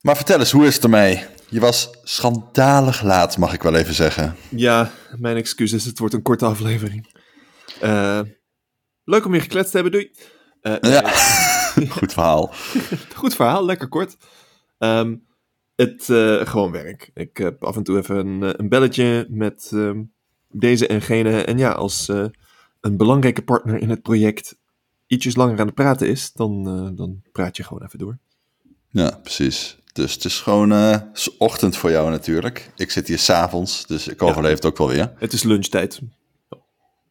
[0.00, 1.24] Maar vertel eens, hoe is het ermee?
[1.48, 4.36] Je was schandalig laat, mag ik wel even zeggen.
[4.48, 5.84] Ja, mijn excuses.
[5.84, 7.14] Het wordt een korte aflevering.
[7.82, 8.20] Uh,
[9.04, 10.12] leuk om je gekletst te hebben, doei.
[10.62, 11.08] Uh, ja,
[11.98, 12.50] goed verhaal.
[13.14, 14.16] goed verhaal, lekker kort.
[14.78, 15.26] Um,
[15.76, 17.10] het, uh, gewoon werk.
[17.14, 20.12] Ik heb af en toe even een, een belletje met um,
[20.48, 21.44] deze en gene.
[21.44, 22.08] En ja, als
[22.80, 24.58] een belangrijke partner in het project
[25.06, 26.64] ietsjes langer aan het praten is, dan,
[26.96, 28.18] dan praat je gewoon even door.
[28.90, 29.77] Ja, precies.
[29.98, 30.96] Dus het is gewoon uh,
[31.38, 32.70] ochtend voor jou natuurlijk.
[32.76, 35.12] Ik zit hier s'avonds, dus ik overleef het ook wel weer.
[35.16, 36.00] Het is lunchtijd.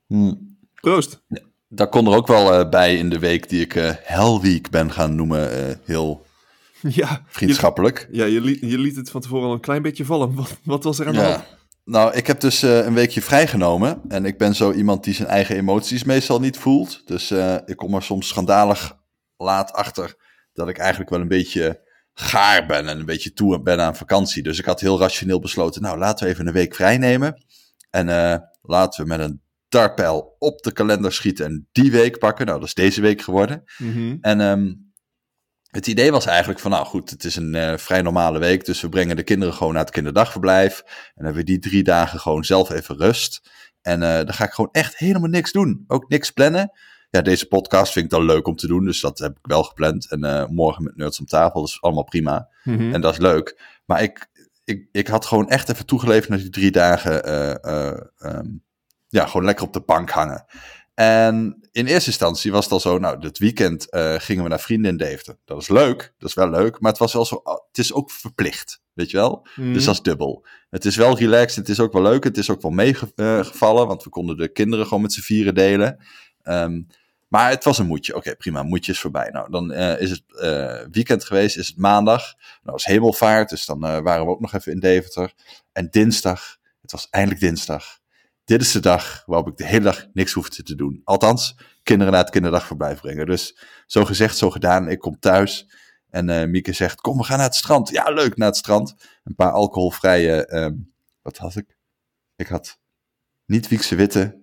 [0.08, 0.58] Hmm.
[0.74, 1.22] Proost.
[1.28, 4.40] Ja, daar kon er ook wel uh, bij in de week die ik uh, Hell
[4.42, 5.80] Week ben gaan noemen.
[5.86, 6.26] heel
[7.02, 8.08] ja, vriendschappelijk.
[8.12, 10.36] Je, ja, je, liet, je liet het van tevoren al een klein beetje vallen.
[10.36, 11.44] Wat, wat was er aan de hand?
[11.86, 14.02] Nou, ik heb dus een weekje vrijgenomen.
[14.08, 17.02] En ik ben zo iemand die zijn eigen emoties meestal niet voelt.
[17.06, 17.32] Dus
[17.66, 18.98] ik kom er soms schandalig
[19.38, 20.16] laat achter
[20.54, 21.86] dat ik eigenlijk wel een beetje
[22.20, 24.44] gaar ben en een beetje toe ben aan vakantie.
[24.44, 27.46] Dus ik had heel rationeel besloten, nou laten we even een week vrij nemen.
[27.90, 32.46] En uh, laten we met een dartpijl op de kalender schieten en die week pakken.
[32.46, 33.64] Nou, dat is deze week geworden.
[33.78, 34.18] Mm-hmm.
[34.22, 34.92] En um,
[35.68, 38.66] het idee was eigenlijk van, nou goed, het is een uh, vrij normale week.
[38.66, 40.80] Dus we brengen de kinderen gewoon naar het kinderdagverblijf.
[40.80, 43.50] En dan hebben we die drie dagen gewoon zelf even rust.
[43.82, 45.84] En uh, dan ga ik gewoon echt helemaal niks doen.
[45.88, 46.72] Ook niks plannen
[47.18, 48.86] ja, deze podcast vind ik dan leuk om te doen.
[48.86, 50.10] Dus dat heb ik wel gepland.
[50.10, 51.60] En uh, morgen met Nerds om tafel.
[51.60, 52.50] Dat is allemaal prima.
[52.64, 52.94] Mm-hmm.
[52.94, 53.62] En dat is leuk.
[53.86, 54.28] Maar ik,
[54.64, 57.30] ik, ik had gewoon echt even toegeleverd naar die drie dagen.
[57.30, 58.64] Uh, uh, um,
[59.08, 60.46] ja, gewoon lekker op de bank hangen.
[60.94, 64.60] En in eerste instantie was het al zo, nou, dit weekend uh, gingen we naar
[64.60, 65.38] vrienden in Deventer.
[65.46, 68.12] Dat is leuk, dat is wel leuk, maar het was wel zo, het is ook
[68.12, 69.48] verplicht, weet je wel?
[69.56, 69.74] Mm.
[69.74, 70.46] Dus dat is dubbel.
[70.70, 74.04] Het is wel relaxed, het is ook wel leuk, het is ook wel meegevallen, want
[74.04, 76.06] we konden de kinderen gewoon met z'n vieren delen.
[76.44, 76.88] Um,
[77.28, 78.16] maar het was een moedje.
[78.16, 78.64] Oké, prima.
[78.64, 79.30] Moedje is voorbij.
[79.30, 81.58] Nou, dan uh, is het uh, weekend geweest.
[81.58, 82.22] Is het maandag.
[82.38, 83.50] Nou, was hemelvaart.
[83.50, 85.34] Dus dan uh, waren we ook nog even in Deventer.
[85.72, 86.58] En dinsdag.
[86.82, 88.00] Het was eindelijk dinsdag.
[88.44, 91.02] Dit is de dag waarop ik de hele dag niks hoefde te doen.
[91.04, 93.26] Althans, kinderen naar het kinderdagverblijf brengen.
[93.26, 94.90] Dus zo gezegd, zo gedaan.
[94.90, 95.68] Ik kom thuis.
[96.10, 97.90] En Mieke zegt, kom, we gaan naar het strand.
[97.90, 98.96] Ja, leuk, naar het strand.
[99.24, 100.56] Een paar alcoholvrije...
[100.56, 101.78] Um, wat had ik?
[102.36, 102.80] Ik had
[103.46, 104.42] niet Wiekse Witte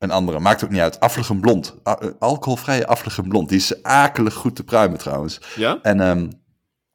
[0.00, 1.00] een andere, maakt ook niet uit.
[1.00, 1.76] Afligem blond.
[2.18, 3.48] alcoholvrije afligem blond.
[3.48, 5.40] Die is akelig goed te pruimen trouwens.
[5.56, 5.78] Ja?
[5.82, 6.42] En um,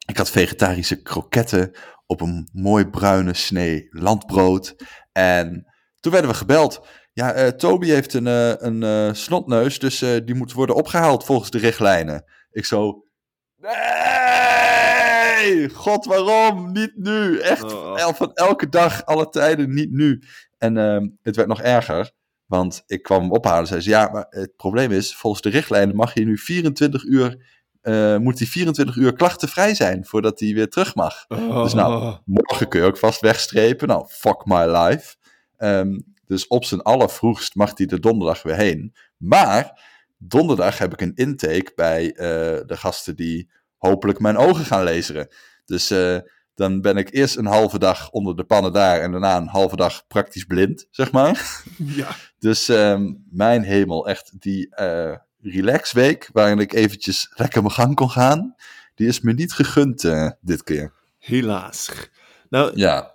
[0.08, 1.72] ik had vegetarische kroketten
[2.06, 4.76] op een mooi bruine snee landbrood.
[5.12, 6.88] En toen werden we gebeld.
[7.14, 11.50] Ja, uh, Toby heeft een, uh, een uh, snotneus, dus die moet worden opgehaald volgens
[11.50, 12.24] de richtlijnen.
[12.52, 13.06] Ik zo...
[13.58, 15.70] Nee!
[15.70, 16.72] God, waarom?
[16.72, 17.40] Niet nu!
[17.40, 18.14] Echt, oh.
[18.14, 20.24] van elke dag, alle tijden, niet nu.
[20.58, 22.14] En ehm, het werd nog erger.
[22.46, 25.50] Want ik kwam hem ophalen en zei ze, ja, maar het probleem is, volgens de
[25.50, 30.54] richtlijnen mag je nu 24 uur, uh, moet hij 24 uur klachtenvrij zijn voordat hij
[30.54, 31.26] weer terug mag.
[31.28, 31.64] Oh.
[31.64, 33.88] Dus nou, morgen kun je ook vast wegstrepen.
[33.88, 35.16] Nou, fuck my life.
[35.58, 38.96] Um, dus op zijn allervroegst mag hij de donderdag weer heen.
[39.18, 39.82] Maar
[40.18, 42.18] donderdag heb ik een intake bij uh,
[42.66, 45.28] de gasten die hopelijk mijn ogen gaan lezen.
[45.66, 46.18] Dus uh,
[46.56, 49.76] dan ben ik eerst een halve dag onder de pannen daar en daarna een halve
[49.76, 51.64] dag praktisch blind, zeg maar.
[51.78, 52.08] Ja.
[52.46, 58.10] Dus um, mijn hemel, echt die uh, relaxweek waarin ik eventjes lekker mijn gang kon
[58.10, 58.56] gaan,
[58.96, 60.94] die is me niet gegund uh, dit keer.
[61.20, 62.10] Helaas.
[62.50, 63.12] Nou, ja.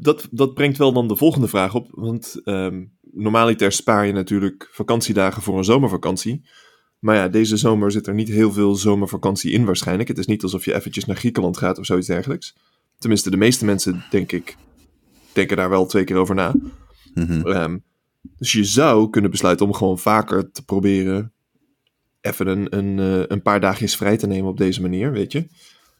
[0.00, 4.68] dat, dat brengt wel dan de volgende vraag op, want um, normaliter spaar je natuurlijk
[4.72, 6.48] vakantiedagen voor een zomervakantie.
[6.98, 10.08] Maar ja, deze zomer zit er niet heel veel zomervakantie in waarschijnlijk.
[10.08, 12.56] Het is niet alsof je eventjes naar Griekenland gaat of zoiets dergelijks.
[12.98, 14.56] Tenminste, de meeste mensen, denk ik,
[15.32, 16.54] denken daar wel twee keer over na.
[17.14, 17.84] Um,
[18.36, 21.34] dus je zou kunnen besluiten om gewoon vaker te proberen
[22.24, 25.46] even een, een, uh, een paar dagjes vrij te nemen op deze manier, weet je.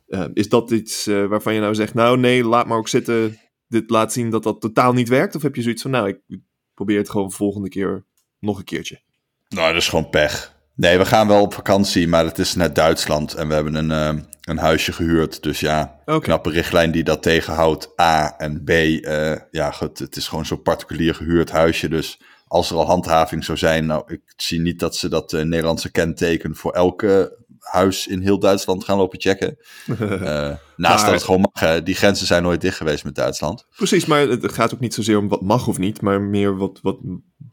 [0.09, 3.39] Uh, is dat iets uh, waarvan je nou zegt, nou nee, laat maar ook zitten.
[3.69, 5.35] Dit laat zien dat dat totaal niet werkt?
[5.35, 6.41] Of heb je zoiets van, nou, ik
[6.75, 8.05] probeer het gewoon volgende keer
[8.39, 9.01] nog een keertje?
[9.49, 10.54] Nou, dat is gewoon pech.
[10.77, 14.17] Nee, we gaan wel op vakantie, maar het is net Duitsland en we hebben een,
[14.17, 15.43] uh, een huisje gehuurd.
[15.43, 16.19] Dus ja, okay.
[16.19, 18.01] knappe richtlijn die dat tegenhoudt.
[18.01, 21.89] A en B, uh, ja, goed, het is gewoon zo'n particulier gehuurd huisje.
[21.89, 25.43] Dus als er al handhaving zou zijn, nou, ik zie niet dat ze dat uh,
[25.43, 29.57] Nederlandse kenteken voor elke huis in heel Duitsland gaan lopen checken.
[29.97, 31.83] Naast maar, dat het gewoon mag, hè.
[31.83, 33.67] die grenzen zijn nooit dicht geweest met Duitsland.
[33.77, 36.79] Precies, maar het gaat ook niet zozeer om wat mag of niet, maar meer wat,
[36.83, 36.99] wat,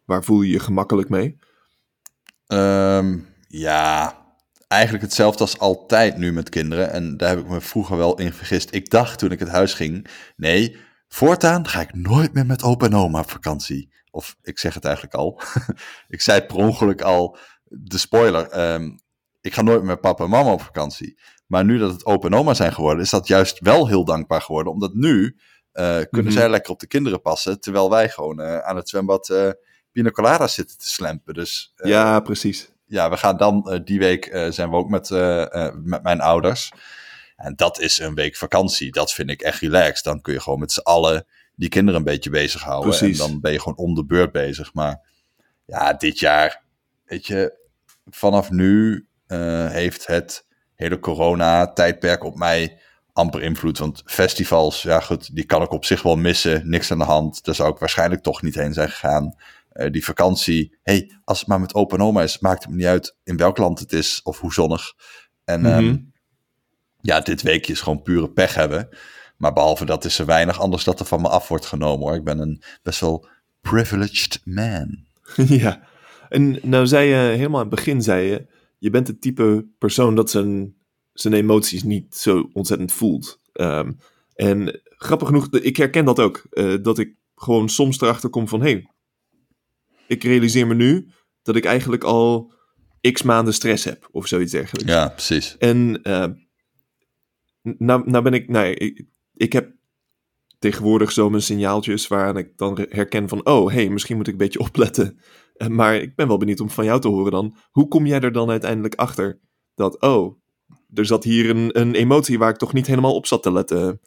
[0.05, 1.37] waar voel je je gemakkelijk mee?
[2.53, 4.15] Um, ja,
[4.67, 6.91] eigenlijk hetzelfde als altijd nu met kinderen.
[6.91, 8.73] En daar heb ik me vroeger wel in vergist.
[8.73, 10.77] Ik dacht toen ik het huis ging, nee,
[11.07, 13.93] voortaan ga ik nooit meer met opa en oma op vakantie.
[14.11, 15.41] Of ik zeg het eigenlijk al.
[16.07, 18.99] ik zei per ongeluk al, de spoiler, um,
[19.41, 21.19] ik ga nooit meer met papa en mama op vakantie.
[21.47, 24.73] Maar nu dat het open oma zijn geworden, is dat juist wel heel dankbaar geworden.
[24.73, 25.37] Omdat nu
[25.71, 26.39] eh, kunnen Mhm.
[26.41, 27.59] zij lekker op de kinderen passen.
[27.59, 29.49] Terwijl wij gewoon eh, aan het zwembad eh
[29.91, 31.33] pina zitten te slempen.
[31.33, 32.71] Dus eh, ja, precies.
[32.85, 35.09] ja, we gaan dan eh, die week eh, zijn we ook met,
[35.83, 36.71] met mijn ouders.
[37.35, 38.91] En dat is een week vakantie.
[38.91, 40.03] Dat vind ik echt relaxed.
[40.03, 42.89] Dan kun je gewoon met z'n allen die kinderen een beetje bezighouden.
[42.89, 43.19] Precies.
[43.19, 44.73] En dan ben je gewoon om de beurt bezig.
[44.73, 45.01] Maar
[45.65, 46.61] ja, dit jaar,
[47.05, 47.57] weet je,
[48.09, 49.05] vanaf nu
[49.67, 50.45] heeft het
[50.75, 52.79] hele corona-tijdperk op mij
[53.13, 53.77] amper invloed.
[53.77, 56.69] Want festivals, ja goed, die kan ik op zich wel missen.
[56.69, 57.43] Niks aan de hand.
[57.43, 59.35] Daar zou ik waarschijnlijk toch niet heen zijn gegaan.
[59.71, 62.85] Eh, die vakantie, hey, als het maar met open oma is, maakt het me niet
[62.85, 64.93] uit in welk land het is of hoe zonnig.
[65.43, 65.69] En Mhm.
[65.71, 65.97] ehm,
[67.01, 68.89] ja, dit weekje is gewoon pure pech hebben.
[69.37, 72.15] Maar behalve dat is er weinig anders dat er van me af wordt genomen hoor.
[72.15, 73.27] Ik ben een best wel
[73.61, 75.05] privileged man.
[75.47, 75.81] ja.
[76.29, 78.45] En nou zei je helemaal aan het begin, zei je,
[78.77, 80.75] je bent het type persoon dat zijn,
[81.13, 83.39] zijn emoties niet zo ontzettend voelt.
[83.53, 83.91] Ehm,
[84.35, 86.43] en grappig genoeg, ik herken dat ook.
[86.49, 88.89] eh, dat ik gewoon soms erachter kom van, hé, hey,
[90.11, 91.07] ik realiseer me nu
[91.41, 92.53] dat ik eigenlijk al
[93.11, 94.91] x maanden stress heb of zoiets dergelijks.
[94.91, 95.57] Ja, precies.
[95.57, 96.27] En eh,
[97.61, 99.73] nou, nou ben ik, nee, ik, ik heb
[100.59, 104.39] tegenwoordig zo mijn signaaltjes waaraan ik dan herken van, oh, hey, misschien moet ik een
[104.39, 105.19] beetje opletten.
[105.55, 107.55] Eh, maar ik ben wel benieuwd om van jou te horen dan.
[107.71, 109.39] Hoe kom jij er dan uiteindelijk achter
[109.75, 110.39] dat, oh,
[110.93, 114.01] er zat hier een, een emotie waar ik toch niet helemaal op zat te letten?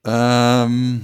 [0.00, 0.94] Ehm,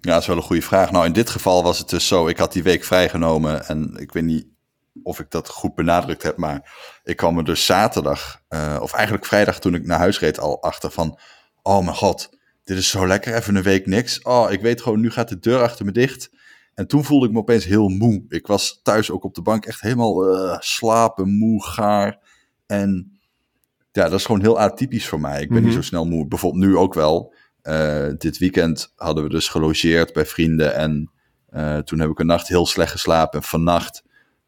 [0.00, 0.90] ja, dat is wel een goede vraag.
[0.90, 2.28] Nou, in dit geval was het dus zo.
[2.28, 4.46] Ik had die week vrijgenomen en ik weet niet
[5.02, 6.72] of ik dat goed benadrukt heb, maar
[7.04, 10.62] ik kwam er dus zaterdag, eh, of eigenlijk vrijdag toen ik naar huis reed, al
[10.62, 11.18] achter van,
[11.62, 12.28] oh mijn god,
[12.64, 14.22] dit is zo lekker, even een week niks.
[14.22, 16.30] Oh, ik weet gewoon, nu gaat de deur achter me dicht.
[16.74, 18.24] En toen voelde ik me opeens heel moe.
[18.28, 22.18] Ik was thuis ook op de bank echt helemaal eh, slapen, moe, gaar.
[22.66, 23.18] En
[23.92, 25.42] ja, dat is gewoon heel atypisch voor mij.
[25.42, 25.66] Ik ben Mhm.
[25.66, 26.26] niet zo snel moe.
[26.26, 27.34] Bijvoorbeeld nu ook wel.
[27.62, 30.74] Eh, dit weekend hadden we dus gelogeerd bij vrienden.
[30.74, 31.10] En
[31.46, 33.40] eh, toen heb ik een nacht heel slecht geslapen.
[33.40, 34.02] En vannacht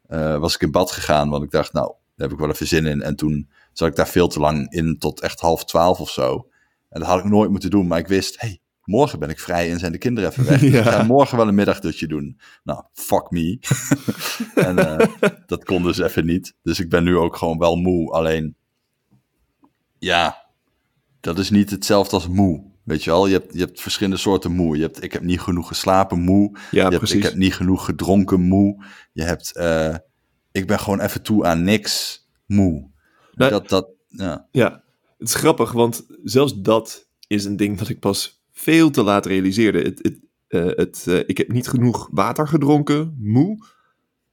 [0.07, 1.29] eh, was ik in bad gegaan.
[1.29, 3.01] Want ik dacht, nou, daar heb ik wel even zin in.
[3.01, 6.47] En toen zat ik daar veel te lang in, tot echt half twaalf of zo.
[6.89, 7.87] En dat had ik nooit moeten doen.
[7.87, 10.59] Maar ik wist, hey, morgen ben ik vrij en zijn de kinderen even weg.
[10.59, 10.73] Dus.
[10.73, 12.39] Ik ga morgen wel een middagdutje doen.
[12.63, 13.59] Nou, fuck me.
[14.55, 14.75] en
[15.45, 16.55] dat kon dus even niet.
[16.63, 18.11] Dus ik ben nu ook gewoon wel moe.
[18.11, 18.55] Alleen,
[19.99, 20.45] ja,
[21.19, 22.71] dat is niet hetzelfde als moe.
[22.83, 24.75] Weet je wel, je hebt, je hebt verschillende soorten moe.
[24.75, 26.57] Je hebt, ik heb niet genoeg geslapen moe.
[26.71, 28.85] Ja, je hebt, ik heb niet genoeg gedronken moe.
[29.11, 29.95] Je hebt, eh,
[30.51, 32.89] ik ben gewoon even toe aan niks moe.
[33.33, 34.47] Nou, dat, dat, ja.
[34.51, 34.83] Ja,
[35.17, 39.25] het is grappig, want zelfs dat is een ding dat ik pas veel te laat
[39.25, 39.81] realiseerde.
[39.81, 43.65] Het, het, eh, het, eh, ik heb niet genoeg water gedronken, moe,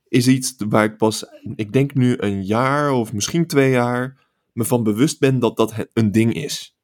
[0.09, 1.25] is iets waar ik pas,
[1.55, 5.75] ik denk nu een jaar of misschien twee jaar, me van bewust ben dat dat
[5.93, 6.79] een ding is.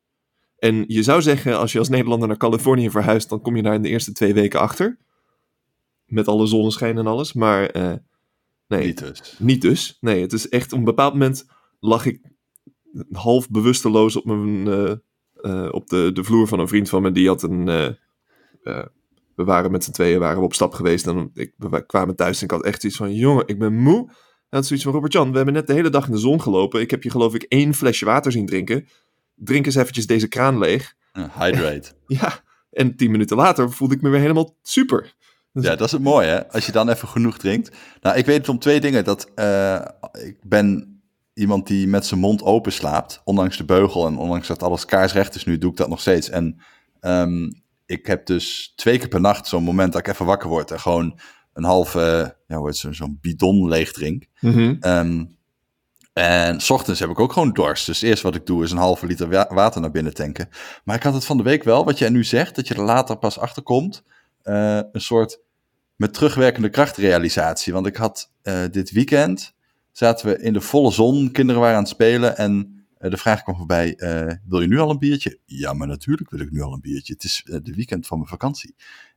[0.58, 3.74] En je zou zeggen, als je als Nederlander naar Californië verhuist, dan kom je daar
[3.74, 4.98] in de eerste twee weken achter.
[6.06, 7.92] Met alle zonneschijn en alles, maar eh,
[8.68, 9.36] nee, Niet dus.
[9.38, 9.96] niet dus.
[10.00, 11.46] Nee, het is echt op een bepaald moment
[11.80, 12.20] lag ik
[13.12, 14.92] half bewusteloos op, mijn, eh,
[15.34, 17.12] eh, op de, de vloer van een vriend van me.
[17.12, 17.64] Die had een.
[19.34, 21.06] we waren met z'n tweeën waren we op stap geweest.
[21.06, 24.04] En ik, we kwamen thuis en ik had echt zoiets van: jongen, ik ben moe.
[24.48, 26.80] Hij had zoiets van: Robert-Jan, we hebben net de hele dag in de zon gelopen.
[26.80, 28.86] Ik heb je, geloof ik, één flesje water zien drinken.
[29.36, 30.94] Drink eens eventjes deze kraan leeg.
[31.12, 31.92] Ja, hydrate.
[32.06, 35.14] Ja, en tien minuten later voelde ik me weer helemaal super.
[35.52, 36.48] Ja, dat is het mooie, hè?
[36.52, 37.76] Als je dan even genoeg drinkt.
[38.00, 39.04] Nou, ik weet het om twee dingen.
[39.04, 39.80] Dat, eh,
[40.12, 41.00] ik ben
[41.34, 45.34] iemand die met zijn mond open slaapt, ondanks de beugel en ondanks dat alles kaarsrecht
[45.34, 46.28] is nu, doe ik dat nog steeds.
[46.30, 46.60] En
[47.00, 47.50] ehm,
[47.86, 50.80] ik heb dus twee keer per nacht zo'n moment dat ik even wakker word en
[50.80, 51.18] gewoon
[51.52, 54.24] een halve, ja, zo- zo'n bidon leeg drink.
[54.80, 55.24] Ehm,
[56.16, 57.86] en s ochtends heb ik ook gewoon dorst.
[57.86, 60.48] Dus het eerste wat ik doe is een halve liter wa- water naar binnen tanken.
[60.84, 62.82] Maar ik had het van de week wel, wat jij nu zegt, dat je er
[62.82, 64.02] later pas achter komt.
[64.42, 65.40] eh, een soort
[65.96, 67.72] met terugwerkende krachtrealisatie.
[67.72, 69.54] Want ik had eh, dit weekend,
[69.92, 72.36] zaten we in de volle zon, kinderen waren aan het spelen.
[72.36, 73.94] En eh, de vraag kwam voorbij,
[74.48, 75.38] wil je nu al een biertje?
[75.44, 77.12] Ja, maar natuurlijk wil ik nu al een biertje.
[77.12, 78.74] Het is de weekend van mijn vakantie.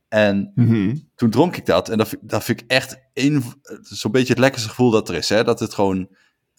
[0.08, 0.96] En Mhm.
[1.14, 1.88] toen dronk ik dat.
[1.88, 3.42] En dat, vind- dat vind ik echt een,
[3.82, 5.28] zo'n beetje het lekkerste gevoel dat er is.
[5.28, 5.44] Hè?
[5.44, 6.08] Dat het gewoon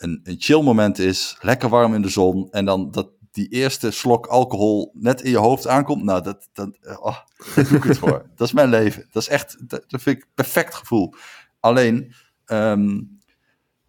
[0.02, 1.38] een, een chill moment is.
[1.42, 2.52] Lekker warm in de zon.
[2.52, 6.04] En dan dat die eerste slok alcohol net in je hoofd aankomt.
[6.04, 7.18] Nou, dat, dat, eh, oh,
[7.56, 8.00] het.
[8.36, 9.08] Dat is mijn leven.
[9.12, 11.14] Dat is echt, dat, dat vind ik perfect gevoel.
[11.60, 12.14] Alleen,
[12.46, 13.02] ehm,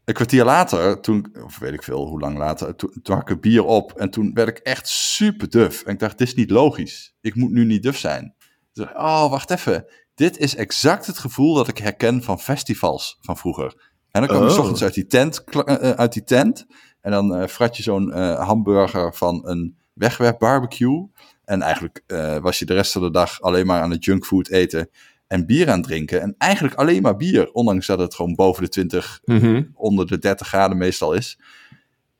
[0.04, 3.40] een kwartier later, toen, of weet ik veel hoe lang later, toen, toen ik een
[3.40, 3.92] bier op.
[3.92, 5.82] En toen werd ik echt super duf.
[5.82, 7.14] En ik dacht, dit is niet logisch.
[7.20, 8.34] Ik moet nu niet duf zijn.
[8.72, 9.86] Ik, oh, wacht even.
[10.14, 13.91] Dit is exact het gevoel dat ik herken van festivals van vroeger.
[14.12, 14.50] En dan kwam Oh.
[14.50, 16.66] 's ochtends uit die tent, kla- eh, uit die tent
[17.00, 21.08] En dan eh frat je zo'n eh, hamburger van een wegwerp barbecue.
[21.44, 24.48] En eigenlijk eh, was je de rest van de dag alleen maar aan het junkfood
[24.48, 24.88] eten
[25.26, 26.20] en bier aan het drinken.
[26.20, 29.62] En eigenlijk alleen maar bier, ondanks dat het gewoon boven de 20, Mhm.
[29.74, 31.38] onder de 30 graden meestal is.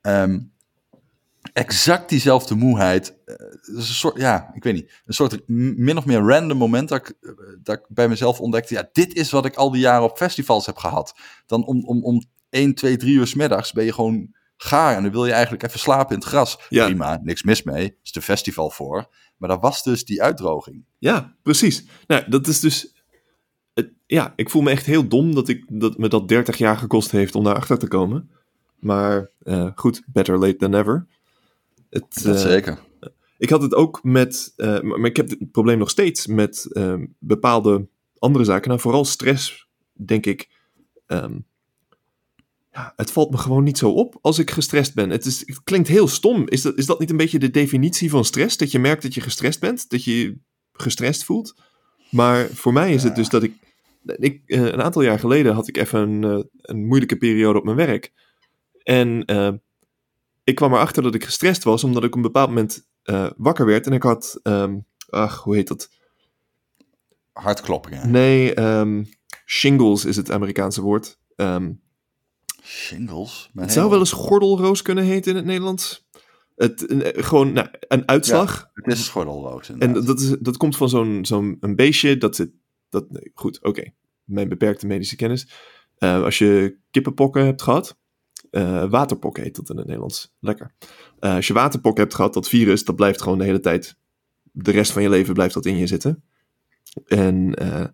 [0.01, 0.39] Ehm,
[1.53, 3.17] exact diezelfde moeheid.
[3.25, 3.35] eh,
[3.75, 5.01] een soort, ja, ik weet niet.
[5.05, 7.31] Een soort min of meer random moment dat ik, eh,
[7.63, 8.73] dat ik bij mezelf ontdekte.
[8.73, 11.15] Ja, dit is wat ik al die jaren op festivals heb gehad.
[11.45, 14.95] Dan om, om, om 1, 2, 3 uur 's middags ben je gewoon gaar.
[14.95, 16.59] En dan wil je eigenlijk even slapen in het gras.
[16.69, 16.85] Ja.
[16.85, 17.97] Prima, niks mis mee.
[18.03, 19.07] Is de festival voor.
[19.37, 20.85] Maar dat was dus die uitdroging.
[20.97, 21.85] Ja, precies.
[22.07, 22.93] Nou, dat is dus.
[23.73, 26.77] Het, ja, ik voel me echt heel dom dat, ik, dat me dat 30 jaar
[26.77, 28.29] gekost heeft om daarachter te komen.
[28.79, 31.07] Maar eh, goed, better late than never.
[31.93, 32.79] Het, Dat eh, zeker.
[33.37, 34.53] ik had het ook met.
[34.55, 38.67] eh, maar ik heb het probleem nog steeds met eh, bepaalde andere zaken.
[38.69, 40.49] Nou, vooral stress, denk ik.
[41.07, 41.37] ehm,
[42.71, 45.09] ja, het valt me gewoon niet zo op als ik gestrest ben.
[45.09, 46.47] Het, is, het klinkt heel stom.
[46.49, 48.57] Is dat, is dat niet een beetje de definitie van stress?
[48.57, 49.89] Dat je merkt dat je gestrest bent?
[49.89, 50.37] Dat je je
[50.73, 51.55] gestrest voelt?
[52.11, 53.53] Maar voor mij is het dus dat ik.
[54.05, 57.65] ik eh, een aantal jaar geleden had ik even een, eh, een moeilijke periode op
[57.65, 58.11] mijn werk.
[58.83, 59.51] En eh,
[60.43, 63.65] ik kwam erachter dat ik gestrest was, omdat ik op een bepaald moment eh, wakker
[63.65, 63.85] werd.
[63.87, 64.39] En ik had.
[64.43, 64.77] ehm,
[65.09, 65.89] ach, hoe heet dat?
[67.33, 68.11] Hartkloppingen.
[68.11, 69.03] Nee, ehm,
[69.45, 71.19] shingles is het Amerikaanse woord.
[71.35, 71.71] Ehm,
[72.63, 73.49] Shingles.
[73.53, 76.07] Mijn het zou wel eens gordelroos kunnen heten in het Nederlands.
[76.55, 78.69] Het, een- eh, gewoon nou, een uitslag.
[78.73, 79.69] Het is schordelroos.
[79.69, 82.17] En dat, is, dat komt van zo'n zo'n een beestje.
[82.17, 82.51] Dat zit.
[82.89, 83.93] Dat, nee, goed, oké.
[84.23, 85.47] Mijn beperkte medische kennis.
[85.97, 87.97] Eh, als je kippenpokken hebt gehad.
[88.53, 90.35] Eh, waterpokken heet dat in het Nederlands.
[90.39, 90.73] Lekker.
[91.19, 93.97] Eh, als je waterpokken hebt gehad, dat virus, dat blijft gewoon de hele tijd.
[94.51, 96.23] De rest van je leven blijft dat in je zitten.
[97.05, 97.85] En eh,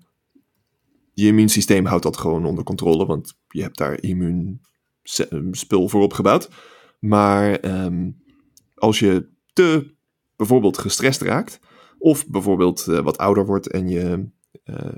[1.13, 3.06] je immuunsysteem houdt dat gewoon onder controle.
[3.06, 6.50] Want je hebt daar immuunspul voor opgebouwd.
[7.00, 8.12] Maar ehm,
[8.75, 9.94] als je te
[10.36, 11.60] bijvoorbeeld gestrest raakt,
[11.98, 14.30] of bijvoorbeeld wat ouder wordt en je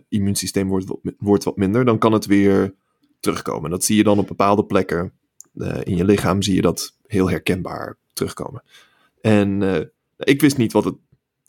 [0.09, 2.75] immuunsysteem wordt wordt wat minder, dan kan het weer
[3.19, 3.69] terugkomen.
[3.69, 5.13] Dat zie je dan op bepaalde plekken
[5.53, 8.63] eh, in je lichaam, zie je dat heel herkenbaar terugkomen.
[9.21, 9.85] En eh,
[10.17, 10.95] ik wist niet wat, het,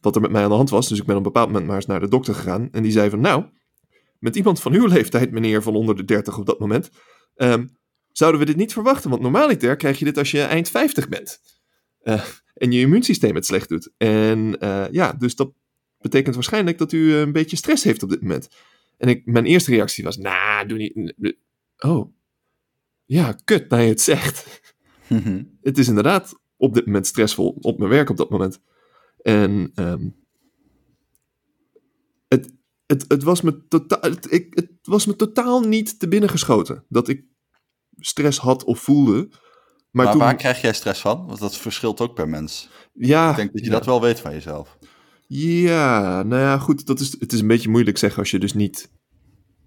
[0.01, 1.67] wat er met mij aan de hand was, dus ik ben op een bepaald moment
[1.67, 2.69] maar eens naar de dokter gegaan.
[2.73, 3.45] En die zei van, nou,
[4.19, 6.91] met iemand van uw leeftijd, meneer van onder de 30 op dat moment,
[7.35, 7.67] ehm,
[8.13, 11.41] zouden we dit niet verwachten, want normaliter krijg je dit als je eind 50 bent.
[12.01, 13.93] Eh, en je immuunsysteem het slecht doet.
[13.97, 14.57] En
[14.91, 15.53] ja, dus dat
[16.01, 18.49] betekent waarschijnlijk dat u een beetje stress heeft op dit moment.
[18.99, 21.15] En ik, mijn eerste reactie was, nou, doe niet.
[21.79, 22.13] Oh,
[23.13, 24.61] ja, kut, je het zegt.
[25.63, 28.61] Het is inderdaad op dit moment stressvol op mijn werk op dat moment.
[29.23, 30.09] En ehm,
[32.29, 32.55] het,
[32.87, 36.85] het, het, was me totaal, het, ik, het was me totaal niet te binnen geschoten
[36.89, 37.25] dat ik
[37.99, 39.29] stress had of voelde.
[39.31, 39.41] Maar,
[40.05, 41.27] Maar toen, waar krijg jij stress van?
[41.27, 42.69] Want dat verschilt ook per mens.
[42.93, 43.73] ja, Ik denk dat je ja.
[43.73, 44.79] dat wel weet van jezelf.
[45.27, 46.87] Ja, nou ja, goed.
[46.87, 48.91] Dat is, het is een beetje moeilijk zeggen als je dus niet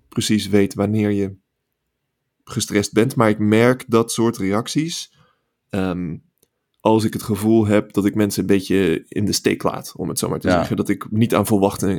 [0.10, 1.44] precies weet wanneer je
[2.50, 3.16] gestrest bent.
[3.16, 5.14] Maar ik merk dat soort reacties.
[5.70, 6.16] ehm,
[6.80, 10.10] als ik het gevoel heb dat ik mensen een beetje in de steek laat, om
[10.10, 10.58] het zo maar te Ja.
[10.58, 10.76] zeggen.
[10.76, 11.46] Dat ik niet aan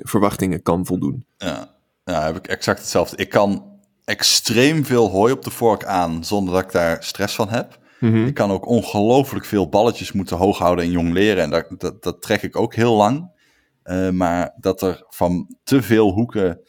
[0.02, 1.26] verwachtingen, kan voldoen.
[1.36, 1.74] Ja.
[2.04, 3.16] ja, heb ik exact hetzelfde.
[3.16, 3.64] Ik kan
[4.04, 7.78] extreem veel hooi op de vork aan zonder dat ik daar stress van heb.
[8.00, 8.24] Mhm.
[8.26, 11.42] Ik kan ook ongelooflijk veel balletjes moeten hoog houden en jong leren.
[11.42, 13.30] En dat, dat, dat trek ik ook heel lang.
[13.82, 16.60] Eh, maar dat er van te veel hoeken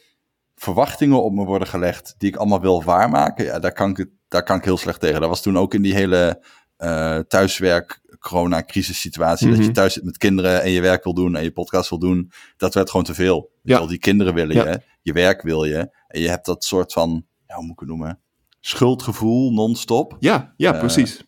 [0.59, 4.43] verwachtingen op me worden gelegd die ik allemaal wil waarmaken, ja, daar, kan ik, daar
[4.43, 5.19] kan ik heel slecht tegen.
[5.21, 6.43] Dat was toen ook in die hele
[6.77, 9.47] eh, thuiswerk corona-crisis situatie.
[9.47, 9.65] Dat Mhm.
[9.67, 12.31] je thuis zit met kinderen en je werk wil doen en je podcast wil doen.
[12.57, 13.51] Dat werd gewoon te veel.
[13.63, 13.85] Ja.
[13.85, 14.67] die kinderen willen Ja.
[14.69, 15.89] je, je werk wil je.
[16.07, 18.19] En je hebt dat soort van, ja, hoe moet ik het noemen?
[18.59, 21.23] Schuldgevoel non-stop Ja, ja, Eh, precies.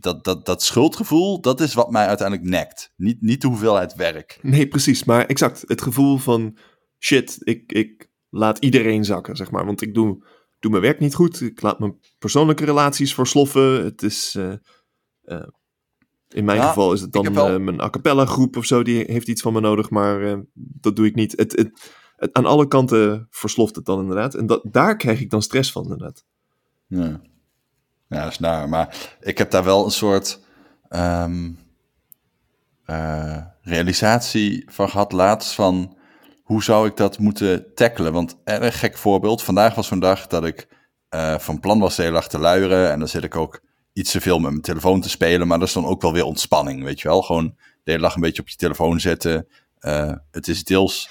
[0.00, 2.92] dat, dat, dat schuldgevoel, dat is wat mij uiteindelijk nekt.
[2.96, 4.38] Niet, niet de hoeveelheid werk.
[4.42, 5.04] Nee, precies.
[5.04, 5.64] Maar exact.
[5.66, 6.56] Het gevoel van
[6.98, 9.64] shit, ik, ik laat iedereen zakken, zeg maar.
[9.66, 10.26] Want ik doe,
[10.60, 11.40] doe mijn werk niet goed.
[11.40, 13.84] Ik laat mijn persoonlijke relaties versloffen.
[13.84, 14.34] Het is.
[14.34, 14.52] eh,
[15.22, 15.46] eh,
[16.28, 18.82] in mijn Ja, geval is het dan wel- eh, mijn a cappella groep of zo,
[18.82, 21.32] die heeft iets van me nodig, maar dat doe ik niet.
[21.36, 24.34] Het, het, het- aan alle kanten versloft het dan inderdaad.
[24.34, 26.24] En dat, daar krijg ik dan stress van, inderdaad.
[26.86, 27.20] Ja.
[28.08, 28.68] ja, dat is naar.
[28.68, 30.40] Maar ik heb daar wel een soort
[30.88, 31.50] ehm,
[32.84, 35.96] eh, realisatie van gehad laatst van
[36.52, 38.12] hoe zou ik dat moeten tackelen?
[38.12, 39.42] Want er een gek voorbeeld.
[39.42, 40.68] Vandaag was zo'n dag dat ik
[41.08, 42.90] eh, van plan was de hele dag te luieren.
[42.90, 43.60] En dan zit ik ook
[43.92, 45.46] iets te veel met mijn telefoon te spelen.
[45.46, 47.22] Maar dat is dan ook wel weer ontspanning, weet je wel?
[47.22, 47.54] Gewoon
[47.84, 49.46] de hele dag een beetje op je telefoon zetten.
[49.78, 51.10] Eh, het is deels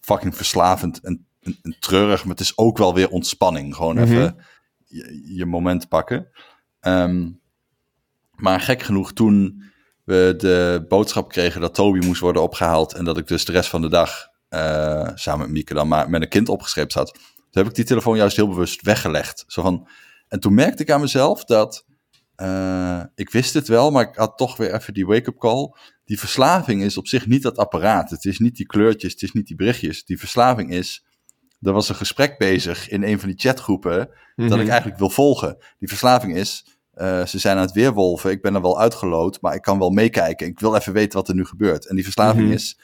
[0.00, 2.20] fucking verslavend en, en, en treurig.
[2.22, 3.74] Maar het is ook wel weer ontspanning.
[3.74, 4.04] Gewoon Mhm.
[4.04, 4.36] even
[4.86, 6.28] je, je moment pakken.
[6.80, 7.28] Ehm,
[8.36, 9.62] Maar gek genoeg, toen
[10.04, 13.68] we de boodschap kregen dat Toby moest worden opgehaald en dat ik dus de rest
[13.70, 17.62] van de dag eh, samen met Mieke dan maar met een kind opgeschreven zat, toen
[17.62, 19.44] heb ik die telefoon juist heel bewust weggelegd.
[19.46, 19.88] Zo van,
[20.28, 21.84] en toen merkte ik aan mezelf dat
[22.34, 25.72] eh, ik wist het wel, maar ik had toch weer even die wake-up call.
[26.04, 28.10] Die verslaving is op zich niet dat apparaat.
[28.10, 30.04] Het is niet die kleurtjes, het is niet die berichtjes.
[30.04, 31.04] Die verslaving is,
[31.60, 33.96] er was een gesprek bezig in een van die chatgroepen
[34.36, 34.68] dat ik Mhm.
[34.68, 35.56] eigenlijk wil volgen.
[35.78, 39.54] Die verslaving is, eh, ze zijn aan het weerwolven, ik ben er wel uitgeloot, maar
[39.54, 40.46] ik kan wel meekijken.
[40.46, 41.86] Ik wil even weten wat er nu gebeurt.
[41.86, 42.52] En die verslaving Mhm.
[42.54, 42.78] is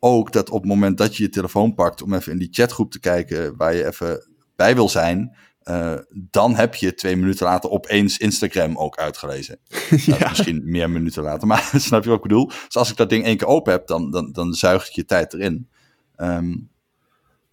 [0.00, 2.90] ook dat op het moment dat je je telefoon pakt om even in die chatgroep
[2.90, 7.70] te kijken waar je even bij wil zijn, eh, dan heb je twee minuten later
[7.70, 9.58] opeens Instagram ook uitgelezen.
[10.06, 10.28] Nou, ja.
[10.28, 12.46] Misschien meer minuten later, maar snap je wat ik bedoel?
[12.46, 15.34] Dus als ik dat ding één keer open heb, dan, dan, dan zuigt je tijd
[15.34, 15.68] erin.
[16.16, 16.48] Ehm,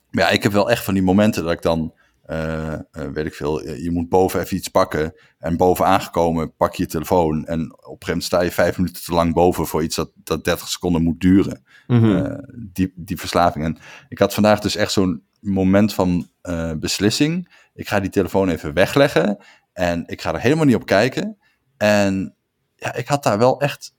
[0.09, 1.93] maar ja, ik heb wel echt van die momenten dat ik dan,
[2.27, 5.13] eh, eh, weet ik veel, je je moet boven even iets pakken.
[5.37, 7.45] En boven aangekomen pak je je telefoon.
[7.45, 10.11] En op een gegeven moment sta je vijf minuten te lang boven voor iets dat,
[10.15, 11.63] dat 30 seconden moet duren.
[11.87, 12.15] Mhm.
[12.15, 13.65] Eh, die, die verslaving.
[13.65, 13.77] En
[14.09, 17.53] ik had vandaag dus echt zo'n moment van eh, beslissing.
[17.73, 19.37] Ik ga die telefoon even wegleggen.
[19.73, 21.37] En ik ga er helemaal niet op kijken.
[21.77, 22.35] En
[22.75, 23.95] ja, ik had daar wel echt,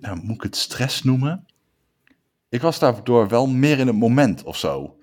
[0.00, 1.46] nou, moet ik het stress noemen?
[2.48, 4.98] Ik was daardoor wel meer in het moment of zo.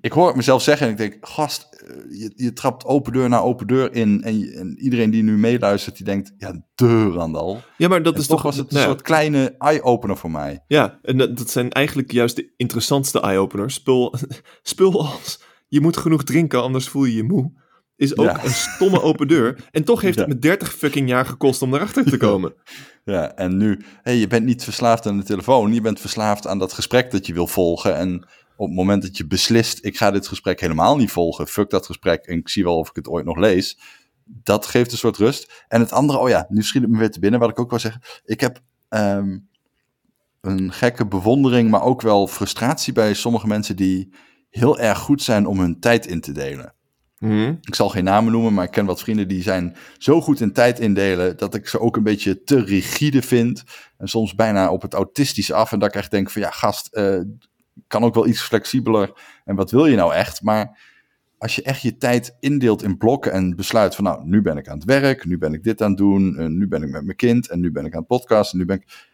[0.00, 3.28] Ik hoor het mezelf zeggen en ik denk, gast, eh, je, je trapt open deur
[3.28, 4.22] na open deur in.
[4.22, 7.60] En, je- en iedereen die nu meeluistert, die denkt, ja, deur Randal.
[7.76, 10.64] ja, maar dat En is toch was het een nou soort kleine eye-opener voor mij.
[10.66, 13.74] Ja, en dat, dat zijn eigenlijk juist de interessantste eye-openers.
[13.74, 14.14] Spul,
[14.62, 17.60] spul als je moet genoeg drinken, anders voel je je moe.
[17.96, 18.44] Is ook Ja.
[18.44, 19.68] een stomme open deur.
[19.70, 20.24] En toch heeft Ja.
[20.24, 22.54] het me 30 fucking jaar gekost om erachter te komen.
[23.04, 26.58] Ja, en nu, hey, je bent niet verslaafd aan de telefoon, je bent verslaafd aan
[26.58, 27.96] dat gesprek dat je wil volgen.
[27.96, 28.26] En
[28.62, 31.86] op het moment dat je beslist, ik ga dit gesprek helemaal niet volgen, fuck dat
[31.86, 33.78] gesprek en ik zie wel of ik het ooit nog lees,
[34.24, 35.64] dat geeft een soort rust.
[35.68, 37.70] En het andere, oh ja, nu schiet het me weer te binnen, wat ik ook
[37.70, 38.02] wil zeggen.
[38.24, 39.38] Ik heb ehm,
[40.40, 44.14] een gekke bewondering, maar ook wel frustratie bij sommige mensen die
[44.50, 46.74] heel erg goed zijn om hun tijd in te delen.
[47.18, 47.54] Mhm.
[47.60, 50.52] Ik zal geen namen noemen, maar ik ken wat vrienden die zijn zo goed in
[50.52, 53.64] tijd indelen dat ik ze ook een beetje te rigide vind.
[53.96, 55.72] En soms bijna op het autistische af.
[55.72, 57.20] En dat ik echt denk van ja, gast, eh,
[57.86, 59.12] kan ook wel iets flexibeler.
[59.44, 60.42] En wat wil je nou echt?
[60.42, 60.78] Maar
[61.38, 64.68] als je echt je tijd indeelt in blokken en besluit van nou, nu ben ik
[64.68, 67.04] aan het werk, nu ben ik dit aan het doen, en nu ben ik met
[67.04, 69.10] mijn kind en nu ben ik aan het podcasten, nu ben ik...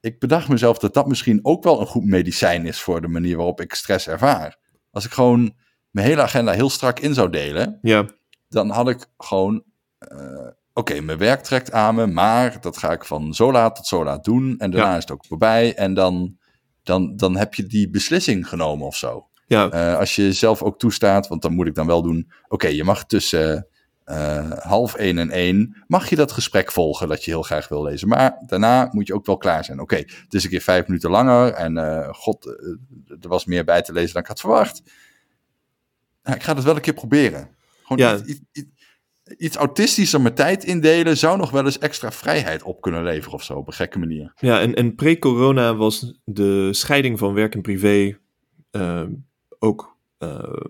[0.00, 3.36] Ik bedacht mezelf dat dat misschien ook wel een goed medicijn is voor de manier
[3.36, 4.56] waarop ik stress ervaar.
[4.90, 5.54] Als ik gewoon
[5.90, 8.06] mijn hele agenda heel strak in zou delen, Ja,
[8.48, 9.62] dan had ik gewoon,
[9.98, 13.86] eh, oké, mijn werk trekt aan me, maar dat ga ik van zo laat tot
[13.86, 14.54] zo laat doen.
[14.58, 14.96] En daarna Ja.
[14.96, 15.74] is het ook voorbij.
[15.74, 16.38] En dan,
[16.82, 19.26] dan, dan heb je die beslissing genomen of zo.
[19.46, 22.66] ja, Eh, als je zelf ook toestaat, want dan moet ik dan wel doen, oké,
[22.68, 23.66] je mag tussen
[24.04, 27.82] eh, half één en één, mag je dat gesprek volgen dat je heel graag wil
[27.82, 28.08] lezen.
[28.08, 29.80] Maar daarna moet je ook wel klaar zijn.
[29.80, 32.46] Oké, het is een keer vijf minuten langer en eh, god,
[33.20, 34.82] er was meer bij te lezen dan ik had verwacht.
[36.22, 37.48] Nou, ik ga het wel een keer proberen.
[37.82, 38.14] Gewoon Ja.
[38.16, 38.68] iets, iets, iets,
[39.38, 43.42] iets autistischer mijn tijd indelen zou nog wel eens extra vrijheid op kunnen leveren of
[43.42, 44.32] zo, op een gekke manier.
[44.36, 48.18] ja en, en pre-corona was de scheiding van werk en privé
[48.70, 49.02] eh,
[49.58, 50.60] ook eh,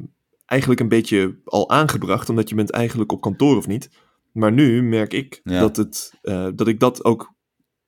[0.46, 3.90] eigenlijk een beetje al aangebracht, omdat je bent eigenlijk op kantoor of niet.
[4.32, 5.60] Maar nu merk ik Ja.
[5.60, 7.32] dat, het, eh, dat ik dat ook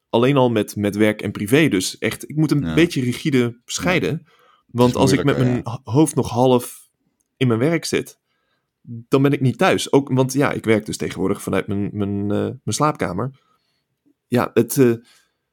[0.08, 2.74] alleen al met, met werk en privé, dus echt, ik moet een Ja.
[2.74, 4.26] beetje rigide scheiden.
[4.66, 6.88] Want als ik met mijn hoofd nog half
[7.36, 8.18] in mijn werk zit,
[8.86, 9.92] dan ben ik niet thuis.
[9.92, 13.30] Ook, want ja, ik werk dus tegenwoordig vanuit mijn, mijn, eh, mijn slaapkamer.
[14.26, 14.94] Ja, het, eh,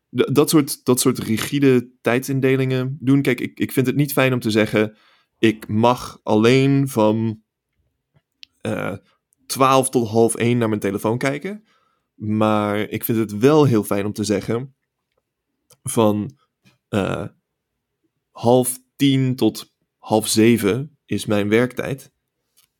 [0.09, 3.21] dat, soort, dat soort rigide tijdsindelingen doen.
[3.21, 4.97] Kijk, ik, ik vind het niet fijn om te zeggen,
[5.39, 7.41] ik mag alleen van
[8.61, 8.95] eh
[9.45, 11.63] 12 tot half 1 naar mijn telefoon kijken.
[12.15, 14.75] Maar ik vind het wel heel fijn om te zeggen
[15.83, 16.37] van
[18.31, 22.11] half tien tot half zeven is mijn werktijd.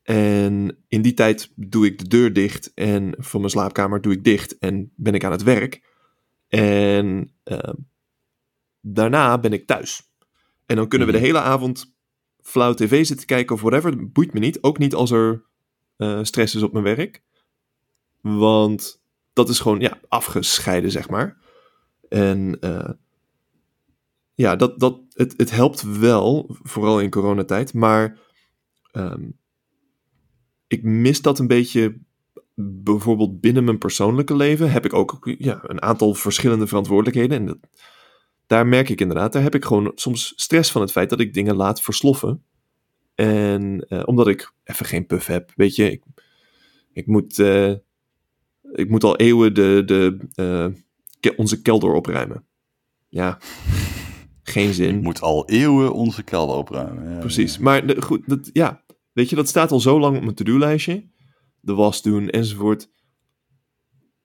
[0.02, 4.24] En in die tijd doe ik de deur dicht en van mijn slaapkamer doe ik
[4.24, 5.90] dicht en ben ik aan het werk.
[6.48, 7.72] En eh,
[8.80, 10.10] daarna ben ik thuis.
[10.66, 11.26] En dan kunnen we de Mhm.
[11.26, 11.94] hele avond
[12.40, 13.96] flauw tv zitten kijken of whatever.
[13.98, 14.62] Dat boeit me niet.
[14.62, 15.44] Ook niet als er
[15.96, 17.22] eh, stress is op mijn werk.
[18.20, 21.36] Want dat is gewoon ja, afgescheiden, zeg maar.
[22.08, 22.90] En eh,
[24.34, 27.74] ja, dat, dat, het, het helpt wel, vooral in coronatijd.
[27.74, 28.18] Maar
[28.90, 29.30] ehm,
[30.72, 31.98] ik mis dat een beetje.
[32.54, 37.38] Bijvoorbeeld binnen mijn persoonlijke leven heb ik ook ja, een aantal verschillende verantwoordelijkheden.
[37.38, 37.58] En dat,
[38.46, 41.34] daar merk ik inderdaad, daar heb ik gewoon soms stress van het feit dat ik
[41.34, 42.42] dingen laat versloffen.
[43.14, 46.02] En eh, omdat ik even geen puff heb, weet je, ik,
[46.92, 47.70] ik moet, eh,
[48.72, 50.66] ik moet al eeuwen de, de, eh,
[51.20, 52.44] ke- onze kelder opruimen.
[53.08, 53.38] Ja,
[54.42, 54.94] geen zin.
[54.96, 57.10] Ik moet al eeuwen onze kelder opruimen.
[57.12, 57.58] Ja, Precies.
[57.58, 58.82] Maar de- goed, dat, ja,
[59.12, 61.10] weet je, dat staat al zo lang op mijn to-do-lijstje.
[61.60, 62.90] De was doen enzovoort.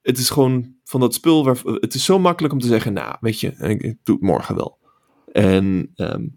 [0.02, 1.58] Het is gewoon van dat spul waar.
[1.63, 4.56] Het is zo makkelijk om te zeggen, nou, weet je, ik, ik doe het morgen
[4.56, 4.78] wel.
[5.32, 6.28] En ehm,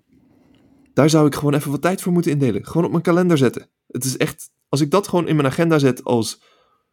[0.95, 2.67] daar zou ik gewoon even wat tijd voor moeten indelen.
[2.67, 3.69] Gewoon op mijn kalender zetten.
[3.87, 6.43] Het is echt, als ik dat gewoon in mijn agenda zet als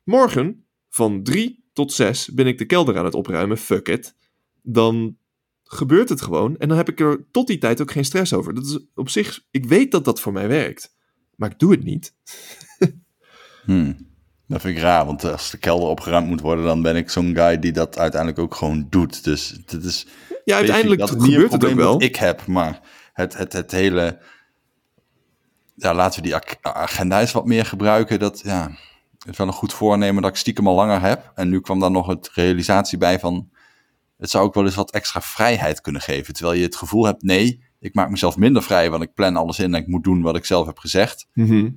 [0.04, 4.16] morgen van 3 tot 6 ben ik de kelder aan het opruimen, fuck it.
[4.62, 5.18] Dan
[5.64, 6.58] gebeurt het gewoon.
[6.58, 8.54] En dan heb ik er tot die tijd ook geen stress over.
[8.54, 10.96] Dat is op zich, ik weet dat dat voor mij werkt.
[11.38, 12.14] Maar ik doe het niet.
[13.66, 14.08] Hmm.
[14.48, 17.36] Dat vind ik raar, want als de kelder opgeruimd moet worden, dan ben ik zo'n
[17.36, 19.24] guy die dat uiteindelijk ook gewoon doet.
[19.24, 20.08] Dus dit is.
[20.46, 22.02] Ja, uiteindelijk dat gebeurt het ook wel.
[22.02, 22.80] ik heb, maar
[23.14, 24.20] het, het, het hele.
[25.76, 28.20] Ja, laten we die ag- agenda eens wat meer gebruiken.
[28.20, 28.72] Dat ja,
[29.18, 31.32] het is wel een goed voornemen dat ik stiekem al langer heb.
[31.36, 33.50] En nu kwam dan nog het realisatie bij van.
[34.18, 36.34] Het zou ook wel eens wat extra vrijheid kunnen geven.
[36.34, 39.60] Terwijl je het gevoel hebt, nee, ik maak mezelf minder vrij, want ik plan alles
[39.60, 41.28] in en ik moet doen wat ik zelf heb gezegd.
[41.34, 41.70] Mhm.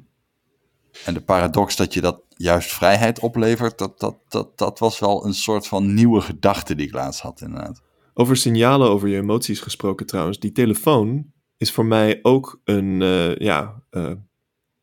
[1.04, 5.26] En de paradox dat je dat juist vrijheid oplevert, dat, dat, dat, dat was wel
[5.26, 7.82] een soort van nieuwe gedachte die ik laatst had, inderdaad.
[8.14, 10.38] Over signalen, over je emoties gesproken trouwens.
[10.38, 14.12] Die telefoon is voor mij ook een, eh, ja, eh,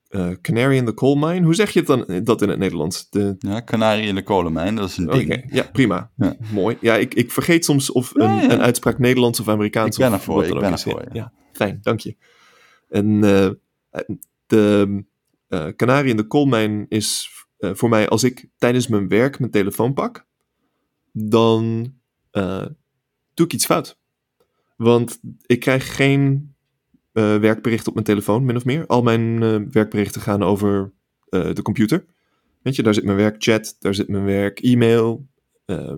[0.09, 1.45] eh, canary in the coal mine.
[1.45, 3.09] Hoe zeg je het dan, dat in het Nederlands?
[3.09, 5.45] De, Ja, kanarie in de kolenmijn, dat is een ding.
[5.49, 6.11] ja, prima.
[6.15, 6.35] Ja.
[6.53, 6.77] Mooi.
[6.81, 8.51] Ja, ik, ik vergeet soms of een, Ja, ja.
[8.51, 9.97] een uitspraak Nederlands of Amerikaans.
[9.97, 12.15] Ik ben ervoor, ik ben ervoor, Ja, fijn, dank je.
[12.89, 13.49] En eh,
[14.45, 15.03] de
[15.47, 19.51] eh kanarie in de koolmijn is eh, voor mij als ik tijdens mijn werk mijn
[19.51, 20.25] telefoon pak,
[21.11, 21.93] dan
[22.31, 22.65] eh,
[23.33, 23.99] doe ik iets fout.
[24.75, 26.55] Want ik krijg geen
[27.17, 28.85] eh, werkbericht op mijn telefoon, min of meer.
[28.85, 30.93] Al mijn eh, werkberichten gaan over
[31.29, 32.05] eh, de computer.
[32.61, 35.27] Weet je, daar zit mijn werkchat, daar zit mijn werk e-mail.
[35.65, 35.97] Ehm,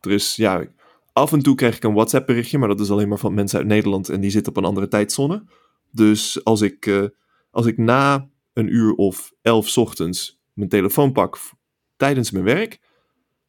[0.00, 0.66] er is, ja,
[1.12, 3.58] af en toe krijg ik een WhatsApp berichtje, maar dat is alleen maar van mensen
[3.58, 5.44] uit Nederland en die zitten op een andere tijdzone.
[5.90, 7.10] Dus als ik,
[7.50, 11.38] als ik na een uur of elf 's ochtends mijn telefoon pak
[11.96, 12.80] tijdens mijn werk,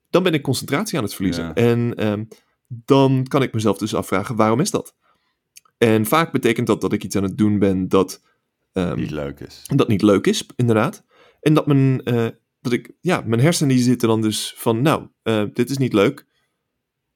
[0.10, 1.44] dan ben ik concentratie aan het verliezen.
[1.44, 1.54] Ja.
[1.54, 2.24] En ehm,
[2.68, 4.96] dan kan ik mezelf dus afvragen, waarom is dat?
[5.80, 8.22] En vaak betekent dat dat ik iets aan het doen ben dat,
[8.74, 9.62] ehm, Die leuk is.
[9.76, 11.04] dat niet leuk is, inderdaad.
[11.42, 12.28] En dat mijn, eh,
[12.62, 15.94] dat ik, ja, mijn hersenen die zitten dan dus van, nou, eh, dit is niet
[15.94, 16.28] leuk.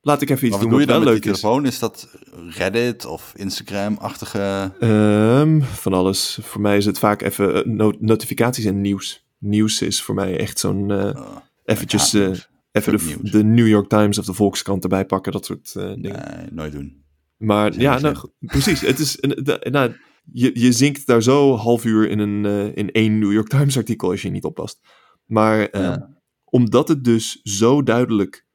[0.02, 1.40] Laat ik even iets wat doen wat dan wel leuk is.
[1.40, 1.66] telefoon?
[1.66, 2.10] Is dat
[2.50, 4.72] Reddit of Instagram-achtige...
[4.80, 6.40] Ehm, van alles.
[6.42, 9.26] Voor mij is het vaak even eh, no- notificaties en nieuws.
[9.38, 12.14] Nieuws is voor mij echt zo'n Oh, eventjes
[12.72, 13.00] even
[13.32, 16.02] de, New York Times of de Volkskrant erbij pakken, dat soort dingen.
[16.38, 17.03] nee, nooit doen.
[17.44, 18.82] Maar ja, nou, precies.
[18.82, 19.18] Het is,
[19.62, 19.96] nou,
[20.32, 23.78] je, je zinkt daar zo half uur in, een, eh, in één New York Times
[23.78, 24.80] artikel als je niet oppast.
[25.26, 26.18] Maar ehm, Ja.
[26.44, 28.46] omdat het dus zo duidelijk...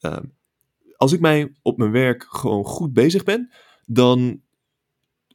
[0.00, 0.24] ehm,
[0.96, 3.52] als ik mij op mijn werk gewoon goed bezig ben,
[3.86, 4.40] dan,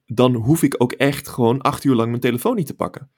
[0.05, 3.11] dan hoef ik ook echt gewoon acht uur lang mijn telefoon niet te pakken.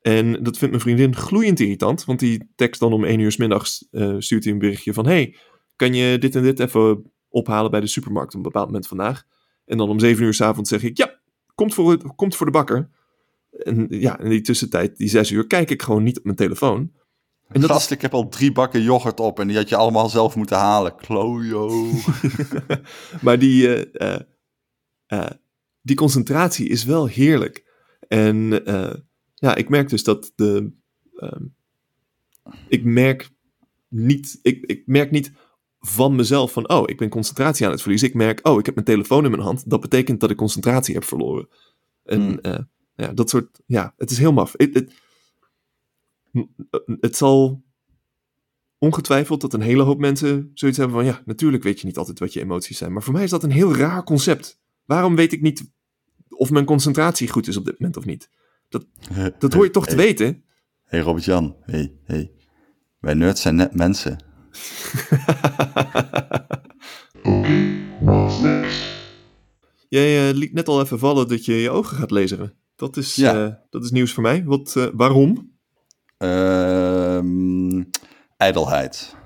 [0.00, 3.36] En dat vindt mijn vriendin gloeiend irritant, want die tekst dan om één uur s
[3.36, 5.06] middags eh, stuurt hij een berichtje van...
[5.06, 5.36] hey,
[5.76, 9.24] kan je dit en dit even ophalen bij de supermarkt op een bepaald moment vandaag?
[9.64, 11.20] En dan om zeven uur s'avonds zeg ik, ja,
[11.54, 12.88] komt voor, het- komt voor de bakker.
[13.50, 16.92] En ja, in die tussentijd, die zes uur, kijk ik gewoon niet op mijn telefoon.
[17.48, 20.08] En dat Gast, ik heb al drie bakken yoghurt op en die had je allemaal
[20.08, 20.96] zelf moeten halen.
[20.96, 21.90] Klojo.
[23.22, 24.20] maar die, eh, eh,
[25.06, 25.30] eh,
[25.82, 27.70] die concentratie is wel heerlijk.
[28.08, 28.62] En
[29.34, 30.72] ja, ik merk dus dat de.
[31.16, 31.44] ehm,
[32.68, 33.30] ik merk
[33.88, 34.38] niet.
[34.42, 35.32] Ik, ik merk niet
[35.86, 36.68] van mezelf van.
[36.68, 38.08] Oh, ik ben concentratie aan het verliezen.
[38.08, 38.46] Ik merk.
[38.48, 39.70] Oh, ik heb mijn telefoon in mijn hand.
[39.70, 41.48] Dat betekent dat ik concentratie heb verloren.
[42.04, 42.38] En Hmm.
[42.38, 42.58] eh,
[42.94, 43.60] ja, dat soort.
[43.66, 44.54] Ja, het is heel maf.
[44.56, 44.94] Het,
[47.00, 47.64] het, zal
[48.78, 51.04] ongetwijfeld dat een hele hoop mensen zoiets hebben van...
[51.04, 52.92] ja, natuurlijk weet je niet altijd wat je emoties zijn.
[52.92, 54.60] Maar voor mij is dat een heel raar concept.
[54.84, 55.72] Waarom weet ik niet
[56.28, 58.30] of mijn concentratie goed is op dit moment of niet?
[58.68, 60.44] Dat hoor je toch te hey, weten?
[60.84, 62.32] hey Robert-Jan, hey, hey.
[62.98, 64.31] Wij nerds zijn net mensen.
[69.88, 72.54] Jij eh, liet net al even vallen dat je je ogen gaat lezen.
[72.76, 73.44] Dat is, Ja.
[73.44, 74.44] eh, dat is nieuws voor mij.
[74.44, 75.50] Wat, eh, waarom?
[76.18, 77.82] Ehm
[78.36, 79.16] ijdelheid.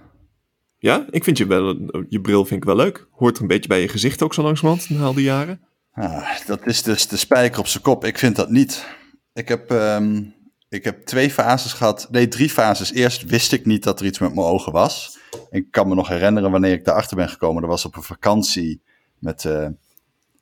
[0.78, 1.64] Ja, ik vind je wel...
[2.08, 3.08] Je bril vind ik wel leuk.
[3.10, 5.60] Hoort er een beetje bij je gezicht ook zo langzamerhand na al die jaren.
[5.92, 8.04] Ah, dat is dus de spijker op zijn kop.
[8.04, 8.86] Ik vind dat niet.
[9.32, 10.22] Ik heb, ehm,
[10.68, 12.08] ik heb twee fases gehad.
[12.10, 12.92] Nee, drie fases.
[12.92, 15.15] Eerst wist ik niet dat er iets met mijn ogen was.
[15.50, 17.62] Ik kan me nog herinneren wanneer ik daarachter ben gekomen.
[17.62, 18.82] Dat was op een vakantie
[19.18, 19.68] met eh,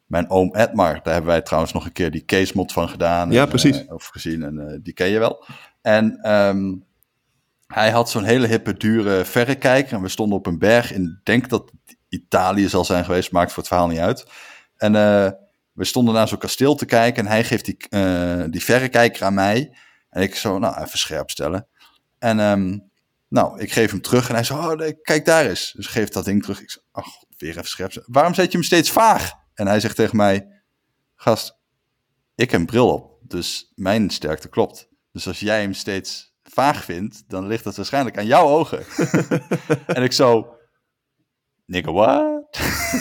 [0.07, 1.00] mijn oom Edmar.
[1.02, 3.30] Daar hebben wij trouwens nog een keer die case mod van gedaan.
[3.30, 3.87] Ja, en, precies.
[3.87, 5.44] eh, of gezien en eh, die ken je wel.
[5.83, 6.74] En ehm,
[7.66, 9.94] hij had zo'n hele hippe, dure verrekijker.
[9.96, 11.70] En we stonden op een berg in, denk dat
[12.09, 14.26] Italië zal zijn geweest, maakt voor het verhaal niet uit.
[14.76, 14.92] En
[15.72, 17.76] we stonden naar zo'n kasteel te kijken en hij geeft die,
[18.50, 19.76] die verrekijker aan mij.
[20.11, 21.66] En ik zo, nou, even scherp stellen.
[22.18, 22.78] En ehm,
[23.28, 25.72] nou, ik geef hem terug en hij zo, oh, nee, kijk daar eens.
[25.72, 26.60] Dus geeft dat ding terug.
[26.60, 28.02] Ik zeg, ach, weer even scherp.
[28.06, 29.32] Waarom zet je hem steeds vaag?
[29.54, 30.62] En hij zegt tegen mij,
[31.14, 31.58] gast,
[32.34, 34.88] ik heb een bril op, dus mijn sterkte klopt.
[35.12, 38.84] Dus als jij hem steeds vaag vindt, dan ligt dat waarschijnlijk aan jouw ogen.
[39.96, 40.56] en ik zo,
[41.66, 42.58] nigga what?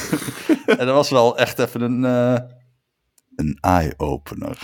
[0.80, 2.50] en dat was wel echt even een, eh,
[3.36, 4.58] een eye-opener.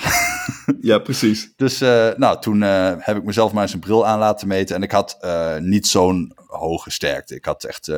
[0.82, 1.54] Ja, precies.
[1.56, 4.76] dus uh, nou, toen uh, heb ik mezelf maar eens een bril aan laten meten.
[4.76, 5.18] En ik had
[5.60, 7.36] niet zo'n hoge sterkte.
[7.36, 7.92] Ik had echt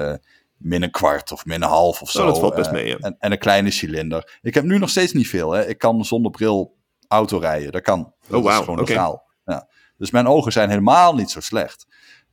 [0.58, 2.20] min een kwart of min een half of zo.
[2.20, 2.98] Oh, dat valt best mee, ja.
[2.98, 4.40] en, en, een kleine cilinder.
[4.42, 5.52] Ik heb nu nog steeds niet veel.
[5.52, 5.68] Hè.
[5.68, 6.76] Ik kan zonder bril
[7.08, 7.72] auto rijden.
[7.72, 8.14] Dat kan.
[8.28, 8.52] Dat oh, wow.
[8.52, 8.96] is gewoon okay.
[8.96, 9.24] legaal.
[9.46, 9.68] Ja.
[9.98, 11.88] Dus mijn ogen zijn helemaal niet zo slecht.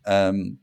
[0.08, 0.60] Um,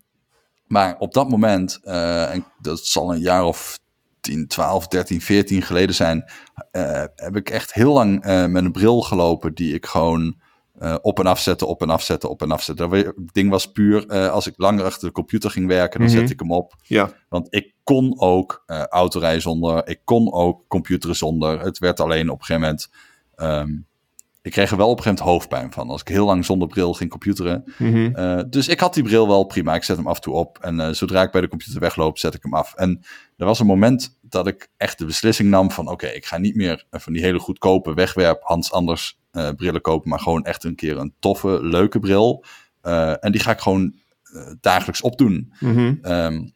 [0.66, 3.80] maar op dat moment, en dat zal een jaar of
[4.26, 6.32] 10, 12, 13, 14 geleden zijn,
[6.72, 10.44] uh, heb ik echt heel lang uh, met een bril gelopen die ik gewoon
[11.02, 12.88] op en afzette, op en afzette, op en afzette.
[12.88, 16.18] Dat ding was puur, als ik langer achter de computer ging werken, dan mm -hmm.
[16.18, 16.76] zette ik hem op.
[16.82, 17.12] Ja.
[17.30, 21.60] Want ik kon ook autorijden zonder, ik kon ook computeren zonder.
[21.60, 22.90] Het werd alleen op een gegeven moment...
[23.36, 23.88] Um,
[24.46, 25.90] ik kreeg er wel op een gegeven moment hoofdpijn van.
[25.90, 27.64] Als ik heel lang zonder bril ging computeren.
[27.78, 28.14] Mm -hmm.
[28.16, 29.76] uh, dus ik had die bril wel prima.
[29.76, 30.58] Ik zet hem af en toe op.
[30.62, 32.74] En uh, zodra ik bij de computer wegloop, zet ik hem af.
[32.74, 33.04] En
[33.38, 35.84] er was een moment dat ik echt de beslissing nam van...
[35.84, 39.82] oké, okay, ik ga niet meer van die hele goedkope wegwerp Hans Anders uh, brillen
[39.82, 40.10] kopen...
[40.10, 42.46] maar gewoon echt een keer een toffe, leuke bril.
[43.20, 43.96] en die ga ik gewoon
[44.60, 45.54] dagelijks opdoen.
[45.60, 46.00] Mm -hmm.
[46.12, 46.54] um,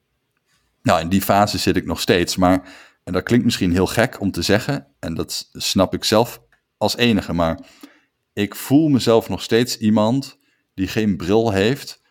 [0.81, 2.35] nou, in die fase zit ik nog steeds.
[2.35, 2.61] Maar,
[3.03, 4.87] en dat klinkt misschien heel gek om te zeggen...
[4.99, 6.41] en dat snap ik zelf
[6.79, 7.59] als enige, maar
[8.33, 10.37] ik voel mezelf nog steeds iemand
[10.73, 12.01] die geen bril heeft,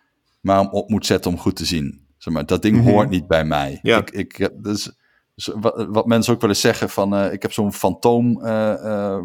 [0.40, 2.06] maar hem op moet zetten om goed te zien.
[2.18, 2.88] Zeg maar, dat ding Mhm.
[2.88, 3.78] hoort niet bij mij.
[3.82, 3.98] Ja.
[3.98, 4.92] Ik, ik, heb- dus,
[5.34, 8.72] dus wat, wat mensen ook wel eens zeggen van, eh, ik heb zo'n fantoom eh,
[8.84, 9.24] eh,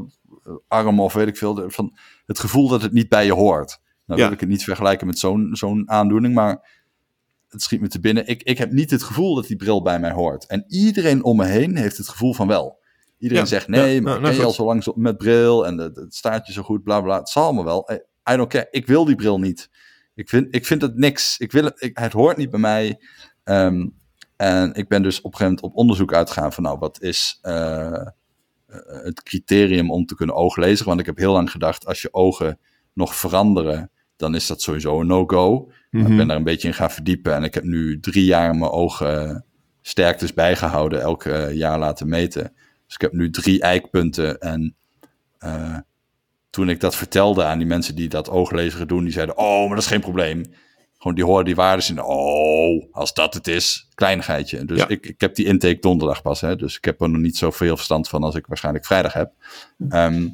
[0.68, 3.80] arm of weet ik veel, van het gevoel dat het niet bij je hoort.
[4.06, 4.26] Nou Ja.
[4.26, 6.82] wil ik het niet vergelijken met zo'n zo'n aandoening, maar
[7.50, 8.28] het schiet me te binnen.
[8.28, 10.46] Ik, ik heb niet het gevoel dat die bril bij mij hoort.
[10.48, 12.82] En iedereen om me heen heeft het gevoel van wel.
[13.24, 15.18] Iedereen Ja, zegt nee, ja, maar nou, ik nou ken je al zo lang met
[15.18, 17.18] bril en het, het staat je zo goed, bla bla.
[17.18, 17.90] Het zal me wel.
[18.32, 18.68] I don't care.
[18.72, 19.70] Ik wil die bril niet.
[20.16, 21.38] Ik vind, ik vind het niks.
[21.38, 23.00] Ik wil het, ik, het hoort niet bij mij.
[23.44, 23.88] Ehm,
[24.36, 27.40] en ik ben dus op een gegeven moment op onderzoek uitgegaan van nou, wat is
[27.42, 28.06] eh, eh,
[29.04, 30.86] het criterium om te kunnen ooglezen?
[30.86, 32.60] Want ik heb heel lang gedacht, als je ogen
[32.94, 35.72] nog veranderen, dan is dat sowieso een no-go.
[35.92, 36.18] Ik Mhm.
[36.18, 39.46] ben daar een beetje in gaan verdiepen en ik heb nu drie jaar mijn ogen
[39.82, 42.54] sterktes bijgehouden, elk eh, jaar laten meten.
[42.94, 44.76] Dus ik heb nu drie eikpunten en
[45.38, 45.78] eh,
[46.50, 49.76] toen ik dat vertelde aan die mensen die dat ooglezeren doen, die zeiden, oh, maar
[49.76, 50.46] dat is geen probleem.
[50.98, 54.66] Gewoon die horen die waarden in, oh, als dat het is, kleinigheidje.
[54.66, 54.88] Dus Ja.
[54.88, 57.76] ik, ik heb die intake donderdag pas, hè, dus ik heb er nog niet zoveel
[57.76, 59.32] verstand van als ik waarschijnlijk vrijdag heb.
[59.90, 60.30] Ehm,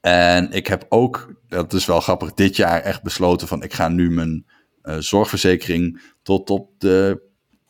[0.00, 3.88] en ik heb ook, dat is wel grappig, dit jaar echt besloten van ik ga
[3.88, 4.46] nu mijn
[4.82, 7.26] eh, zorgverzekering tot op de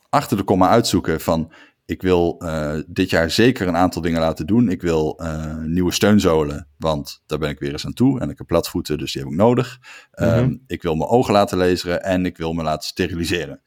[0.09, 1.51] achter de komma uitzoeken van
[1.89, 4.69] ik wil eh, dit jaar zeker een aantal dingen laten doen.
[4.69, 8.19] Ik wil eh, nieuwe steunzolen, want daar ben ik weer eens aan toe.
[8.19, 9.79] En ik heb platvoeten, dus die heb ik nodig.
[10.11, 10.55] Ehm, Mhm.
[10.67, 13.61] ik wil mijn ogen laten lezen en ik wil me laten steriliseren.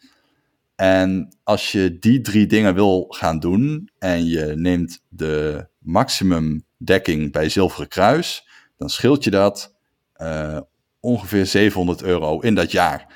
[0.76, 7.32] En als je die drie dingen wil gaan doen en je neemt de maximum dekking
[7.32, 9.74] bij Zilveren Kruis, dan scheelt je dat
[10.12, 10.58] eh,
[11.00, 13.14] ongeveer 700 euro in dat jaar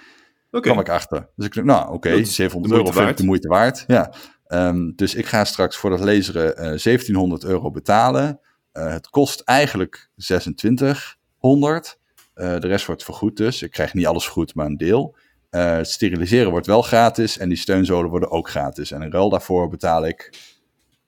[0.51, 0.61] Oké.
[0.69, 1.29] kwam ik achter.
[1.37, 3.85] Dus ik dacht, nou oké, is 700 de euro vind ik de moeite waard.
[3.87, 4.12] Ja.
[4.47, 8.41] Ehm, dus ik ga straks voor dat laseren eh 1700 euro betalen.
[8.73, 11.99] Eh, het kost eigenlijk 2600.
[12.35, 13.63] Eh, de rest wordt vergoed dus.
[13.63, 15.17] Ik krijg niet alles vergoed, maar een deel.
[15.51, 18.91] Het steriliseren wordt wel gratis en die steunzolen worden ook gratis.
[18.91, 20.39] En in ruil daarvoor betaal ik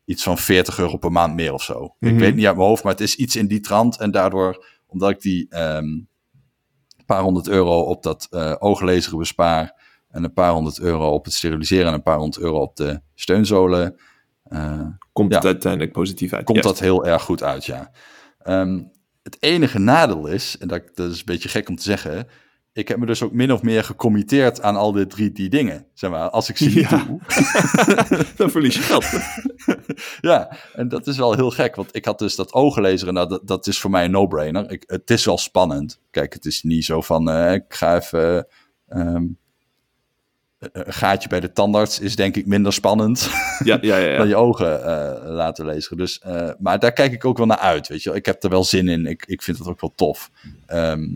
[0.05, 1.95] iets van 40 euro per maand meer of zo.
[1.99, 2.13] Mhm.
[2.13, 3.99] Ik weet niet uit mijn hoofd, maar het is iets in die trant.
[3.99, 5.99] En daardoor, omdat ik die ehm,
[7.09, 11.35] paar honderd euro op dat eh ooglezeren bespaar en een paar honderd euro op het
[11.35, 13.97] steriliseren en een paar honderd euro op de steunzolen,
[14.45, 14.81] eh,
[15.13, 16.45] Komt het uiteindelijk positief uit.
[16.45, 17.91] komt dat heel erg goed uit, ja.
[18.39, 18.83] Ehm,
[19.23, 22.27] het enige nadeel is, en dat, dat is een beetje gek om te zeggen,
[22.73, 25.87] ik heb me dus ook min of meer gecommitteerd aan al die drie die dingen.
[25.95, 27.05] Zeg maar, als ik ze niet Ja.
[27.05, 27.21] doe,
[28.37, 29.07] Dan verlies je geld.
[30.31, 33.29] ja, en dat is wel heel gek, want ik had dus dat ogenlezer en nou,
[33.29, 34.71] dat, dat is voor mij een no-brainer.
[34.71, 36.01] Ik, het is wel spannend.
[36.11, 38.47] Kijk, het is niet zo van, eh, ik ga even...
[38.89, 39.25] ehm,
[40.59, 43.31] een gaatje bij de tandarts is denk ik minder spannend
[43.65, 44.17] Ja, ja, ja.
[44.17, 45.97] dan je ogen eh, laten lezen.
[45.97, 48.15] Dus, eh, maar daar kijk ik ook wel naar uit, weet je.
[48.15, 49.07] Ik heb er wel zin in.
[49.07, 50.31] Ik, ik vind het ook wel tof.
[50.67, 51.07] Ehm,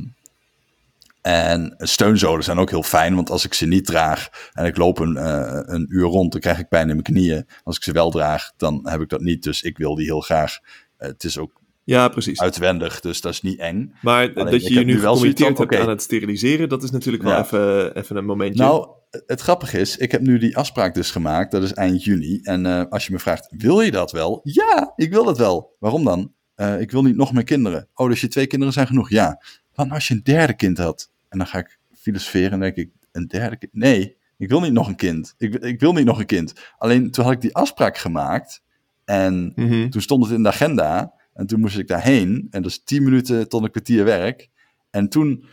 [1.21, 4.99] En steunzolen zijn ook heel fijn, want als ik ze niet draag en ik loop
[4.99, 7.47] een, uh, een uur rond, dan krijg ik pijn in mijn knieën.
[7.65, 9.43] Als ik ze wel draag, dan heb ik dat niet.
[9.43, 10.59] Dus ik wil die heel graag.
[10.97, 12.41] Het is ook ja, precies.
[12.41, 13.95] uitwendig, dus dat is niet eng.
[14.01, 15.81] Maar Alleen, dat je je nu wel gecommitteerd hebt okay.
[15.81, 17.43] aan het steriliseren, dat is natuurlijk wel ja.
[17.45, 18.63] even, even een momentje.
[18.63, 18.89] Nou,
[19.27, 22.41] het grappige is, ik heb nu die afspraak dus gemaakt, dat is eind juni.
[22.43, 24.41] En uh, als je me vraagt, wil je dat wel?
[24.43, 25.77] Ja, ik wil dat wel.
[25.79, 26.33] Waarom dan?
[26.57, 27.89] Uh, ik wil niet nog meer kinderen.
[27.95, 29.11] Oh, dus je twee kinderen zijn genoeg?
[29.11, 29.43] Ja.
[29.75, 32.91] Want als je een derde kind had, en dan ga ik filosoferen en denk ik,
[33.13, 33.73] een derde kind?
[33.73, 35.35] Nee, ik wil niet nog een kind.
[35.39, 36.53] Ik, ik wil niet nog een kind.
[36.79, 38.63] Alleen toen had ik die afspraak gemaakt
[39.05, 39.91] en mm -hmm.
[39.91, 43.03] toen stond het in de agenda en toen moest ik daarheen en dat is tien
[43.03, 44.49] minuten tot een kwartier werk.
[44.91, 45.45] En toen,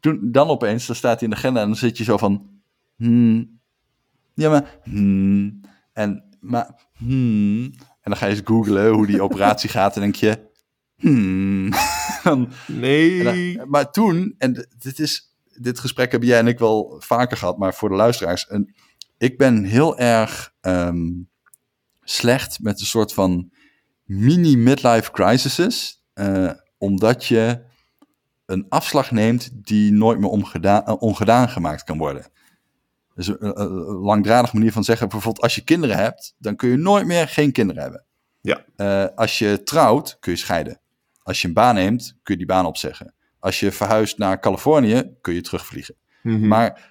[0.00, 2.51] toen dan opeens, dan staat hij in de agenda en dan zit je zo van,
[3.02, 3.60] hmm,
[4.34, 5.60] ja maar, hmm,
[5.92, 10.14] en, maar, hmm, en dan ga je eens googlen hoe die operatie gaat en denk
[10.14, 10.50] je,
[10.96, 11.70] hmm.
[12.24, 13.22] dan, nee.
[13.22, 17.58] Dan, maar toen, en dit is, dit gesprek hebben jij en ik wel vaker gehad,
[17.58, 18.74] maar voor de luisteraars, en
[19.18, 21.28] ik ben heel erg um,
[22.02, 23.50] slecht met een soort van
[24.04, 27.62] mini-midlife crises, uh, omdat je
[28.46, 32.26] een afslag neemt die nooit meer omgedaan, uh, ongedaan gemaakt kan worden.
[33.14, 36.76] Dus een, een, langdradige manier van zeggen, bijvoorbeeld als je kinderen hebt, dan kun je
[36.76, 38.04] nooit meer geen kinderen hebben.
[38.40, 38.64] Ja.
[38.76, 40.80] Uh, als je trouwt, kun je scheiden.
[41.22, 43.14] Als je een baan neemt, kun je die baan opzeggen.
[43.38, 45.94] Als je verhuist naar Californië, kun je terugvliegen.
[46.22, 46.48] Mm -hmm.
[46.48, 46.90] Maar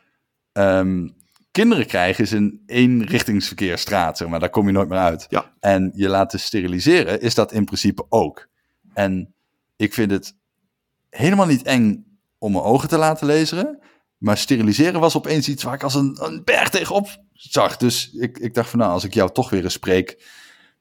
[0.53, 1.15] um,
[1.51, 4.39] kinderen krijgen is een eenrichtingsverkeersstraat, zeg maar.
[4.39, 5.25] Daar kom je nooit meer uit.
[5.29, 5.53] Ja.
[5.59, 8.47] En je laten steriliseren is dat in principe ook.
[8.93, 9.33] En
[9.75, 10.35] ik vind het
[11.09, 12.05] helemaal niet eng
[12.37, 13.79] om mijn ogen te laten lezen.
[14.21, 17.77] Maar steriliseren was opeens iets waar ik als een, een berg tegenop zag.
[17.77, 20.25] Dus ik, ik dacht van nou, als ik jou toch weer eens spreek,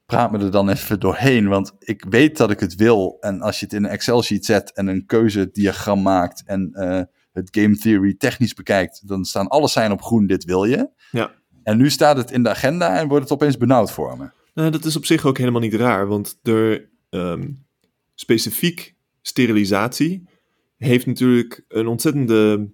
[0.07, 1.48] praat me er dan even doorheen.
[1.48, 3.16] Want ik weet dat ik het wil.
[3.20, 7.48] En als je het in een Excel-sheet zet en een keuzediagram maakt en uh, het
[7.50, 10.90] game theory technisch bekijkt, dan staan alle zijn op groen, dit wil je.
[11.11, 11.31] Ja.
[11.62, 14.31] En nu staat het in de agenda en wordt het opeens benauwd voor me.
[14.55, 17.66] Nou, dat is op zich ook helemaal niet raar, want er um,
[18.14, 20.29] specifiek sterilisatie
[20.76, 22.70] heeft natuurlijk een ontzettende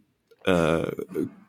[0.48, 0.86] uh,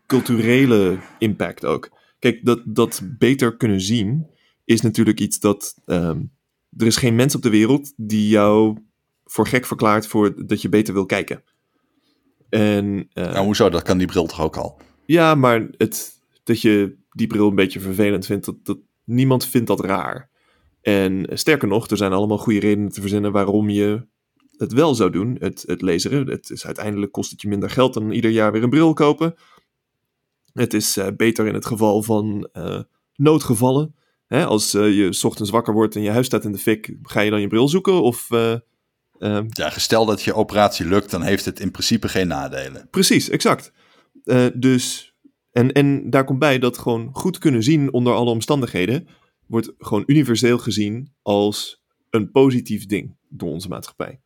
[0.05, 1.89] culturele impact ook.
[2.19, 4.27] Kijk, dat, dat beter kunnen zien
[4.65, 5.81] is natuurlijk iets dat.
[5.85, 6.35] Um,
[6.77, 8.77] er is geen mens op de wereld die jou
[9.25, 11.43] voor gek verklaart voor dat je beter wil kijken.
[12.49, 13.69] En, uh, nou, hoezo?
[13.69, 14.81] Dat kan die bril toch ook al?
[15.05, 19.67] Ja, maar het, dat je die bril een beetje vervelend vindt, dat, dat, niemand vindt
[19.67, 20.29] dat raar.
[20.81, 24.05] En sterker nog, er zijn allemaal goede redenen te verzinnen waarom je
[24.57, 26.27] het wel zou doen, het, het laseren.
[26.27, 29.35] Het is uiteindelijk kost het je minder geld dan ieder jaar weer een bril kopen.
[30.53, 32.79] Het is uh, beter in het geval van uh,
[33.15, 33.95] noodgevallen.
[34.27, 36.97] Hè, als uh, je 's ochtends wakker wordt en je huis staat in de fik,
[37.01, 38.01] ga je dan je bril zoeken?
[38.01, 38.55] Of, uh,
[39.49, 42.87] ja, gestel dat je operatie lukt, dan heeft het in principe geen nadelen.
[42.89, 43.71] Precies, exact.
[44.53, 45.15] Dus,
[45.51, 49.07] en, en daar komt bij dat gewoon goed kunnen zien onder alle omstandigheden,
[49.47, 54.21] wordt gewoon universeel gezien als een positief ding door onze maatschappij.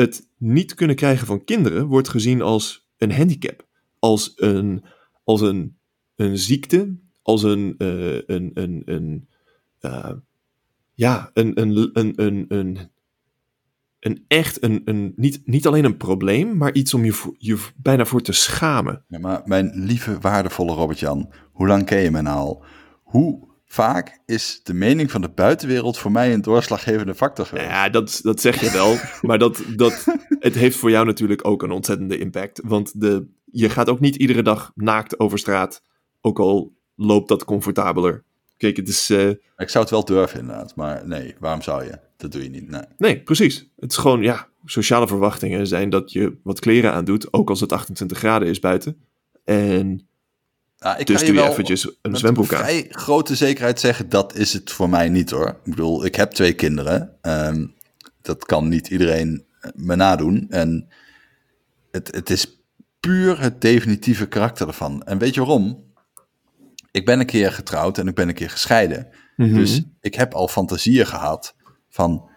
[0.00, 3.66] Het niet kunnen krijgen van kinderen wordt gezien als een handicap,
[3.98, 4.84] als een,
[5.24, 5.76] als een,
[6.16, 9.28] een ziekte, als een, uh, een, een, een
[9.80, 10.10] uh,
[10.94, 12.78] ja, een, een, een, een, een,
[14.00, 18.04] een echt, een, een, niet, niet alleen een probleem, maar iets om je, je bijna
[18.04, 19.04] voor te schamen.
[19.08, 22.64] Ja, maar mijn lieve, waardevolle Robert-Jan, hoe lang ken je me nou al?
[23.02, 27.66] Hoe vaak is de mening van de buitenwereld voor mij een doorslaggevende factor geweest?
[27.66, 28.96] Ja, dat, dat zeg je wel,
[29.28, 32.60] maar dat, dat, het heeft voor jou natuurlijk ook een ontzettende impact.
[32.64, 35.82] Want de, je gaat ook niet iedere dag naakt over straat,
[36.20, 38.24] ook al loopt dat comfortabeler.
[38.56, 39.10] Kijk, het is...
[39.10, 39.28] Uh...
[39.56, 41.98] Ik zou het wel durven inderdaad, maar nee, waarom zou je?
[42.16, 42.84] Dat doe je niet, nee.
[42.98, 43.70] Nee, precies.
[43.76, 47.72] Het is gewoon, ja, sociale verwachtingen zijn dat je wat kleren aandoet, ook als het
[47.72, 49.04] 28 graden is buiten.
[49.44, 50.08] En
[50.80, 52.58] nou, ik dus je doe je eventjes een zwembroek aan.
[52.58, 55.48] vrij grote zekerheid zeggen, dat is het voor mij niet hoor.
[55.48, 57.16] Ik bedoel, ik heb twee kinderen.
[57.22, 57.74] Um,
[58.22, 60.46] dat kan niet iedereen me nadoen.
[60.50, 60.88] En
[61.90, 62.62] het, het is
[63.00, 65.02] puur het definitieve karakter ervan.
[65.02, 65.84] En weet je waarom?
[66.90, 69.08] Ik ben een keer getrouwd en ik ben een keer gescheiden.
[69.36, 69.54] Mhm.
[69.54, 71.54] Dus ik heb al fantasieën gehad
[71.88, 72.28] van...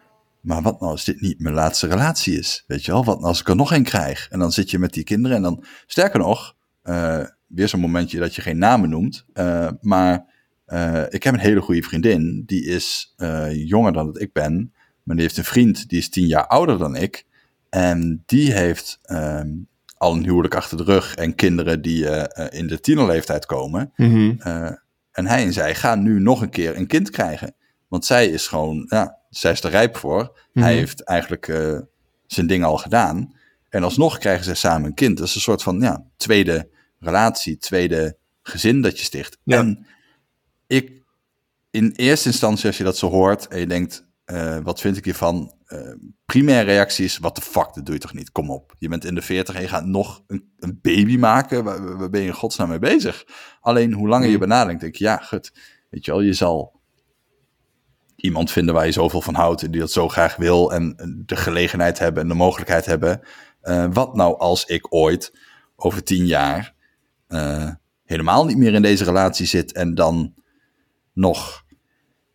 [0.41, 2.63] Maar wat nou als dit niet mijn laatste relatie is?
[2.67, 4.27] Weet je wel, wat nou als ik er nog een krijg?
[4.29, 5.63] En dan zit je met die kinderen en dan...
[5.87, 7.23] Sterker nog, uh,
[7.53, 9.25] weer zo'n momentje dat je geen namen noemt.
[9.33, 10.25] Uh, maar
[10.67, 12.43] uh, ik heb een hele goede vriendin.
[12.45, 14.73] Die is uh, jonger dan dat ik ben.
[15.03, 17.25] Maar die heeft een vriend, die is tien jaar ouder dan ik.
[17.69, 21.15] En die heeft um, al een huwelijk achter de rug.
[21.15, 22.05] En kinderen die
[22.49, 23.91] in de tienerleeftijd komen.
[23.95, 24.37] Mm-hmm.
[25.11, 27.55] en hij en zij gaan nu nog een keer een kind krijgen.
[27.87, 30.39] Want zij is gewoon, ja, zij is er rijp voor.
[30.53, 30.65] Mhm.
[30.65, 31.45] Hij heeft eigenlijk
[32.27, 33.33] zijn ding al gedaan.
[33.69, 35.17] En alsnog krijgen ze samen een kind.
[35.17, 36.69] Dat is een soort van ja, tweede
[37.03, 39.37] relatie, tweede gezin dat je sticht.
[39.43, 39.57] Ja.
[39.57, 39.85] En
[40.67, 41.01] ik,
[41.71, 45.05] in eerste instantie, als je dat zo hoort en je denkt, eh, wat vind ik
[45.05, 45.53] hiervan?
[45.65, 45.93] Eh
[46.25, 48.31] primaire reactie is, wat de fuck, dat doe je toch niet?
[48.31, 48.75] Kom op.
[48.77, 51.63] Je bent in de 40 en je gaat nog een, een baby maken.
[51.63, 53.25] Waar, waar ben je in godsnaam mee bezig?
[53.59, 54.39] Alleen, hoe langer je Hmm.
[54.39, 55.51] benadenkt, denk je, ja, goed.
[55.89, 56.81] Weet je wel, je zal
[58.15, 60.95] iemand vinden waar je zoveel van houdt en die dat zo graag wil en
[61.25, 63.21] de gelegenheid hebben en de mogelijkheid hebben.
[63.61, 65.33] Eh, wat nou als ik ooit
[65.75, 66.72] over tien jaar
[67.33, 67.69] eh,
[68.03, 70.33] helemaal niet meer in deze relatie zit en dan
[71.13, 71.65] nog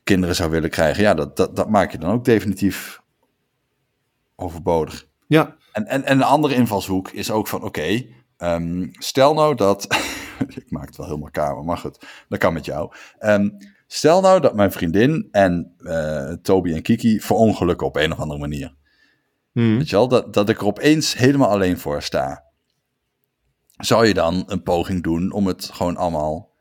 [0.02, 1.02] kinderen zou willen krijgen?
[1.02, 3.00] Ja, dat, dat, dat maak je dan ook definitief
[4.36, 5.08] overbodig.
[5.26, 9.86] Ja, En, en, en een andere invalshoek is ook van, oké, ehm, stel nou dat...
[10.48, 12.92] ik maak het wel helemaal kamer, maar goed, dat kan met jou.
[13.18, 13.48] Ehm,
[13.86, 18.40] stel nou dat mijn vriendin en eh, Toby en Kiki verongelukken op een of andere
[18.40, 18.74] manier.
[19.52, 19.76] Hm.
[19.76, 22.47] Weet je wel, dat, dat ik er opeens helemaal alleen voor sta.
[23.78, 26.54] Zou je dan een poging doen om het gewoon allemaal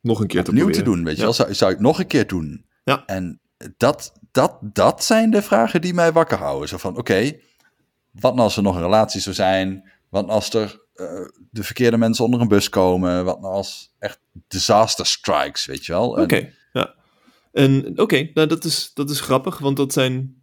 [0.00, 1.04] nog een keer opnieuw te doen?
[1.04, 2.66] Weet je wel, zou, zou ik nog een keer doen?
[2.84, 3.04] Ja.
[3.06, 3.40] En
[3.76, 6.68] dat, dat, dat zijn de vragen die mij wakker houden.
[6.68, 7.32] Zo van, oké,
[8.10, 9.90] wat nou als er nog een relatie zou zijn?
[10.08, 11.06] Wat nou als er eh,
[11.50, 13.24] de verkeerde mensen onder een bus komen?
[13.24, 16.08] Wat nou als echt disaster strikes, weet je wel?
[16.10, 16.94] Oké, ja.
[17.52, 20.42] En oké, nou dat is, dat is grappig, want dat zijn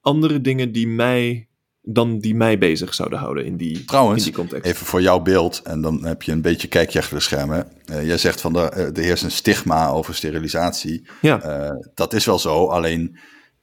[0.00, 1.48] andere dingen die mij
[1.82, 4.66] dan die mij bezig zouden houden in die, Trouwens, in die context.
[4.66, 7.66] Even voor jouw beeld, en dan heb je een beetje kijkje achter de schermen.
[7.84, 11.06] Eh, jij zegt van, er, er heerst een stigma over sterilisatie.
[11.20, 13.18] Ja, Eh, dat is wel zo, alleen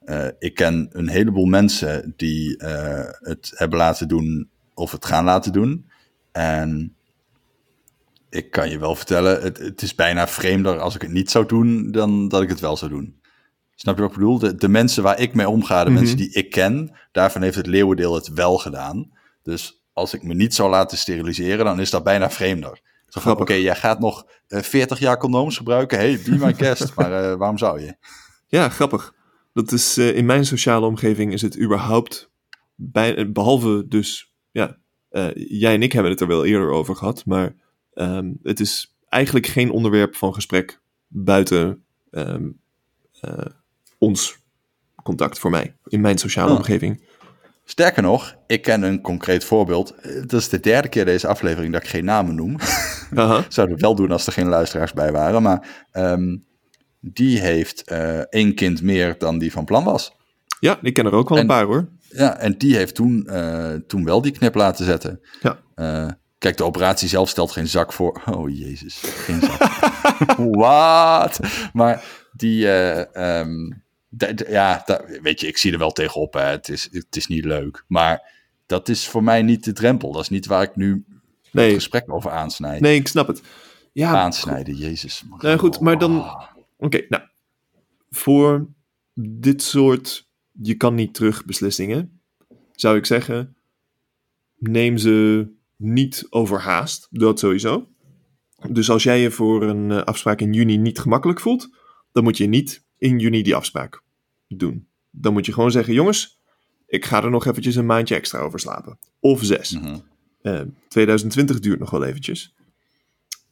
[0.07, 5.25] eh, ik ken een heleboel mensen die eh, het hebben laten doen of het gaan
[5.25, 5.85] laten doen.
[6.31, 6.95] En
[8.29, 11.45] ik kan je wel vertellen, het, het is bijna vreemder als ik het niet zou
[11.45, 13.15] doen dan dat ik het wel zou doen.
[13.79, 14.39] Snap je wat ik bedoel?
[14.39, 15.99] De, de mensen waar ik mee omga, de Mhm.
[15.99, 19.11] mensen die ik ken, daarvan heeft het leeuwendeel het wel gedaan.
[19.43, 22.81] Dus als ik me niet zou laten steriliseren, dan is dat bijna vreemder.
[23.07, 25.97] Zo van, oké, jij gaat nog eh, 40 jaar condooms gebruiken.
[25.97, 26.93] Hey, be my guest.
[26.95, 27.95] maar eh, waarom zou je?
[28.47, 29.13] ja grappig.
[29.53, 32.29] Dat is, eh, in mijn sociale omgeving is het überhaupt,
[32.75, 34.77] bij, eh, behalve dus, ja,
[35.09, 37.55] eh, jij en ik hebben het er wel eerder over gehad, maar
[37.93, 42.49] ehm, het is eigenlijk geen onderwerp van gesprek buiten ehm,
[43.19, 43.45] eh,
[43.97, 44.37] ons
[45.03, 46.57] contact voor mij, in mijn sociale Oh.
[46.57, 47.05] omgeving.
[47.63, 49.95] Sterker nog, ik ken een concreet voorbeeld.
[49.95, 52.55] Eh, Dat is de derde keer deze aflevering dat ik geen namen noem.
[53.15, 53.45] Aha.
[53.49, 55.41] Zou het wel doen als er geen luisteraars bij waren.
[55.41, 56.37] Maar ehm,
[56.99, 60.15] die heeft eh, één kind meer dan die van plan was.
[60.59, 61.87] Ja, ik ken er ook wel En- een paar hoor.
[62.09, 65.19] Ja, en die heeft toen, eh, toen wel die knip laten zetten.
[65.41, 66.17] Ja.
[66.37, 68.21] Kijk, de operatie zelf stelt geen zak voor.
[68.31, 68.99] Oh, jezus.
[69.03, 69.61] Geen zak.
[70.37, 71.39] Wat?
[71.73, 73.71] Maar die, eh, ehm,
[74.47, 74.83] ja,
[75.21, 76.33] weet je, ik zie er wel tegenop.
[76.33, 76.41] Hè.
[76.41, 77.83] Het, is, het is niet leuk.
[77.87, 78.33] Maar
[78.65, 80.11] dat is voor mij niet de drempel.
[80.11, 81.05] Dat is niet waar ik nu
[81.43, 82.81] het Nee, gesprek over aansnijd.
[82.81, 83.41] nee, ik snap het.
[83.93, 85.23] Ja, Aansnijden, jezus.
[85.39, 86.43] Nou goed, maar dan- Oh.
[86.77, 87.23] Oké, nou.
[88.09, 88.67] Voor
[89.13, 90.29] dit soort
[90.61, 92.21] je kan niet terug beslissingen,
[92.71, 93.55] zou ik zeggen,
[94.57, 97.07] neem ze niet overhaast.
[97.11, 97.87] Dat sowieso.
[98.69, 101.69] Dus als jij je voor een eh, afspraak in juni niet gemakkelijk voelt,
[102.11, 104.01] dan moet je niet in juni die afspraak
[104.47, 104.87] doen.
[105.11, 106.41] Dan moet je gewoon zeggen, jongens,
[106.87, 108.99] ik ga er nog eventjes een maandje extra over slapen.
[109.19, 109.71] Of zes.
[109.71, 109.97] Mhm.
[110.41, 112.55] Eh, 2020 duurt nog wel eventjes.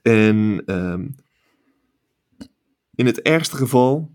[0.01, 1.07] En ehm,
[2.95, 4.11] in het ergste geval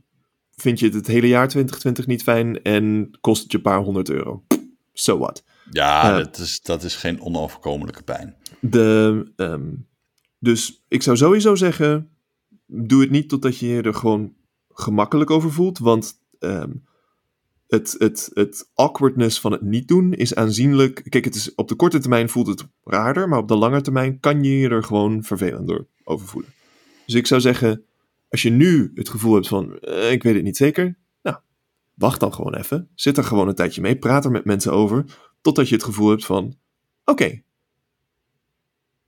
[0.50, 3.80] vind je het het hele jaar 2020 niet fijn en kost het je een paar
[3.80, 4.44] honderd euro.
[4.92, 5.44] So what?
[5.70, 6.16] Ja, Ja.
[6.16, 8.36] Dat, is, dat is geen onoverkomelijke pijn.
[8.60, 9.72] De, ehm,
[10.38, 12.10] dus ik zou sowieso zeggen,
[12.66, 14.34] doe het niet totdat je je er gewoon
[14.80, 16.70] gemakkelijk over voelt, want ehm,
[17.70, 21.02] het, het, het awkwardness van het niet doen is aanzienlijk.
[21.08, 24.20] Kijk, het is, op de korte termijn voelt het raarder, maar op de lange termijn
[24.20, 26.52] kan je je er gewoon vervelender over voelen.
[27.06, 27.84] Dus ik zou zeggen,
[28.28, 31.36] als je nu het gevoel hebt van, eh, ik weet het niet zeker, nou,
[31.94, 32.88] wacht dan gewoon even.
[32.94, 35.04] Zit er gewoon een tijdje mee, praat er met mensen over,
[35.40, 36.56] totdat je het gevoel hebt van,
[37.04, 37.42] oké,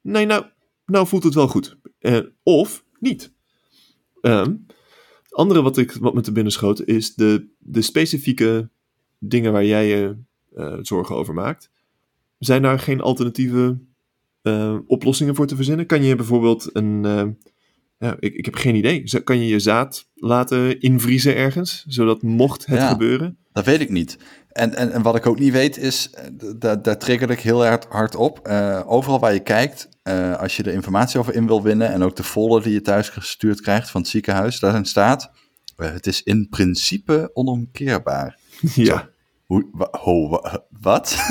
[0.01, 0.45] nee, nou,
[0.87, 1.77] nou voelt het wel goed.
[1.99, 3.33] Eh, of niet.
[4.21, 4.55] Ehm,
[5.33, 8.69] andere wat, ik, wat me te binnen schoot is de, de specifieke
[9.19, 10.17] dingen waar jij je
[10.57, 11.71] eh, zorgen over maakt.
[12.39, 13.79] Zijn daar geen alternatieve
[14.43, 15.87] eh, oplossingen voor te verzinnen?
[15.87, 17.05] Kan je bijvoorbeeld een.
[17.05, 17.25] eh,
[17.99, 19.21] ja, ik, ik heb geen idee.
[19.25, 21.85] Kan je je zaad laten invriezen ergens?
[21.89, 22.89] Zodat mocht het Ja.
[22.89, 23.37] gebeuren.
[23.53, 24.19] Dat weet ik niet.
[24.53, 26.25] En, en, en wat ik ook niet weet is, eh,
[26.57, 28.47] daar, daar trigger ik heel erg hard op.
[28.47, 32.03] Eh, overal waar je kijkt, eh, als je er informatie over in wil winnen en
[32.03, 35.31] ook de folder die je thuis gestuurd krijgt van het ziekenhuis, daarin staat,
[35.77, 38.39] het is in principe onomkeerbaar.
[38.75, 39.11] ja.
[39.45, 41.17] Hoe, wa- ho, wa- wat?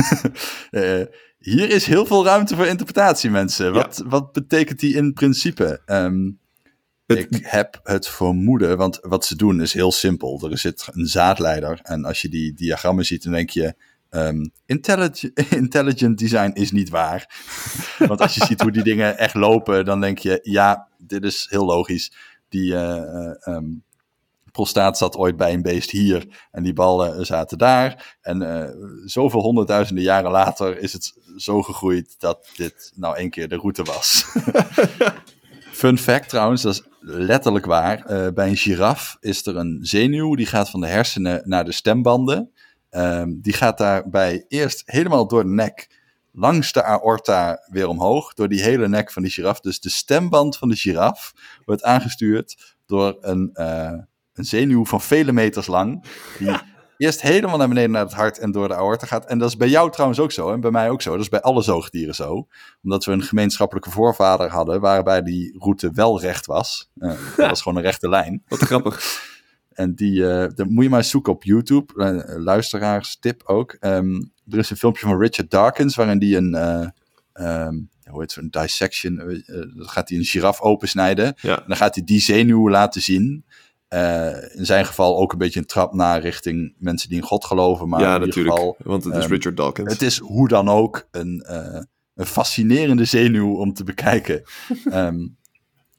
[1.37, 3.73] Hier is heel veel ruimte voor interpretatie, mensen.
[3.73, 5.81] Wat, wat betekent die in principe?
[5.85, 6.29] Ehm,
[7.17, 10.49] Ik heb het vermoeden, want wat ze doen is heel simpel.
[10.49, 13.75] Er zit een zaadleider en als je die diagrammen ziet, dan denk je...
[14.09, 17.43] ehm, intelligent, intelligent design is niet waar.
[18.07, 20.39] want als je ziet hoe die dingen echt lopen, dan denk je...
[20.43, 22.11] Ja, dit is heel logisch.
[22.49, 23.65] Die eh, eh, ehm,
[24.51, 28.17] prostaat zat ooit bij een beest hier en die ballen zaten daar.
[28.21, 28.69] En eh,
[29.05, 33.83] zoveel honderdduizenden jaren later is het zo gegroeid dat dit nou één keer de route
[33.83, 34.25] was.
[35.71, 38.05] Fun fact trouwens, dat is letterlijk waar.
[38.05, 41.71] Eh, bij een giraf is er een zenuw die gaat van de hersenen naar de
[41.71, 42.51] stembanden.
[42.89, 45.99] Ehm, die gaat daarbij eerst helemaal door de nek
[46.31, 49.59] langs de aorta weer omhoog, door die hele nek van die giraf.
[49.59, 51.33] Dus de stemband van de giraf
[51.65, 53.97] wordt aangestuurd door een, eh,
[54.33, 56.03] een zenuw van vele meters lang,
[56.39, 56.55] die
[57.01, 59.25] eerst helemaal naar beneden naar het hart en door de aorta gaat.
[59.25, 61.11] En dat is bij jou trouwens ook zo, en bij mij ook zo.
[61.11, 62.47] Dat is bij alle zoogdieren zo.
[62.83, 66.89] Omdat we een gemeenschappelijke voorvader hadden, waarbij die route wel recht was.
[66.99, 68.43] Eh, dat was gewoon een rechte lijn.
[68.47, 69.29] Wat grappig.
[69.71, 72.03] En die, eh dat moet je maar zoeken op YouTube.
[72.03, 73.77] Eh, luisteraars tip ook.
[73.79, 74.15] Ehm,
[74.49, 76.87] er is een filmpje van Richard Dawkins waarin die een, eh,
[77.33, 77.75] ehm,
[78.09, 81.33] hoe heet zo'n dissection, eh, dan gaat hij een giraf opensnijden.
[81.41, 81.57] Ja.
[81.57, 83.45] En dan gaat hij die zenuw laten zien.
[83.91, 87.45] Eh, in zijn geval ook een beetje een trap naar richting mensen die in God
[87.45, 87.89] geloven.
[87.89, 88.55] Maar ja, in natuurlijk.
[88.55, 89.91] geval, want het is ehm, Richard Dawkins.
[89.91, 91.81] het is hoe dan ook een, eh,
[92.15, 94.43] een fascinerende zenuw om te bekijken.
[94.91, 95.27] Ehm,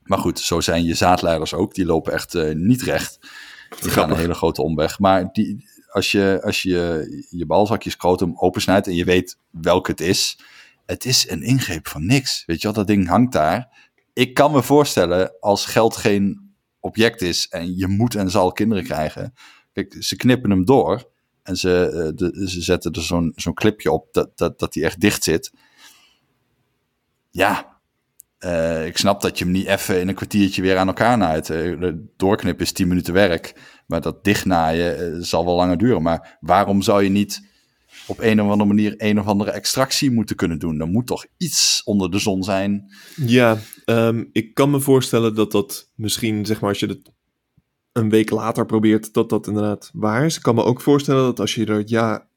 [0.03, 1.75] maar goed, zo zijn je zaadleiders ook.
[1.75, 3.19] Die lopen echt eh, niet recht.
[3.81, 4.99] Die gaan een hele grote omweg.
[4.99, 10.01] Maar die, als je als je, je balzakje scrotum opensnijdt en je weet welke het
[10.01, 10.39] is.
[10.87, 12.43] Het is een ingreep van niks.
[12.47, 13.69] Weet je wel, dat ding hangt daar.
[14.13, 16.42] Ik kan me voorstellen, als geld geen
[16.83, 19.35] object is en je moet en zal kinderen krijgen.
[19.73, 21.11] Kijk, ze knippen hem door
[21.43, 24.85] en ze, eh, de, ze zetten er zo'n zo'n clipje op dat, dat, dat die
[24.85, 25.53] echt dicht zit.
[27.31, 27.81] Ja,
[28.39, 31.53] eh, ik snap dat je hem niet even in een kwartiertje weer aan elkaar naait.
[32.17, 33.55] Doorknippen is 10 minuten werk.
[33.87, 36.03] Maar dat dichtnaaien eh, zal wel langer duren.
[36.03, 37.51] Maar waarom zou je niet
[38.07, 40.81] op een of andere manier een of andere extractie moeten kunnen doen?
[40.81, 42.93] Er moet toch iets onder de zon zijn.
[43.17, 47.13] Ja, ehm, ik kan me voorstellen dat dat misschien, zeg maar, als je het
[47.93, 50.37] een week later probeert, dat dat inderdaad waar is.
[50.37, 52.29] Ik kan me ook voorstellen dat als je er ja.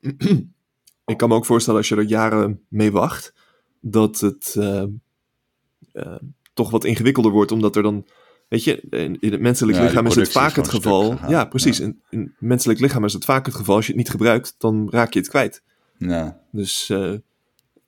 [1.04, 3.34] ik kan me ook voorstellen als je er jaren mee wacht,
[3.80, 4.84] dat het eh,
[5.92, 6.16] eh,
[6.54, 8.06] toch wat ingewikkelder wordt, omdat er dan.
[8.50, 11.16] Weet je, in, het menselijk Ja, lichaam is het is vaak het geval.
[11.28, 11.80] Ja, precies.
[11.80, 13.74] In, in het menselijk lichaam is het vaak het geval.
[13.76, 15.62] Als je het niet gebruikt, dan raak je het kwijt.
[15.98, 16.40] Ja.
[16.52, 17.12] Dus eh,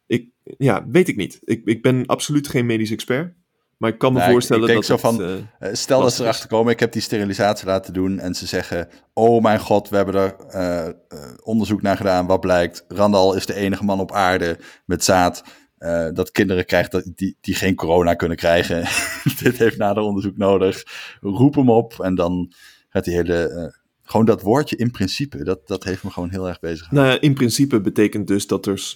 [0.06, 0.26] ik,
[0.58, 1.38] ja, weet ik niet.
[1.44, 3.32] Ik, ik ben absoluut geen medisch expert.
[3.76, 5.26] Maar ik kan me ik- voorstellen ik denk dat zo het, van-
[5.58, 8.46] eh, Eh, Stel dat ze erachter komen, ik heb die sterilisatie laten doen en ze
[8.46, 10.96] zeggen, oh mijn god, we hebben er
[11.42, 12.26] onderzoek naar gedaan.
[12.26, 12.84] Wat blijkt?
[12.88, 15.42] Randal is de enige man op aarde met zaad
[15.82, 18.84] eh, dat kinderen krijgt dat, die, die geen corona kunnen krijgen.
[19.42, 20.82] Dit heeft nader onderzoek nodig.
[21.20, 22.52] Roep hem op en dan
[22.88, 23.48] gaat die hele...
[23.48, 26.90] eh, gewoon dat woordje in principe, dat, dat heeft me gewoon heel erg bezig.
[26.90, 28.94] nou ja, in principe betekent dus dat er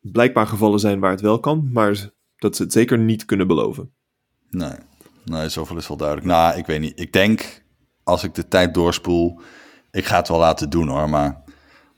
[0.00, 3.92] blijkbaar gevallen zijn waar het wel kan, maar dat ze het zeker niet kunnen beloven.
[4.50, 4.74] Nee,
[5.24, 6.28] nee, zoveel is wel duidelijk.
[6.28, 7.00] Nou, ik weet niet.
[7.00, 7.62] Ik denk,
[8.02, 9.40] als ik de tijd doorspoel,
[9.90, 11.08] ik ga het wel laten doen hoor.
[11.08, 11.42] Maar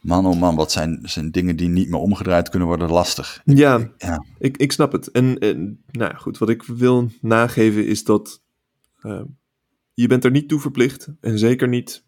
[0.03, 3.43] man, oh man, wat zijn, zijn dingen die niet meer omgedraaid kunnen worden lastig.
[3.45, 5.11] Ja, Ja, ik, ik snap het.
[5.11, 8.43] En, en nou goed, wat ik wil nageven is dat
[9.01, 9.23] eh,
[9.95, 11.09] je bent er niet toe verplicht.
[11.21, 12.05] En zeker niet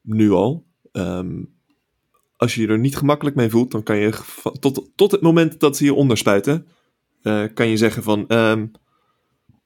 [0.00, 0.66] nu al.
[0.92, 1.44] Ehm,
[2.36, 4.18] als je je er niet gemakkelijk mee voelt, dan kan je
[4.60, 6.66] tot, tot het moment dat ze je onderspuiten,
[7.22, 8.66] eh, kan je zeggen van, ehm,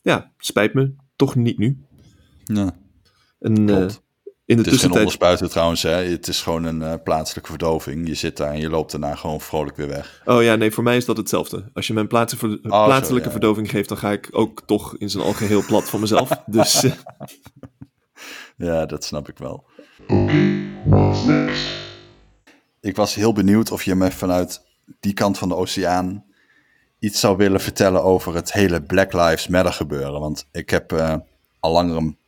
[0.02, 1.78] ja, spijt me, toch niet nu.
[2.44, 2.78] ja.
[3.38, 3.88] En eh.
[4.50, 5.90] In de Het is geen tussentijd, onderspuiten trouwens, hè.
[5.90, 8.08] Het is gewoon een eh, plaatselijke verdoving.
[8.08, 10.22] Je zit daar en je loopt daarna gewoon vrolijk weer weg.
[10.24, 11.70] oh ja, nee, voor mij is dat hetzelfde.
[11.74, 13.32] Als je mij een plaatsen- zo, plaatselijke ja.
[13.32, 16.28] verdoving geeft, dan ga ik ook toch in zijn algeheel plat van mezelf.
[16.46, 16.92] Dus eh,
[18.56, 19.64] Ja, dat snap ik wel.
[20.08, 21.66] Oké, what's next?
[22.80, 24.62] Ik was heel benieuwd of je me vanuit
[25.00, 26.24] die kant van de oceaan
[26.98, 30.20] iets zou willen vertellen over het hele Black Lives Matter gebeuren.
[30.20, 31.14] Want ik heb eh,
[31.60, 32.18] al langer een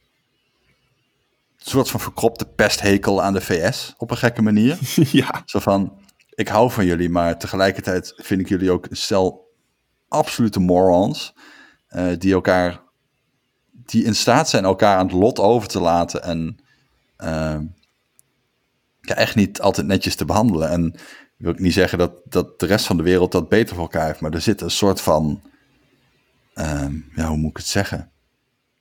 [1.68, 4.78] soort van verkropte pesthekel aan de VS op een gekke manier.
[5.20, 5.98] ja, Zo van,
[6.34, 9.50] ik hou van jullie, maar tegelijkertijd vind ik jullie ook een stel
[10.08, 11.34] absolute morons.
[11.88, 12.80] eh, die elkaar,
[13.70, 16.58] die in staat zijn elkaar aan het lot over te laten en
[17.16, 17.58] eh,
[19.00, 20.68] ja, echt niet altijd netjes te behandelen.
[20.70, 20.94] En
[21.36, 24.06] wil ik niet zeggen dat, dat de rest van de wereld dat beter voor elkaar
[24.06, 25.42] heeft, maar er zit een soort van,
[26.54, 28.10] ehm, ja, hoe moet ik het zeggen?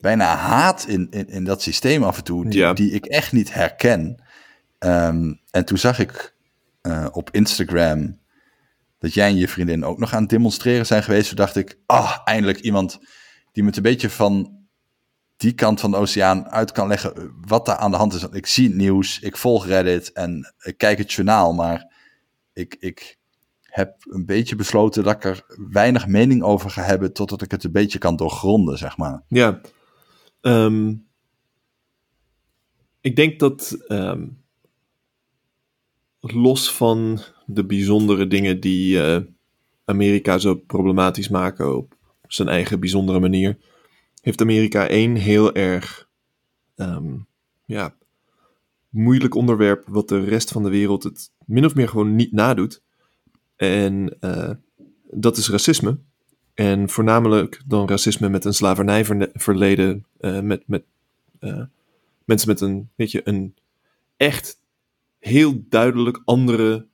[0.02, 2.74] Bijna haat in, in, in dat systeem af en toe, die, Ja.
[2.74, 4.24] die ik echt niet herken.
[4.80, 6.36] Ehm, en toen zag ik
[6.82, 8.20] eh, op Instagram
[9.00, 11.28] dat jij en je vriendin ook nog aan het demonstreren zijn geweest.
[11.28, 13.00] Toen dacht ik, ah, eindelijk iemand
[13.52, 14.60] die me het een beetje van
[15.38, 18.22] die kant van de oceaan uit kan leggen wat daar aan de hand is.
[18.22, 21.94] Want ik zie het nieuws, ik volg Reddit en ik kijk het journaal, maar
[22.54, 23.18] ik, ik
[23.62, 27.64] heb een beetje besloten dat ik er weinig mening over ga hebben totdat ik het
[27.64, 29.22] een beetje kan doorgronden, zeg maar.
[29.28, 29.62] Ja.
[30.42, 30.94] Ehm,
[33.02, 34.28] ik denk dat ehm,
[36.20, 39.22] los van de bijzondere dingen die eh,
[39.86, 43.58] Amerika zo problematisch maken op zijn eigen bijzondere manier,
[44.22, 46.10] heeft Amerika één heel erg
[46.76, 47.18] ehm,
[47.66, 47.96] ja,
[48.90, 52.82] moeilijk onderwerp wat de rest van de wereld het min of meer gewoon niet nadoet.
[53.56, 54.52] En eh,
[55.12, 56.00] dat is racisme.
[56.54, 60.84] En voornamelijk dan racisme met een slavernijverleden, eh, met, met
[61.40, 61.64] eh,
[62.26, 63.56] mensen met een, weet je, een
[64.18, 64.60] echt
[65.20, 66.88] heel duidelijk andere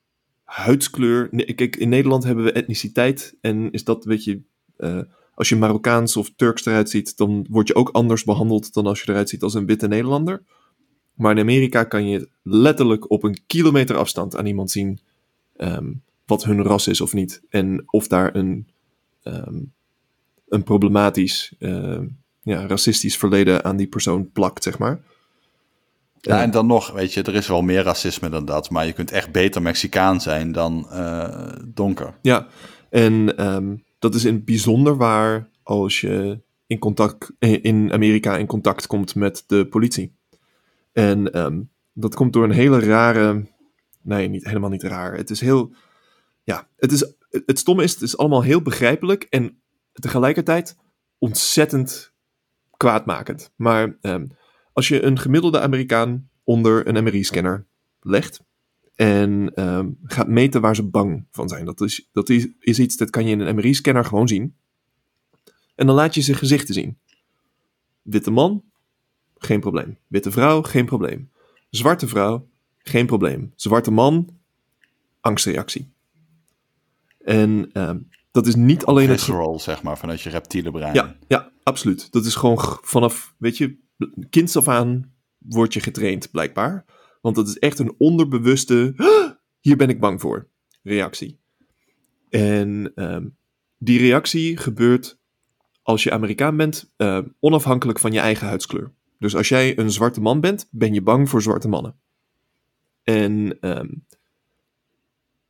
[0.44, 1.30] huidskleur.
[1.56, 4.42] Kijk, in Nederland hebben we etniciteit en is dat, weet je,
[4.78, 5.02] eh,
[5.34, 9.02] als je Marokkaans of Turks eruit ziet, dan word je ook anders behandeld dan als
[9.02, 10.44] je eruit ziet als een witte Nederlander.
[11.14, 15.00] Maar in Amerika kan je letterlijk op een kilometer afstand aan iemand zien
[15.56, 15.94] ehm,
[16.26, 17.42] wat hun ras is of niet.
[17.50, 18.68] En of daar een,
[19.34, 19.56] ehm,
[20.48, 22.06] een problematisch, ehm,
[22.42, 25.00] ja, racistisch verleden aan die persoon plakt, zeg maar.
[26.20, 28.94] Ja, en dan nog, weet je, er is wel meer racisme dan dat, maar je
[28.94, 32.14] kunt echt beter Mexicaan zijn dan eh, donker.
[32.22, 32.48] Ja,
[32.90, 38.38] en ehm, dat is in het bijzonder waar als je in, contact, eh, in Amerika
[38.38, 40.16] in contact komt met de politie.
[40.94, 41.32] En
[42.00, 43.46] dat komt door een hele rare.
[44.02, 45.16] Nee, niet, helemaal niet raar.
[45.16, 45.72] Het is heel.
[46.44, 49.62] Ja, het, is, het stomme is, het is allemaal heel begrijpelijk en
[49.94, 50.78] tegelijkertijd
[51.18, 52.14] ontzettend
[52.78, 53.52] kwaadmakend.
[53.56, 54.28] Maar ehm,
[54.74, 57.68] als je een gemiddelde Amerikaan onder een MRI-scanner
[58.00, 58.42] legt
[58.96, 62.98] en ehm, gaat meten waar ze bang van zijn, dat, is, dat is, is iets
[62.98, 64.56] dat kan je in een MRI-scanner gewoon zien.
[65.76, 66.98] En dan laat je ze gezichten zien.
[68.02, 68.64] Witte man,
[69.38, 69.98] geen probleem.
[70.08, 71.32] Witte vrouw, geen probleem.
[71.70, 73.54] Zwarte vrouw, geen probleem.
[73.56, 74.30] Zwarte man,
[75.20, 75.92] angstreactie.
[77.28, 77.98] En ehm,
[78.32, 79.18] dat is niet alleen het...
[79.18, 80.94] Visceral, zeg maar, vanuit je reptiele brein.
[80.94, 82.12] Ja, ja, absoluut.
[82.12, 83.78] Dat is gewoon vanaf, weet je,
[84.30, 86.86] kinds af aan word je getraind, blijkbaar.
[87.22, 90.48] Want dat is echt een onderbewuste, "Ah, hier ben ik bang voor,
[90.84, 91.40] reactie.
[92.30, 93.28] En ehm,
[93.78, 95.20] die reactie gebeurt
[95.84, 98.94] als je Amerikaan bent, eh, onafhankelijk van je eigen huidskleur.
[99.20, 102.00] Dus als jij een zwarte man bent, ben je bang voor zwarte mannen.
[103.04, 103.90] En ehm,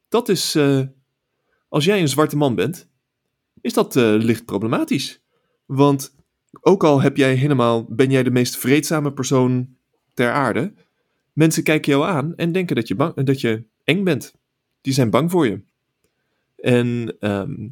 [0.10, 0.82] dat is, eh,
[1.68, 2.90] als jij een zwarte man bent,
[3.62, 5.22] is dat eh, licht problematisch.
[5.66, 6.16] Want
[6.62, 9.76] ook al heb jij helemaal, ben jij de meest vreedzame persoon
[10.14, 10.74] ter aarde,
[11.34, 14.36] mensen kijken jou aan en denken dat je, bang, dat je eng bent.
[14.82, 15.62] Die zijn bang voor je.
[16.56, 17.68] En ehm,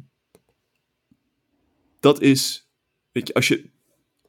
[2.00, 2.68] dat is,
[3.12, 3.70] weet je, als, je,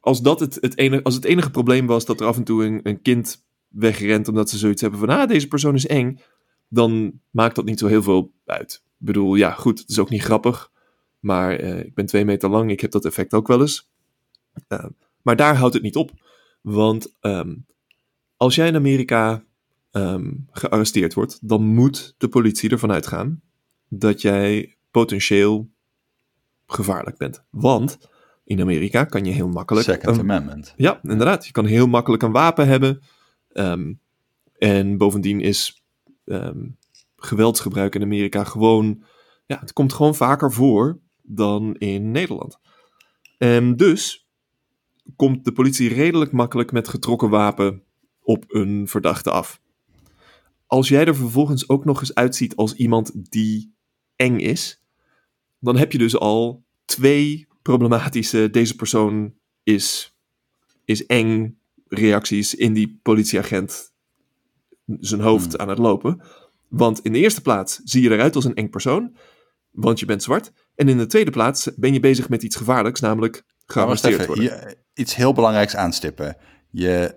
[0.00, 2.64] als dat het, het, enige, als het enige probleem was dat er af en toe
[2.64, 6.20] een, een kind wegrent omdat ze zoiets hebben van, ah, deze persoon is eng,
[6.68, 8.82] dan maakt dat niet zo heel veel uit.
[9.00, 10.72] Ik bedoel, ja, goed, het is ook niet grappig,
[11.18, 13.90] maar eh, ik ben twee meter lang, ik heb dat effect ook wel eens.
[14.68, 14.84] Uh,
[15.22, 16.10] maar daar houdt het niet op.
[16.60, 17.66] Want um,
[18.36, 19.44] als jij in Amerika
[19.92, 23.42] um, gearresteerd wordt, dan moet de politie ervan uitgaan
[23.88, 25.70] dat jij potentieel
[26.66, 27.44] gevaarlijk bent.
[27.50, 27.98] Want
[28.44, 29.86] in Amerika kan je heel makkelijk.
[29.86, 30.74] Second een, Amendment.
[30.76, 31.46] Ja, inderdaad.
[31.46, 33.02] Je kan heel makkelijk een wapen hebben.
[33.52, 34.00] Um,
[34.58, 35.82] en bovendien is
[37.18, 39.04] geweldsgebruik in Amerika gewoon.
[39.46, 42.58] Ja, het komt gewoon vaker voor dan in Nederland.
[43.38, 44.28] En dus
[45.16, 47.82] komt de politie redelijk makkelijk met getrokken wapen
[48.20, 49.60] op een verdachte af.
[50.66, 53.74] Als jij er vervolgens ook nog eens uitziet als iemand die
[54.16, 54.82] eng is,
[55.58, 60.16] dan heb je dus al twee problematische deze persoon is,
[60.84, 61.58] is eng
[61.88, 63.92] reacties in die politieagent
[65.00, 65.60] zijn hoofd hmm.
[65.60, 66.22] aan het lopen.
[66.68, 69.16] Want in de eerste plaats zie je eruit als een eng persoon,
[69.70, 70.52] want je bent zwart.
[70.74, 74.44] En in de tweede plaats ben je bezig met iets gevaarlijks, namelijk gearresteerd worden.
[74.44, 76.36] Hier, iets heel belangrijks aanstippen.
[76.70, 77.14] Je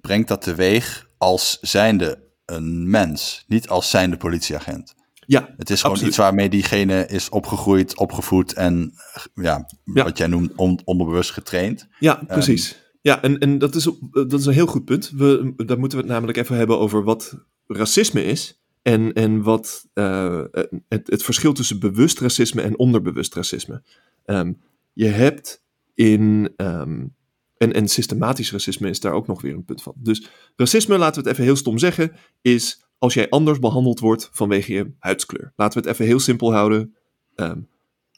[0.00, 4.94] brengt dat teweeg als zijnde een mens, niet als zijnde politieagent.
[5.26, 6.14] Ja, het is gewoon absoluut.
[6.14, 8.92] iets waarmee diegene is opgegroeid, opgevoed en
[9.34, 10.04] ja, ja.
[10.04, 11.88] wat jij noemt on, onderbewust getraind.
[11.98, 12.72] Ja, precies.
[12.72, 15.10] Um, ja, en, en dat, is, dat is een heel goed punt.
[15.10, 17.34] We, daar moeten we het namelijk even hebben over wat
[17.66, 18.59] racisme is.
[18.82, 20.44] En, en wat uh,
[20.88, 23.82] het, het verschil tussen bewust racisme en onderbewust racisme.
[24.24, 24.60] Um,
[24.92, 25.64] je hebt
[25.94, 27.14] in um,
[27.56, 29.94] En, en systematisch racisme is daar ook nog weer een punt van.
[29.96, 34.28] Dus racisme, laten we het even heel stom zeggen, is als jij anders behandeld wordt
[34.32, 35.52] vanwege je huidskleur.
[35.56, 36.96] Laten we het even heel simpel houden.
[37.34, 37.60] Ehm,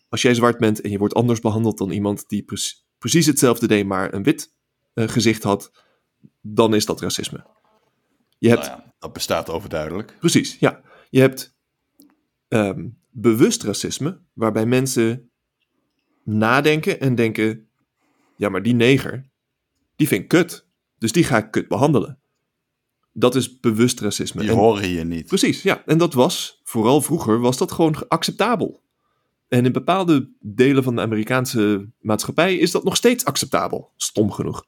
[0.09, 3.67] als jij zwart bent en je wordt anders behandeld dan iemand die pre- precies hetzelfde
[3.67, 4.55] deed, maar een wit
[4.95, 5.73] eh, gezicht had,
[6.41, 7.47] dan is dat racisme.
[8.39, 10.17] Je hebt Nou ja, dat bestaat overduidelijk.
[10.19, 10.81] Precies, ja.
[11.11, 11.55] Je hebt
[12.49, 15.31] ehm, bewust racisme, waarbij mensen
[16.25, 17.69] nadenken en denken:
[18.37, 19.31] ja, maar die neger,
[19.97, 20.67] die vind ik kut.
[20.99, 22.21] Dus die ga ik kut behandelen.
[23.13, 24.41] Dat is bewust racisme.
[24.41, 25.27] Die En- horen hier niet.
[25.27, 25.83] Precies, ja.
[25.87, 28.83] En dat was, vooral vroeger, was dat gewoon acceptabel.
[29.49, 33.93] En in bepaalde delen van de Amerikaanse maatschappij is dat nog steeds acceptabel.
[33.97, 34.67] Stom genoeg.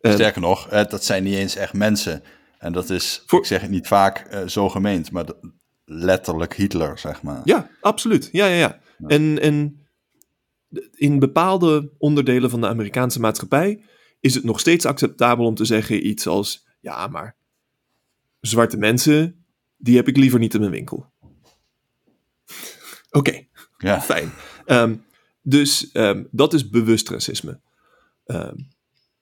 [0.00, 2.22] En- Sterker nog, dat zijn niet eens echt mensen.
[2.60, 5.26] En dat is, Voor- ik zeg het niet vaak eh, zo gemeend, maar
[5.84, 7.40] letterlijk Hitler, zeg maar.
[7.44, 8.28] Ja, absoluut.
[8.32, 8.80] Ja, ja, ja.
[9.06, 9.86] En, en
[10.94, 13.84] in bepaalde onderdelen van de Amerikaanse maatschappij
[14.20, 17.36] is het nog steeds acceptabel om te zeggen iets als: ja, maar
[18.40, 19.44] zwarte mensen,
[19.76, 21.12] die heb ik liever niet in mijn winkel.
[23.10, 23.46] Oké,
[23.78, 24.00] Ja.
[24.00, 24.32] fijn.
[24.66, 24.96] Ehm,
[25.42, 27.60] dus ehm, dat is bewust racisme.
[28.24, 28.56] Ehm,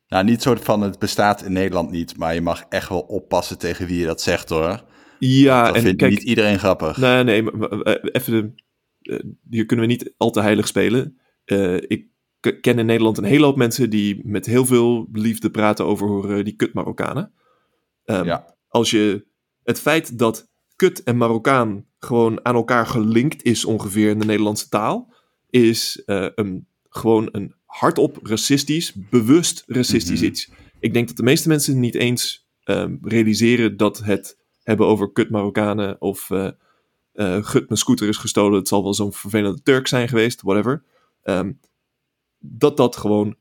[0.09, 3.59] Nou, niet zo van het bestaat in Nederland niet, maar je mag echt wel oppassen
[3.59, 4.85] tegen wie je dat zegt hoor.
[5.19, 6.97] ja, dat en vindt kijk, niet iedereen grappig.
[6.97, 8.55] Nee, nee, maar, eh, even
[9.09, 9.19] eh,
[9.51, 11.19] hier kunnen we niet al te heilig spelen.
[11.45, 12.07] Eh, ik
[12.61, 16.45] ken in Nederland een hele hoop mensen die met heel veel liefde praten over eh,
[16.45, 17.33] die kut Marokkanen.
[18.05, 18.57] Ehm, Ja.
[18.69, 19.27] Als je
[19.63, 24.69] het feit dat kut en Marokkaan gewoon aan elkaar gelinkt is ongeveer in de Nederlandse
[24.69, 25.15] taal,
[25.51, 30.29] is een, gewoon een hardop racistisch, bewust racistisch Mhm.
[30.29, 30.51] iets.
[30.81, 35.31] Ik denk dat de meeste mensen niet eens ehm, realiseren dat het hebben over kut
[35.31, 36.49] Marokkanen of eh,
[37.45, 40.83] gut, mijn scooter is gestolen, het zal wel zo'n vervelende Turk zijn geweest, whatever.
[41.23, 41.53] Ehm,
[42.39, 43.37] dat dat gewoon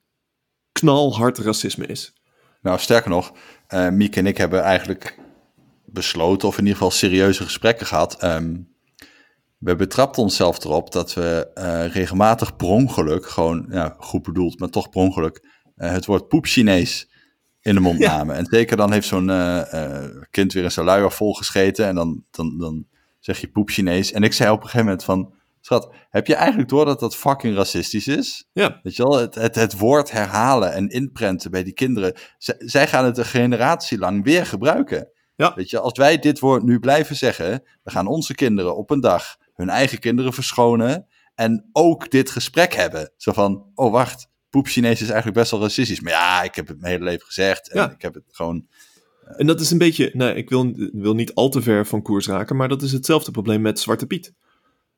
[0.72, 2.14] knalhard racisme is.
[2.62, 3.34] Nou, sterker nog,
[3.68, 5.20] eh Miek en ik hebben eigenlijk
[5.86, 8.20] besloten, of in ieder geval serieuze gesprekken gehad.
[8.22, 8.56] Ehm,
[9.58, 14.70] we betrapten onszelf erop dat we eh, regelmatig per ongeluk, gewoon ja, goed bedoeld, maar
[14.70, 15.46] toch per ongeluk,
[15.76, 17.10] eh, het woord poep Chinees
[17.62, 18.18] in de mond Ja.
[18.18, 18.36] namen.
[18.36, 22.58] En zeker dan heeft zo'n eh, kind weer in zijn luier volgescheten en dan, dan,
[22.58, 22.86] dan
[23.20, 24.12] zeg je poep Chinees.
[24.12, 27.16] En ik zei op een gegeven moment van, schat, heb je eigenlijk door dat dat
[27.16, 28.48] fucking racistisch is?
[28.54, 32.14] Ja, Weet je wel, het, het, het woord herhalen en inprenten bij die kinderen.
[32.38, 35.10] Z- zij gaan het een generatie lang weer gebruiken.
[35.36, 35.54] Ja.
[35.56, 37.50] Weet je, als wij dit woord nu blijven zeggen,
[37.84, 42.74] dan gaan onze kinderen op een dag hun eigen kinderen verschonen en ook dit gesprek
[42.74, 43.12] hebben.
[43.18, 46.00] Zo van, oh wacht, poep Chinees is eigenlijk best wel racistisch.
[46.02, 47.92] Maar ja, ik heb het mijn hele leven gezegd en Ja.
[47.92, 48.68] ik heb het gewoon...
[49.38, 52.28] en dat is een beetje, nou, ik wil, wil niet al te ver van koers
[52.28, 54.34] raken, maar dat is hetzelfde probleem met Zwarte Piet.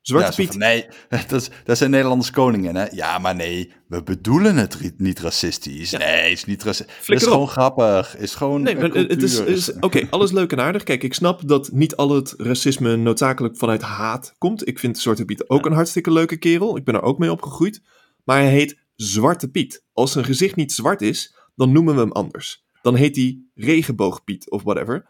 [0.00, 2.86] Zwarte Piet, nee, dat, is, dat zijn Nederlandse koningen, hè?
[2.90, 5.90] Ja, maar nee, we bedoelen het niet racistisch.
[5.90, 5.98] Ja.
[5.98, 7.06] Nee, het is niet racistisch.
[7.06, 7.32] Het is op.
[7.32, 8.16] gewoon grappig.
[8.16, 10.82] Is gewoon Nee, maar het is, is- oké, alles leuk en aardig.
[10.82, 14.68] Kijk, ik snap dat niet al het racisme noodzakelijk vanuit haat komt.
[14.68, 16.76] Ik vind Zwarte Piet ook een hartstikke leuke kerel.
[16.76, 17.82] Ik ben er ook mee opgegroeid.
[18.24, 19.84] Maar hij heet Zwarte Piet.
[19.92, 22.64] Als zijn gezicht niet zwart is, dan noemen we hem anders.
[22.82, 25.06] Dan heet hij Regenboogpiet of whatever.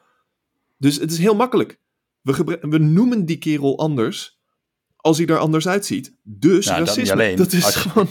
[0.78, 1.80] Dus het is heel makkelijk.
[2.22, 4.39] We, we noemen die kerel anders
[5.00, 6.14] als hij er anders uitziet.
[6.22, 7.12] Dus Nou, dat niet racisme.
[7.22, 7.36] alleen.
[7.36, 8.08] Dat is Als gewoon...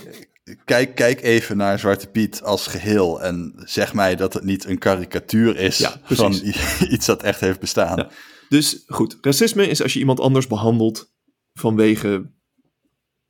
[0.65, 4.77] Kijk, kijk even naar Zwarte Piet als geheel en zeg mij dat het niet een
[4.77, 6.33] karikatuur is Ja, van
[6.89, 7.97] iets dat echt heeft bestaan.
[7.97, 8.09] Ja.
[8.49, 11.11] Dus goed, racisme is als je iemand anders behandelt
[11.53, 12.31] vanwege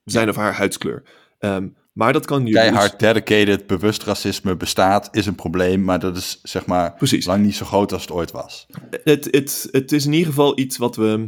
[0.04, 1.04] zijn of haar huidskleur.
[1.40, 6.00] Ehm, maar dat kan je dus- Keihard, dedicated, bewust racisme bestaat, is een probleem, maar
[6.00, 7.26] dat is zeg maar Precies.
[7.26, 8.66] lang niet zo groot als het ooit was.
[9.04, 11.28] Het, het, het is in ieder geval iets wat we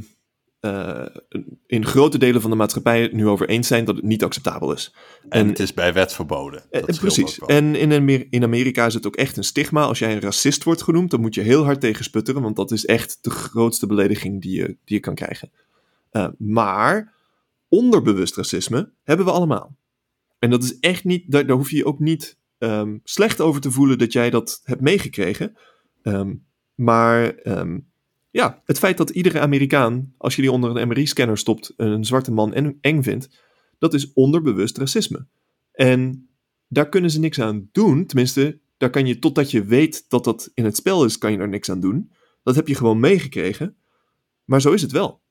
[0.62, 1.06] eh,
[1.68, 4.74] in grote delen van de maatschappij het nu over eens zijn dat het niet acceptabel
[4.74, 4.94] is.
[5.22, 6.64] En, En- het is bij wet verboden.
[6.70, 7.40] Eh, Dat scheelt precies.
[7.40, 9.84] En in, in Amerika is het ook echt een stigma.
[9.84, 12.72] Als jij een racist wordt genoemd, dan moet je heel hard tegen sputteren, want dat
[12.72, 15.52] is echt de grootste belediging die je, die je kan krijgen.
[16.12, 17.14] Eh, maar
[17.70, 19.76] onderbewust racisme hebben we allemaal.
[20.40, 23.62] En dat is echt niet, daar, daar hoef je je ook niet ehm, slecht over
[23.62, 25.58] te voelen dat jij dat hebt meegekregen.
[26.04, 26.34] Ehm,
[26.76, 27.80] maar ehm,
[28.32, 32.32] ja, het feit dat iedere Amerikaan, als je die onder een MRI-scanner stopt, een zwarte
[32.32, 33.30] man en eng vindt,
[33.80, 35.26] dat is onderbewust racisme.
[35.72, 36.30] En
[36.68, 38.06] daar kunnen ze niks aan doen.
[38.06, 41.38] Tenminste, daar kan je, totdat je weet dat dat in het spel is, kan je
[41.38, 42.12] er niks aan doen.
[42.44, 43.76] Dat heb je gewoon meegekregen.
[44.46, 45.22] Maar zo is het wel.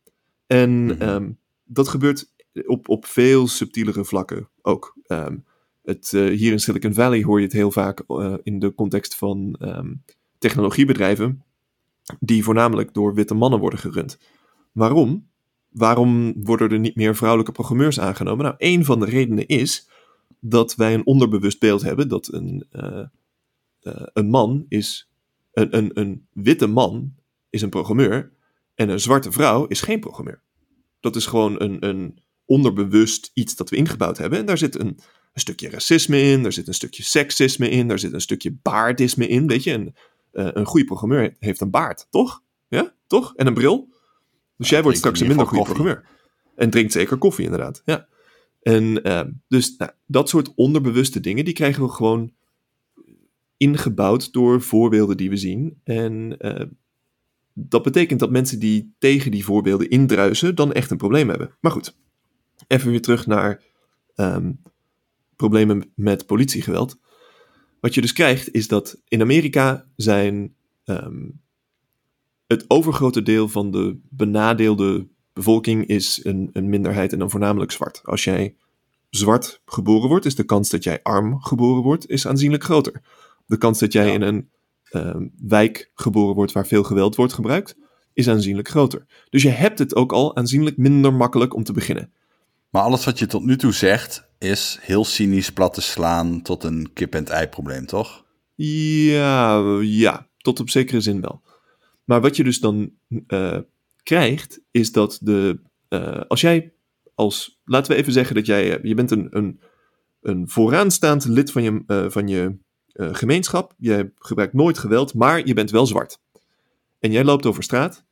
[0.46, 1.00] En Mhm.
[1.02, 1.30] ehm,
[1.64, 2.32] dat gebeurt
[2.66, 4.96] op, op veel subtielere vlakken ook.
[5.06, 5.36] Ehm,
[5.82, 9.14] het, eh, hier in Silicon Valley hoor je het heel vaak eh, in de context
[9.16, 9.94] van ehm,
[10.38, 11.44] technologiebedrijven,
[12.20, 14.18] die voornamelijk door witte mannen worden gerund.
[14.72, 15.28] Waarom?
[15.68, 18.44] Waarom worden er niet meer vrouwelijke programmeurs aangenomen?
[18.44, 19.88] Nou, een van de redenen is
[20.40, 23.04] dat wij een onderbewust beeld hebben dat een, eh,
[23.80, 25.10] eh, een man is.
[25.52, 27.14] Een, een, een witte man
[27.50, 28.32] is een programmeur.
[28.74, 30.42] En een zwarte vrouw is geen programmeur.
[31.00, 34.38] Dat is gewoon een, een onderbewust iets dat we ingebouwd hebben.
[34.38, 34.98] En daar zit een,
[35.32, 39.28] een stukje racisme in, daar zit een stukje seksisme in, daar zit een stukje baardisme
[39.28, 39.46] in.
[39.46, 39.92] Weet je,
[40.32, 42.42] eh, een goede programmeur heeft een baard, toch?
[42.68, 43.34] Ja, toch?
[43.36, 43.88] En een bril.
[44.56, 46.04] Dus Ja, jij wordt straks een minder goede programmeur.
[46.54, 47.82] En drinkt zeker koffie, inderdaad.
[47.84, 48.08] Ja.
[48.62, 52.32] En ehm, dus nou, dat soort onderbewuste dingen, die krijgen we gewoon
[53.56, 55.80] ingebouwd door voorbeelden die we zien.
[55.84, 56.66] En eh,
[57.52, 61.56] dat betekent dat mensen die tegen die voorbeelden indruisen, dan echt een probleem hebben.
[61.60, 61.96] Maar goed,
[62.66, 63.62] even weer terug naar
[64.14, 64.52] ehm,
[65.36, 66.98] problemen met politiegeweld.
[67.80, 70.54] Wat je dus krijgt, is dat in Amerika zijn
[70.84, 71.28] ehm,
[72.46, 78.00] het overgrote deel van de benadeelde bevolking is een, een minderheid en dan voornamelijk zwart.
[78.04, 78.54] Als jij
[79.10, 83.02] zwart geboren wordt, is de kans dat jij arm geboren wordt, is aanzienlijk groter.
[83.46, 84.12] De kans dat jij Ja.
[84.12, 84.50] in een
[84.90, 87.76] ehm, wijk geboren wordt waar veel geweld wordt gebruikt,
[88.12, 89.06] is aanzienlijk groter.
[89.30, 92.12] Dus je hebt het ook al aanzienlijk minder makkelijk om te beginnen.
[92.70, 96.64] Maar alles wat je tot nu toe zegt, is heel cynisch plat te slaan tot
[96.64, 98.24] een kip-en-ei probleem, toch?
[98.54, 101.42] Ja, ja, tot op zekere zin wel.
[102.04, 102.92] Maar wat je dus dan
[103.26, 103.58] eh,
[104.02, 105.60] krijgt, is dat de.
[105.88, 106.72] eh, als jij
[107.14, 107.60] als.
[107.64, 108.76] Laten we even zeggen dat jij.
[108.78, 109.60] eh, je bent een, een,
[110.20, 112.58] een vooraanstaand lid van je, van je
[112.92, 113.74] gemeenschap.
[113.78, 116.18] Je gebruikt nooit geweld, maar je bent wel zwart.
[116.98, 118.04] En jij loopt over straat.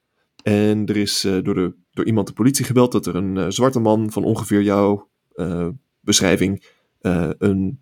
[0.42, 3.78] En er is door, de, door iemand de politie gebeld dat er een eh, zwarte
[3.80, 5.68] man van ongeveer jouw eh,
[6.00, 6.66] beschrijving.
[7.00, 7.80] eh, een.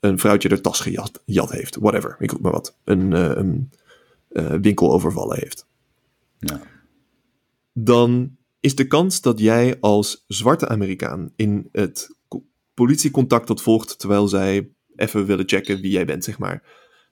[0.00, 1.76] een vrouwtje de tas gejat jat heeft.
[1.76, 2.78] Whatever, ik roep maar wat.
[2.84, 3.70] Een, een
[4.60, 5.66] winkel overvallen heeft.
[6.38, 6.60] Ja.
[7.72, 13.98] Dan is de kans dat jij als zwarte Amerikaan in het co- politiecontact dat volgt
[13.98, 16.62] terwijl zij even willen checken wie jij bent, zeg maar.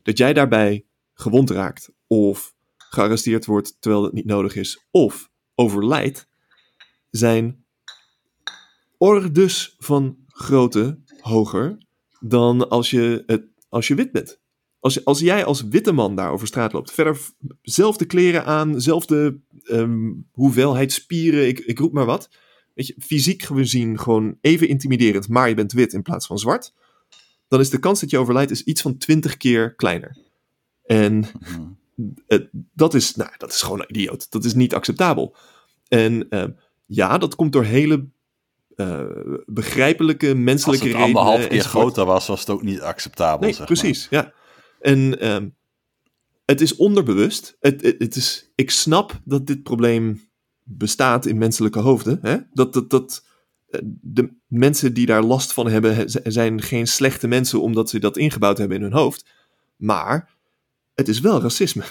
[0.02, 2.54] Dat jij daarbij gewond raakt of
[2.90, 6.28] gearresteerd wordt terwijl het niet nodig is of overlijdt,
[7.10, 7.64] zijn
[8.98, 11.78] ordes van grootte hoger
[12.20, 14.40] dan als je, het, als je wit bent.
[14.80, 17.18] Als, als jij als witte man daar over straat loopt, verder
[17.62, 22.28] zelfde kleren aan, zelfde ehm, hoeveelheid spieren, ik, ik roep maar wat.
[22.74, 26.74] Weet je, fysiek gezien gewoon even intimiderend, maar je bent wit in plaats van zwart.
[27.48, 30.16] Dan is de kans dat je overlijdt is iets van 20 keer kleiner.
[30.82, 31.62] En Mhm.
[32.72, 34.30] Dat, is, nou, dat is gewoon idioot.
[34.30, 35.36] Dat is niet acceptabel.
[35.88, 36.50] En ehm,
[36.86, 38.08] ja, dat komt door hele
[38.76, 39.04] eh,
[39.46, 41.16] begrijpelijke Als menselijke het redenen.
[41.16, 41.82] anderhalf keer enzovoort.
[41.82, 43.40] groter was, was het ook niet acceptabel.
[43.40, 43.66] Nee, zeg maar.
[43.66, 44.06] precies.
[44.10, 44.32] Ja.
[44.80, 45.48] En ehm,
[46.44, 47.56] het is onderbewust.
[47.60, 50.28] Het, het, het is, ik snap dat dit probleem
[50.62, 52.18] bestaat in menselijke hoofden.
[52.22, 52.36] Hè?
[52.52, 53.24] Dat, dat, dat
[53.68, 58.16] eh, de mensen die daar last van hebben, zijn geen slechte mensen omdat ze dat
[58.16, 59.24] ingebouwd hebben in hun hoofd.
[59.76, 60.35] Maar
[60.96, 61.84] het is wel racisme.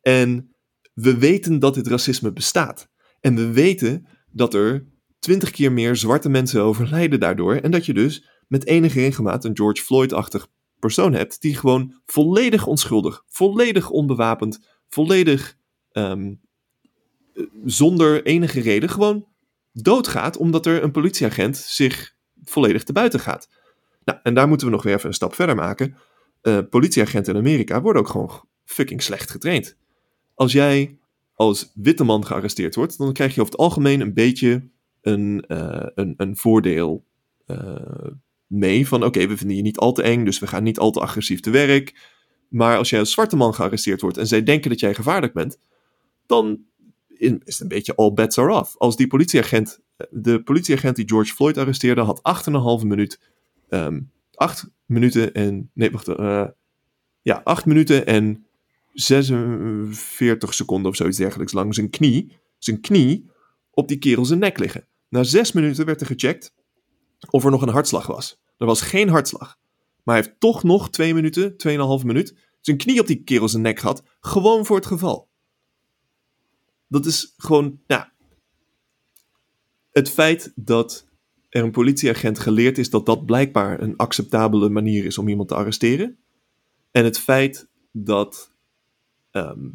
[0.00, 0.54] En
[0.94, 2.88] we weten dat dit racisme bestaat.
[3.20, 4.86] En we weten dat er
[5.18, 7.54] twintig keer meer zwarte mensen overlijden daardoor.
[7.54, 12.66] En dat je dus met enige regelmaat een George Floyd-achtig persoon hebt die gewoon volledig
[12.66, 15.56] onschuldig, volledig onbewapend, volledig
[15.90, 16.34] ehm,
[17.34, 19.26] eh, zonder enige reden gewoon
[19.72, 23.48] doodgaat omdat er een politieagent zich volledig te buiten gaat.
[24.04, 25.96] Nou, en daar moeten we nog weer even een stap verder maken.
[26.42, 28.30] Eh, politieagenten in Amerika worden ook gewoon
[28.64, 29.76] fucking slecht getraind.
[30.34, 30.98] Als jij
[31.34, 34.68] als witte man gearresteerd wordt, dan krijg je over het algemeen een beetje
[35.00, 37.04] een, eh, een, een voordeel
[37.46, 38.06] eh,
[38.46, 38.88] mee.
[38.88, 41.00] Van oké, we vinden je niet al te eng, dus we gaan niet al te
[41.00, 42.10] agressief te werk.
[42.48, 45.58] Maar als jij als zwarte man gearresteerd wordt en zij denken dat jij gevaarlijk bent,
[46.26, 46.64] dan
[47.18, 48.76] is het een beetje all bets are off.
[48.78, 49.80] Als die politieagent,
[50.10, 52.20] de politieagent die George Floyd arresteerde, had
[52.80, 53.20] 8,5 minuut,
[53.68, 54.00] ehm
[54.34, 56.46] 8 minuten en, nee, wacht, eh,
[57.22, 58.46] ja, 8 minuten en
[58.92, 63.30] 46 seconden of zoiets dergelijks lang zijn knie, zijn knie
[63.70, 64.86] op die kerel zijn nek liggen.
[65.08, 66.54] Na 6 minuten werd er gecheckt
[67.30, 68.40] of er nog een hartslag was.
[68.56, 69.58] Er was geen hartslag.
[70.02, 73.62] Maar hij heeft toch nog 2 minuten, 2,5 minuut, zijn knie op die kerel zijn
[73.62, 74.02] nek gehad.
[74.20, 75.28] Gewoon voor het geval.
[76.88, 78.04] Dat is gewoon, nou.
[79.90, 81.06] Het feit dat
[81.52, 85.54] er een politieagent geleerd is dat dat blijkbaar een acceptabele manier is om iemand te
[85.54, 86.18] arresteren.
[86.90, 88.52] En het feit dat
[89.30, 89.68] ehm,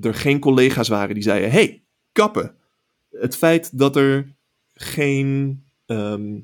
[0.00, 2.54] er geen collega's waren die zeiden: hey, kappen.
[3.10, 4.34] Het feit dat er
[4.74, 5.62] geen.
[5.86, 6.40] ehm,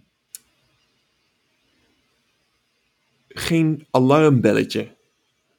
[3.29, 4.97] geen alarmbelletje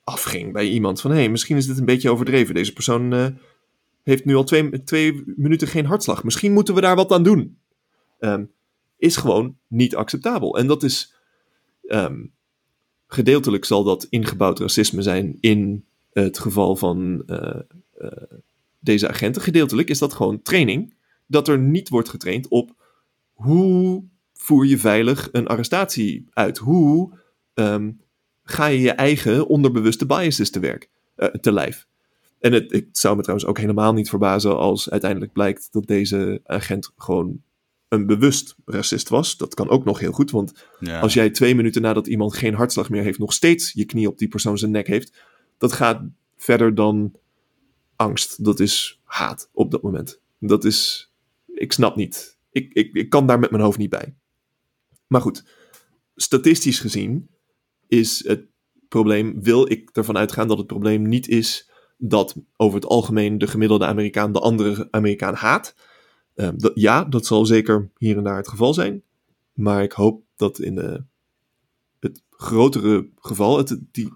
[0.03, 1.01] afging bij iemand.
[1.01, 2.55] Van hé, hey, misschien is dit een beetje overdreven.
[2.55, 3.27] Deze persoon eh,
[4.03, 6.23] heeft nu al twee, twee minuten geen hartslag.
[6.23, 7.57] Misschien moeten we daar wat aan doen.
[8.19, 8.43] Ehm,
[8.99, 10.57] is gewoon niet acceptabel.
[10.57, 11.13] En dat is.
[11.87, 12.25] ehm,
[13.07, 17.59] gedeeltelijk zal dat ingebouwd racisme zijn in het geval van eh,
[17.97, 18.11] eh,
[18.79, 19.41] deze agenten.
[19.41, 20.93] Gedeeltelijk is dat gewoon training.
[21.25, 22.75] Dat er niet wordt getraind op
[23.33, 26.57] hoe voer je veilig een arrestatie uit?
[26.57, 27.11] Hoe
[27.53, 27.91] ehm,
[28.43, 31.87] ga je je eigen onderbewuste biases te werk, eh, te lijf?
[32.39, 36.41] En het, ik zou me trouwens ook helemaal niet verbazen als uiteindelijk blijkt dat deze
[36.45, 37.41] agent gewoon
[37.89, 39.37] een bewust racist was.
[39.37, 40.99] Dat kan ook nog heel goed, want Ja.
[40.99, 44.17] als jij twee minuten nadat iemand geen hartslag meer heeft, nog steeds je knie op
[44.17, 45.13] die persoon zijn nek heeft,
[45.57, 46.01] dat gaat
[46.37, 47.13] verder dan
[47.95, 48.43] angst.
[48.45, 50.21] Dat is haat op dat moment.
[50.39, 51.11] Dat is,
[51.45, 52.37] ik snap niet.
[52.51, 54.15] Ik, ik, ik kan daar met mijn hoofd niet bij.
[55.07, 55.43] Maar goed,
[56.15, 57.29] statistisch gezien
[57.87, 58.45] is het
[58.87, 63.47] probleem, wil ik ervan uitgaan dat het probleem niet is dat over het algemeen de
[63.47, 65.75] gemiddelde Amerikaan de andere Amerikaan haat.
[66.39, 69.03] Eh, dat, ja, dat zal zeker hier en daar het geval zijn.
[69.53, 71.03] Maar ik hoop dat in de,
[71.99, 74.13] het grotere geval het die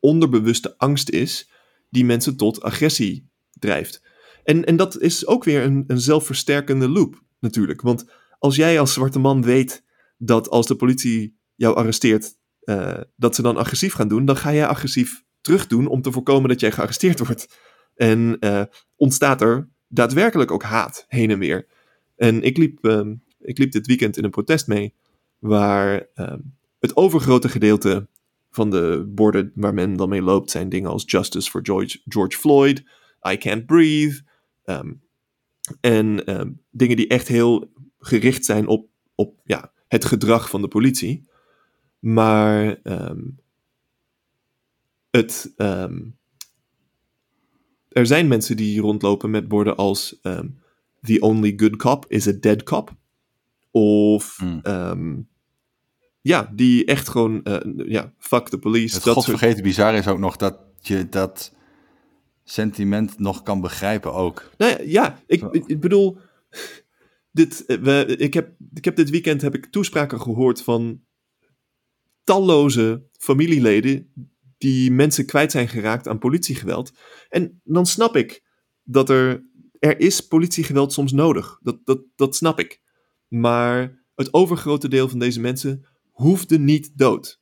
[0.00, 1.50] onderbewuste angst is
[1.90, 4.02] die mensen tot agressie drijft.
[4.44, 7.80] En, en dat is ook weer een, een zelfversterkende loop natuurlijk.
[7.80, 8.04] Want
[8.38, 9.84] als jij als zwarte man weet
[10.18, 14.52] dat als de politie jou arresteert, eh, dat ze dan agressief gaan doen, dan ga
[14.52, 17.58] jij agressief terugdoen om te voorkomen dat jij gearresteerd wordt.
[17.94, 18.62] En eh,
[18.94, 21.66] ontstaat er daadwerkelijk ook haat heen en weer.
[22.16, 24.94] En ik liep, ehm, ik liep dit weekend in een protest mee,
[25.38, 26.40] waar ehm,
[26.78, 28.08] het overgrote gedeelte
[28.50, 32.38] van de borden waar men dan mee loopt zijn dingen als Justice for George, George
[32.38, 32.84] Floyd,
[33.30, 34.24] I Can't Breathe.
[34.64, 34.92] ehm,
[35.80, 36.24] en
[36.70, 41.28] dingen die echt heel gericht zijn op, op ja, het gedrag van de politie.
[41.98, 42.80] Maar
[45.10, 45.52] het,
[47.96, 50.48] er zijn mensen die rondlopen met borden als ehm,
[51.02, 52.94] The only good cop is a dead cop.
[53.70, 54.60] Of Hmm.
[54.62, 55.14] ehm,
[56.20, 58.94] ja, die echt gewoon, eh, ja, fuck the police.
[58.94, 61.54] Het dat soort- godvergeten bizar is ook nog dat je dat
[62.44, 64.50] sentiment nog kan begrijpen ook.
[64.58, 66.18] Nou ja, ja ik, ik bedoel,
[67.32, 71.00] dit, eh, we, ik, heb, ik heb dit weekend heb ik toespraken gehoord van
[72.24, 74.12] talloze familieleden
[74.58, 76.92] die mensen kwijt zijn geraakt aan politiegeweld.
[77.28, 78.42] En dan snap ik
[78.82, 79.44] dat er,
[79.78, 81.58] er is politiegeweld soms nodig.
[81.62, 82.80] Dat, dat, dat snap ik.
[83.28, 87.40] Maar het overgrote deel van deze mensen hoefde niet dood.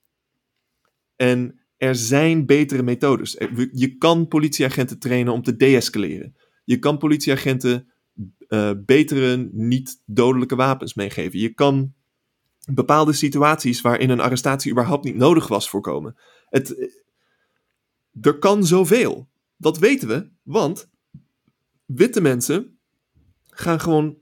[1.17, 3.37] En er zijn betere methodes.
[3.73, 6.37] Je kan politieagenten trainen om te deescaleren.
[6.65, 7.93] Je kan politieagenten
[8.49, 11.39] eh, betere niet-dodelijke wapens meegeven.
[11.39, 11.95] Je kan
[12.73, 16.17] bepaalde situaties waarin een arrestatie überhaupt niet nodig was voorkomen.
[16.49, 17.03] Het,
[18.21, 19.29] er kan zoveel.
[19.57, 20.91] Dat weten we, want
[21.87, 22.79] witte mensen
[23.47, 24.17] gaan gewoon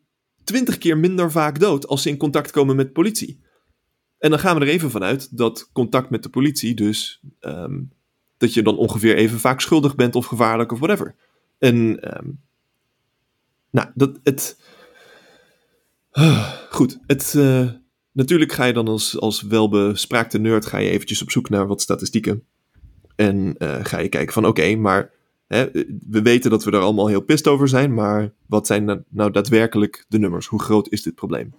[0.45, 3.41] twintig keer minder vaak dood als ze in contact komen met politie.
[4.19, 7.81] En dan gaan we er even vanuit dat contact met de politie dus ehm,
[8.37, 11.15] dat je dan ongeveer even vaak schuldig bent of gevaarlijk of whatever.
[11.59, 12.31] En ehm,
[13.71, 14.61] nou, dat het.
[16.11, 17.35] Ah, goed, het.
[17.37, 17.69] eh,
[18.13, 21.83] natuurlijk ga je dan als, als welbespraakte nerd ga je eventjes op zoek naar wat
[21.83, 22.47] statistieken.
[23.17, 25.11] En eh, ga je kijken van oké, maar
[25.47, 25.71] hè,
[26.09, 30.05] we weten dat we er allemaal heel pist over zijn, maar wat zijn nou- daadwerkelijk
[30.09, 30.47] de nummers?
[30.47, 31.55] Hoe groot is dit probleem?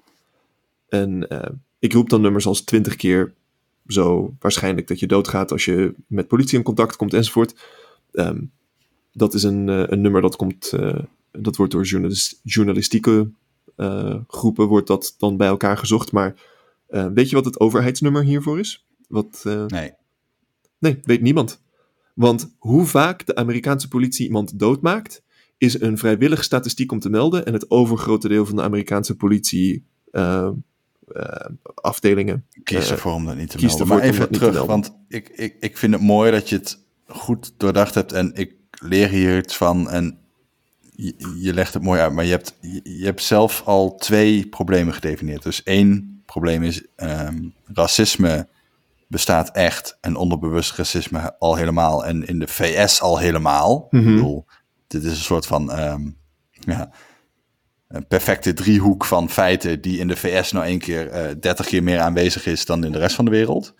[0.89, 1.49] En eh,
[1.79, 3.33] ik roep dan nummers als 20 keer
[3.87, 7.55] zo waarschijnlijk dat je doodgaat als je met politie in contact komt enzovoort.
[8.11, 8.41] Ehm,
[9.11, 10.73] dat is een, eh, een nummer dat komt,
[11.31, 13.29] dat wordt door journalis- journalistieke
[14.27, 16.11] groepen wordt dat dan bij elkaar gezocht.
[16.11, 16.35] Maar
[16.87, 18.85] weet je wat het overheidsnummer hiervoor is?
[19.07, 19.93] Wat, Nee.
[20.83, 21.61] Nee, weet niemand.
[22.13, 25.23] Want hoe vaak de Amerikaanse politie iemand doodmaakt,
[25.57, 27.45] is een vrijwillige statistiek om te melden.
[27.45, 30.49] En het overgrote deel van de Amerikaanse politie eh,
[31.75, 32.45] afdelingen.
[32.63, 33.87] Kies eh, ervoor om dat niet te kies melden.
[33.87, 37.95] Maar even terug, want ik, ik, ik vind het mooi dat je het goed doordacht
[37.95, 40.17] hebt en ik leer hier iets van en
[40.95, 44.47] je, je legt het mooi uit, maar je hebt, je, je hebt zelf al twee
[44.47, 45.43] problemen gedefinieerd.
[45.43, 48.47] Dus één probleem is ehm, racisme
[49.13, 53.87] bestaat echt en onderbewust racisme al helemaal en in de VS al helemaal.
[53.89, 54.07] Mhm.
[54.09, 54.45] Ik bedoel,
[54.87, 56.09] dit is een soort van ehm,
[56.51, 56.91] ja,
[57.87, 61.83] een perfecte driehoek van feiten die in de VS nou één keer eh 30 keer
[61.83, 63.73] meer aanwezig is dan in de rest van de wereld.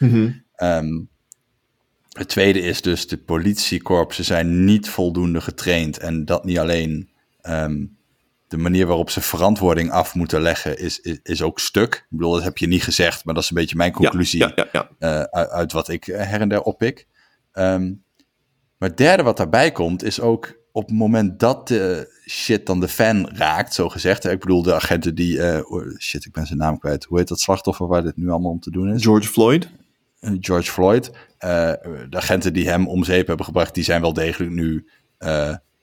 [0.55, 1.01] Ehm,
[2.09, 7.09] het tweede is dus de politiekorpsen zijn niet voldoende getraind en dat niet alleen
[7.41, 7.85] ehm,
[8.53, 11.93] de manier waarop ze verantwoording af moeten leggen is, is, is ook stuk.
[11.95, 14.51] Ik bedoel, dat heb je niet gezegd, maar dat is een beetje mijn conclusie Ja,
[14.55, 14.89] ja, ja.
[14.99, 17.07] eh, uit, uit wat ik eh, her en der oppik.
[17.51, 17.93] Ehm,
[18.77, 22.79] maar het derde wat daarbij komt, is ook op het moment dat de shit dan
[22.79, 24.25] de fan raakt, zo gezegd.
[24.25, 25.41] Ik bedoel, de agenten die.
[25.41, 25.61] eh,
[25.99, 27.03] shit, ik ben zijn naam kwijt.
[27.03, 29.03] Hoe heet dat slachtoffer waar dit nu allemaal om te doen is?
[29.03, 29.69] George Floyd.
[30.39, 31.11] George Floyd.
[31.39, 34.87] De agenten die hem om zeep hebben gebracht, die zijn wel degelijk nu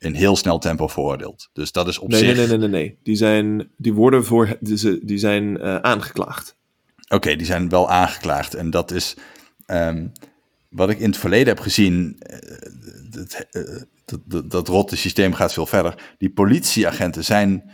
[0.00, 1.48] in heel snel tempo veroordeeld.
[1.52, 2.26] Dus dat is op Nee, zich...
[2.36, 2.98] nee, nee, nee, nee, nee.
[3.02, 6.56] Die, zijn, die worden voor, die, ze- die zijn eh, aangeklaagd.
[7.08, 8.54] Oké, die zijn wel aangeklaagd.
[8.54, 9.16] En dat is
[9.66, 10.06] ehm,
[10.68, 12.16] wat ik in het verleden heb gezien.
[12.18, 12.38] eh,
[13.10, 13.62] dat, eh,
[14.04, 16.14] dat, dat, dat rotte systeem gaat veel verder.
[16.18, 17.70] Die politieagenten zijn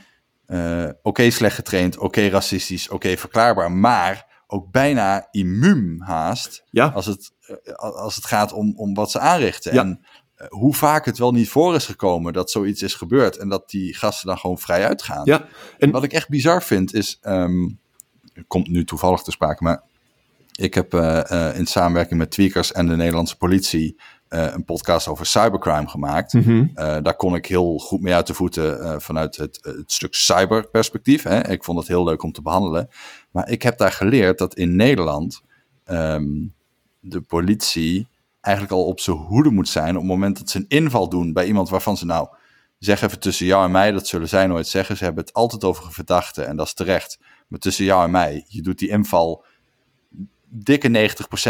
[1.03, 7.33] oké slecht getraind, oké racistisch, oké verklaarbaar, maar ook bijna immuun haast Ja, als het,
[7.77, 9.75] als het gaat om, om wat ze aanrichten.
[9.75, 9.81] Ja.
[9.83, 10.01] En
[10.49, 13.95] hoe vaak het wel niet voor is gekomen dat zoiets is gebeurd en dat die
[13.95, 15.23] gasten dan gewoon vrij uitgaan.
[15.25, 15.47] ja.
[15.79, 17.19] En Wat ik echt bizar vind is,
[18.33, 19.83] het komt nu toevallig te sprake, maar
[20.53, 23.97] ik heb eh, eh, in samenwerking met Tweakers en de Nederlandse politie
[24.29, 26.33] eh, een podcast over cybercrime gemaakt.
[26.33, 26.67] Mhm.
[26.75, 30.15] Eh, daar kon ik heel goed mee uit de voeten eh, vanuit het, het stuk
[30.15, 31.23] cyberperspectief.
[31.23, 31.49] Hè.
[31.51, 32.89] Ik vond het heel leuk om te behandelen.
[33.31, 35.41] Maar ik heb daar geleerd dat in Nederland
[35.85, 36.27] ehm,
[37.01, 38.07] de politie
[38.47, 41.33] eigenlijk al op zijn hoede moet zijn op het moment dat ze een inval doen
[41.33, 42.29] bij iemand waarvan ze nou,
[42.79, 44.97] zeg even tussen jou en mij, dat zullen zij nooit zeggen.
[44.97, 47.19] Ze hebben het altijd over een verdachte en dat is terecht.
[47.49, 49.45] Maar tussen jou en mij, je doet die inval
[50.49, 50.89] dikke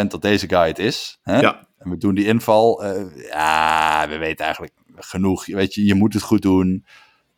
[0.02, 1.18] 90% dat deze guy het is.
[1.22, 1.40] Hè?
[1.40, 1.66] Ja.
[1.78, 2.84] En we doen die inval.
[2.84, 5.46] eh, ja, we weten eigenlijk genoeg.
[5.46, 6.86] Weet je, je moet het goed doen.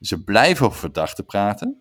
[0.01, 1.81] Ze blijven over verdachten praten.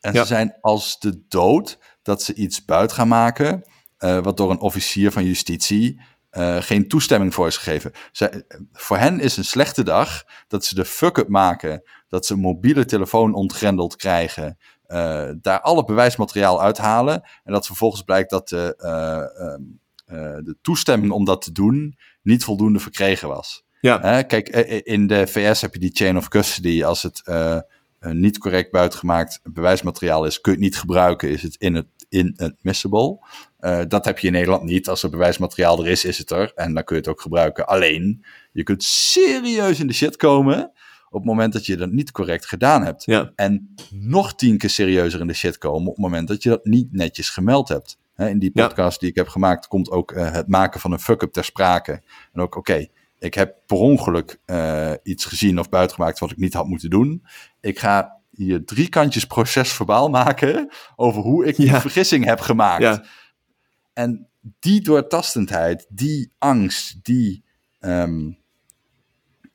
[0.00, 0.20] En Ja.
[0.20, 3.62] ze zijn als de dood dat ze iets buiten gaan maken.
[3.98, 6.00] eh, wat door een officier van justitie
[6.34, 7.92] eh, geen toestemming voor is gegeven.
[8.12, 11.82] Zij, voor hen is een slechte dag dat ze de fuck-up maken.
[12.08, 14.58] Dat ze een mobiele telefoon ontgrendeld krijgen.
[14.86, 17.22] eh, daar alle bewijsmateriaal uithalen.
[17.44, 19.62] En dat vervolgens blijkt dat de, eh, ehm,
[20.06, 23.64] eh, de toestemming om dat te doen niet voldoende verkregen was.
[23.80, 24.22] Ja.
[24.22, 24.48] Kijk,
[24.84, 26.84] in de VS heb je die chain of custody.
[26.84, 27.22] Als het
[28.00, 33.18] niet correct buitengemaakt bewijsmateriaal is, kun je het niet gebruiken, is het in het inadmissible.
[33.64, 34.88] Eh dat heb je in Nederland niet.
[34.88, 36.52] Als er bewijsmateriaal er is, is het er.
[36.54, 37.66] En dan kun je het ook gebruiken.
[37.66, 40.72] Alleen, je kunt serieus in de shit komen
[41.08, 43.04] op het moment dat je dat niet correct gedaan hebt.
[43.04, 43.32] Ja.
[43.36, 46.64] En nog tien keer serieuzer in de shit komen op het moment dat je dat
[46.64, 47.98] niet netjes gemeld hebt.
[48.16, 48.66] In die Ja.
[48.66, 52.02] podcast die ik heb gemaakt komt ook eh, het maken van een fuck-up ter sprake.
[52.32, 52.86] En ook, oké,
[53.18, 57.24] ik heb per ongeluk eh, iets gezien of buitengemaakt wat ik niet had moeten doen.
[57.60, 61.80] Ik ga hier drie kantjes procesverbaal maken over hoe ik die Ja.
[61.80, 63.00] vergissing heb gemaakt.
[63.94, 64.28] En
[64.60, 67.44] die doortastendheid, die angst, die
[67.80, 68.30] ehm,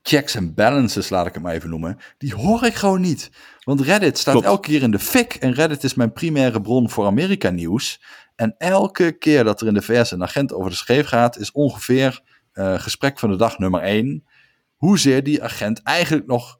[0.01, 3.31] checks en balances, laat ik het maar even noemen, die hoor ik gewoon niet.
[3.63, 4.47] Want Reddit staat Klopt.
[4.47, 8.01] elke keer in de fik en Reddit is mijn primaire bron voor Amerika-nieuws.
[8.35, 11.51] En elke keer dat er in de VS een agent over de scheef gaat, is
[11.51, 12.21] ongeveer
[12.51, 14.25] eh, gesprek van de dag nummer één.
[14.75, 16.58] Hoezeer die agent eigenlijk nog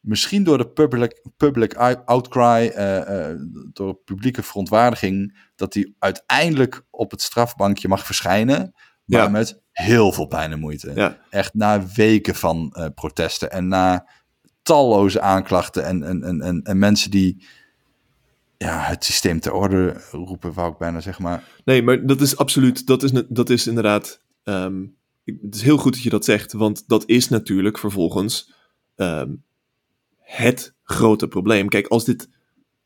[0.00, 3.36] misschien door de public, public out- outcry, eh, eh,
[3.72, 8.72] door publieke verontwaardiging, dat hij uiteindelijk op het strafbankje mag verschijnen.
[9.04, 9.28] Maar Ja.
[9.28, 10.92] met heel veel pijn en moeite.
[10.94, 11.18] Ja.
[11.30, 14.06] Echt na weken van eh, protesten en na
[14.62, 17.44] talloze aanklachten en, en, en, en, en mensen die
[18.56, 21.24] ja, het systeem ter orde roepen, wou ik bijna zeggen.
[21.24, 24.86] Maar Nee, maar dat is absoluut, dat is, dat is inderdaad, ehm,
[25.24, 28.52] het is heel goed dat je dat zegt, want dat is natuurlijk vervolgens
[28.96, 29.32] ehm,
[30.36, 31.68] het grote probleem.
[31.68, 32.28] Kijk, als dit,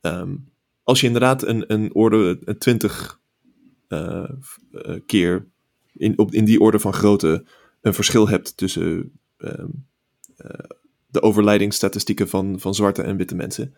[0.01, 0.37] ehm,
[0.83, 3.21] als je inderdaad een, een orde, een twintig
[3.89, 5.47] eh, f- eh, keer
[5.93, 7.45] in, op, in die orde van grootte
[7.81, 9.66] een verschil hebt tussen ehm,
[10.37, 10.59] eh,
[11.07, 13.75] de overlijdingsstatistieken van, van zwarte en witte mensen,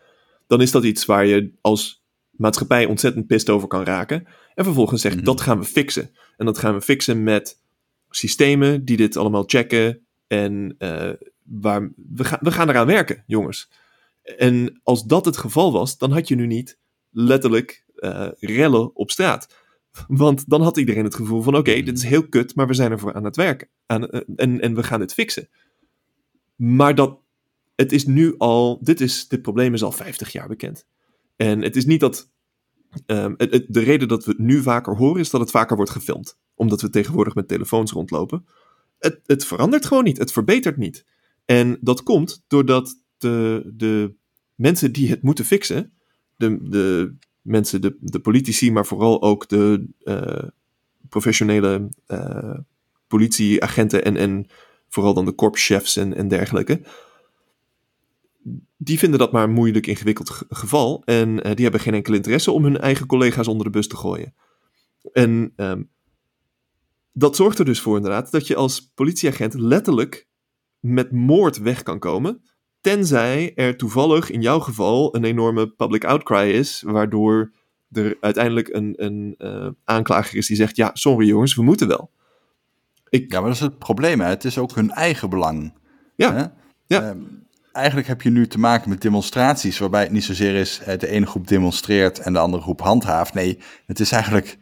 [0.47, 4.27] dan is dat iets waar je als maatschappij ontzettend pist over kan raken.
[4.55, 5.25] En vervolgens zegt, Mhm.
[5.25, 6.11] dat gaan we fixen.
[6.37, 7.61] En dat gaan we fixen met
[8.11, 10.07] systemen die dit allemaal checken.
[10.27, 11.11] En eh,
[11.47, 13.71] we, gaan we gaan eraan werken, jongens.
[14.23, 16.79] En als dat het geval was, dan had je nu niet
[17.11, 19.55] letterlijk eh, rellen op straat.
[20.09, 22.91] Want dan had iedereen het gevoel van, oké, dit is heel kut, maar we zijn
[22.91, 23.69] ervoor aan het werken.
[23.87, 25.49] Aan, eh, en, en we gaan dit fixen.
[26.57, 27.19] Maar dat,
[27.75, 30.87] het is nu al, dit, is, dit probleem is al 50 jaar bekend.
[31.37, 32.31] En het is niet dat,
[33.07, 33.35] ehm,
[33.69, 36.39] de reden dat we het nu vaker horen is dat het vaker wordt gefilmd.
[36.55, 38.47] Omdat we tegenwoordig met telefoons rondlopen.
[38.99, 41.05] Het, het verandert gewoon niet, het verbetert niet.
[41.47, 44.15] En dat komt doordat de, de
[44.55, 45.93] mensen die het moeten fixen,
[46.37, 50.49] de, de mensen, de, de politici, maar vooral ook de eh,
[51.09, 52.59] professionele eh,
[53.07, 54.47] politieagenten en, en
[54.89, 56.81] vooral dan de korpschefs en, en dergelijke.
[58.77, 61.03] Die vinden dat maar een moeilijk ingewikkeld ge- geval.
[61.05, 63.97] En eh, die hebben geen enkel interesse om hun eigen collega's onder de bus te
[63.97, 64.35] gooien.
[65.13, 65.83] En ehm,
[67.13, 70.27] dat zorgt er dus voor inderdaad dat je als politieagent letterlijk
[70.81, 72.43] met moord weg kan komen.
[72.81, 77.53] Tenzij er toevallig in jouw geval een enorme public outcry is, waardoor
[77.93, 82.11] er uiteindelijk een, een eh, aanklager is die zegt: Ja, sorry jongens, we moeten wel.
[83.09, 84.21] Ik, Ja, maar dat is het probleem.
[84.21, 84.29] Hè?
[84.29, 85.75] Het is ook hun eigen belang.
[86.17, 86.45] Ja, Hè?
[86.87, 87.03] ja.
[87.09, 87.19] Ehm,
[87.73, 91.09] eigenlijk heb je nu te maken met demonstraties waarbij het niet zozeer is eh, de
[91.09, 93.35] ene groep demonstreert en de andere groep handhaaft.
[93.35, 94.59] Nee, het is eigenlijk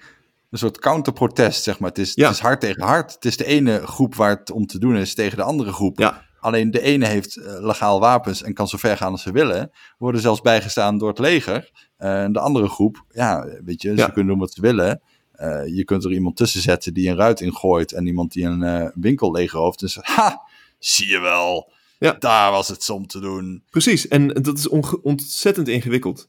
[0.55, 1.89] een soort counterprotest, zeg maar.
[1.89, 2.27] Het is, Ja.
[2.27, 3.13] het is hard tegen hard.
[3.15, 5.99] Het is de ene groep waar het om te doen is tegen de andere groep.
[5.99, 6.23] Ja.
[6.41, 9.71] Alleen de ene heeft eh, legaal wapens en kan zo ver gaan als ze willen.
[9.99, 11.71] Worden zelfs bijgestaan door het leger.
[11.97, 15.01] En de andere groep, ja, weet je, ze kunnen doen wat ze willen.
[15.33, 18.93] Eh, je kunt er iemand tussen zetten die een ruit ingooit en iemand die een
[18.95, 19.81] winkel leegrooft.
[19.81, 20.43] Dus ha,
[20.79, 21.73] zie je wel.
[21.99, 22.13] Ja.
[22.19, 23.63] Daar was het om te doen.
[23.71, 24.69] Precies, en dat is
[25.03, 26.29] ontzettend ingewikkeld.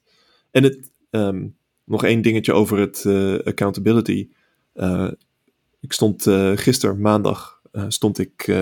[0.52, 1.48] En het, ehm,
[1.86, 4.30] nog één dingetje over het eh, accountability.
[4.74, 5.12] Eh,
[5.80, 8.54] ik stond eh gisteren, maandag, stond ik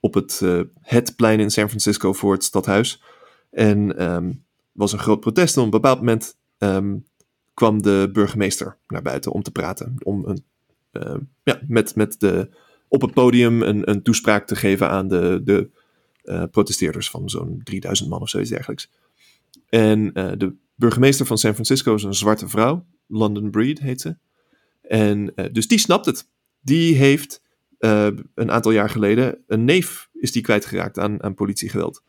[0.00, 0.40] op het,
[0.80, 3.02] het plein in San Francisco voor het stadhuis.
[3.50, 4.32] En ehm
[4.72, 5.54] was een groot protest.
[5.56, 6.96] En op een bepaald moment ehm,
[7.54, 9.94] kwam de burgemeester naar buiten om te praten.
[10.02, 10.44] Om een,
[11.42, 12.48] ja, met, met de,
[12.88, 15.70] op het podium een, een toespraak te geven aan de, de
[16.50, 18.90] protesteerders van zo'n 3000 man of zoiets dergelijks.
[19.72, 24.16] En eh, de burgemeester van San Francisco is een zwarte vrouw, London Breed heet ze.
[24.82, 26.28] En eh, dus die snapt het.
[26.60, 27.42] Die heeft
[27.78, 32.02] eh, een aantal jaar geleden een neef is die kwijtgeraakt aan, aan politiegeweld.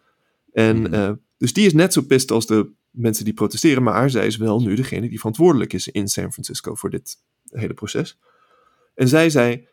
[0.52, 0.94] En Hmm.
[0.94, 4.38] eh, dus die is net zo pist als de mensen die protesteren, maar zij is
[4.38, 7.18] wel nu degene die verantwoordelijk is in San Francisco voor dit
[7.50, 8.20] hele proces.
[8.96, 9.68] En zij zei,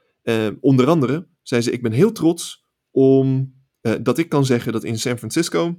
[0.60, 3.54] onder andere, zei ze, ik ben heel trots om
[4.02, 5.78] dat ik kan zeggen dat in San Francisco,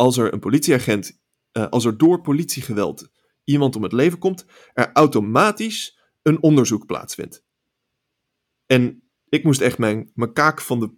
[0.00, 1.20] als er een politieagent,
[1.52, 3.10] eh, als er door politiegeweld
[3.44, 7.44] iemand om het leven komt, er automatisch een onderzoek plaatsvindt.
[8.66, 10.90] En ik moest echt mijn, mijn kaak van de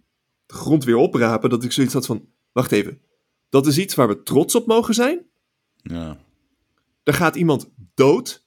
[0.46, 3.02] grond weer oprapen, dat ik zoiets had van, wacht even,
[3.48, 5.26] dat is iets waar we trots op mogen zijn?
[5.76, 6.18] Ja.
[7.02, 8.46] Er gaat iemand dood.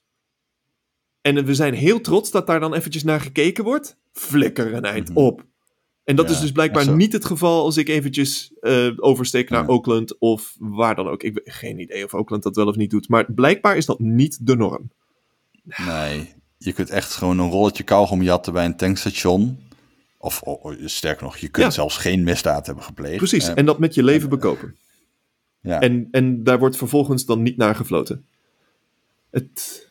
[1.20, 3.98] En we zijn heel trots dat daar dan eventjes naar gekeken wordt.
[4.12, 5.18] Flikker een eind Mhm.
[5.18, 5.46] op.
[6.06, 9.62] En dat Ja, is dus blijkbaar niet het geval als ik eventjes eh, oversteek naar
[9.62, 9.68] Ja.
[9.68, 11.22] Oakland of waar dan ook.
[11.22, 13.08] Ik heb geen idee of Oakland dat wel of niet doet.
[13.08, 14.90] Maar blijkbaar is dat niet de norm.
[15.86, 19.58] Nee, je kunt echt gewoon een rolletje kauwgom jatten bij een tankstation.
[20.18, 21.72] Of oh, sterker nog, je kunt Ja.
[21.72, 23.16] zelfs geen misdaad hebben gepleegd.
[23.16, 23.48] Precies.
[23.48, 24.76] Eh, En dat met je leven bekopen.
[25.60, 25.80] ja.
[25.80, 28.24] En, en daar wordt vervolgens dan niet naar gefloten.
[29.30, 29.84] Het,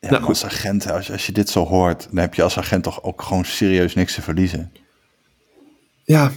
[0.00, 2.82] Ja, Nou, als agent, als, als je dit zo hoort, dan heb je als agent
[2.82, 4.72] toch ook gewoon serieus niks te verliezen.
[6.04, 6.32] Ja,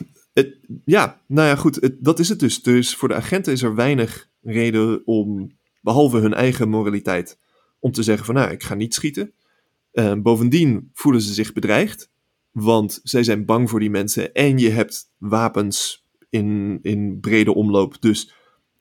[0.86, 2.64] ja, nou ja, goed, dat is het dus.
[2.64, 7.40] Dus voor de agenten is er weinig reden om, behalve hun eigen moraliteit,
[7.80, 9.34] om te zeggen van nou, ik ga niet schieten.
[9.92, 12.12] Eh, bovendien voelen ze zich bedreigd,
[12.52, 18.02] want zij zijn bang voor die mensen en je hebt wapens in, in brede omloop.
[18.02, 18.34] Dus,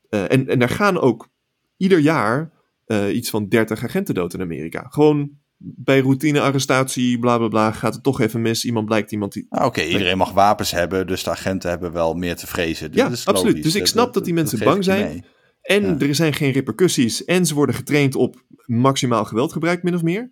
[0.09, 1.29] eh, en, en er gaan ook
[1.77, 2.53] ieder jaar
[2.87, 4.87] eh, iets van 30 agenten dood in Amerika.
[4.89, 8.65] Gewoon bij routine-arrestatie, bla bla bla, gaat het toch even mis.
[8.65, 12.15] Iemand blijkt iemand die, Nou, Oké, iedereen mag wapens hebben, dus de agenten hebben wel
[12.15, 12.89] meer te vrezen.
[12.93, 13.55] Ja, Dat is absoluut.
[13.55, 13.73] logisch.
[13.73, 15.05] Dus ik snap dat die mensen bang zijn.
[15.09, 15.25] mee.
[15.63, 15.99] En Ja.
[16.07, 17.25] er zijn geen repercussies.
[17.25, 20.31] En ze worden getraind op maximaal geweldgebruik, min of meer.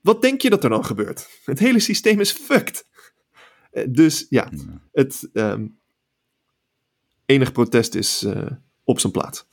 [0.00, 1.28] Wat denk je dat er dan gebeurt?
[1.44, 2.86] Het hele systeem is fucked.
[3.70, 4.80] Eh, Dus ja, Ja.
[4.92, 5.66] het ehm,
[7.26, 8.46] enig protest is eh,
[8.84, 9.46] op zijn plaats.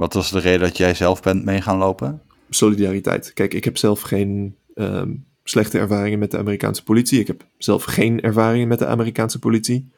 [0.00, 2.22] Wat was de reden dat jij zelf bent mee gaan lopen?
[2.48, 3.32] Solidariteit.
[3.32, 5.14] Kijk, ik heb zelf geen ehm,
[5.44, 7.20] slechte ervaringen met de Amerikaanse politie.
[7.20, 9.90] Ik heb zelf geen ervaringen met de Amerikaanse politie.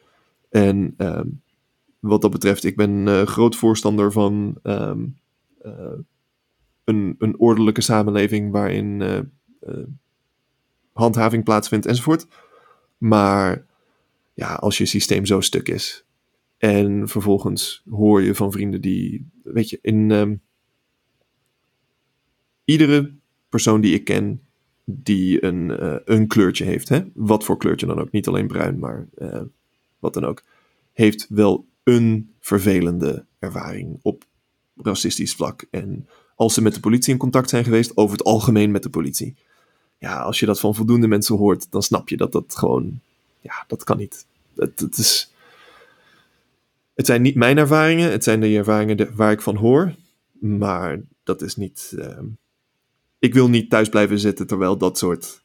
[0.49, 1.27] En ehm,
[1.99, 5.05] wat dat betreft, ik ben eh, groot voorstander van ehm,
[5.61, 5.97] eh,
[6.83, 9.73] een, een ordelijke samenleving waarin eh,
[10.93, 12.27] handhaving plaatsvindt enzovoort.
[12.97, 13.65] Maar
[14.33, 16.03] ja, als je systeem zo stuk is
[16.63, 20.35] en vervolgens hoor je van vrienden die, weet je, in ehm,
[22.65, 23.13] iedere
[23.49, 24.41] persoon die ik ken
[24.85, 27.01] die een, eh, een kleurtje heeft, hè?
[27.13, 29.41] wat voor kleurtje dan ook, niet alleen bruin, maar eh,
[29.99, 30.43] wat dan ook,
[30.93, 34.23] heeft wel een vervelende ervaring op
[34.75, 35.65] racistisch vlak.
[35.69, 38.89] En als ze met de politie in contact zijn geweest, over het algemeen met de
[38.89, 39.35] politie.
[39.97, 42.99] Ja, als je dat van voldoende mensen hoort, dan snap je dat dat gewoon,
[43.41, 44.25] ja, dat kan niet.
[44.55, 45.32] Het, het is,
[46.93, 49.95] het zijn niet mijn ervaringen, het zijn de ervaringen de- waar ik van hoor,
[50.39, 51.93] maar dat is niet.
[51.99, 52.25] ehm,
[53.19, 55.41] ik wil niet thuis blijven zitten terwijl dat soort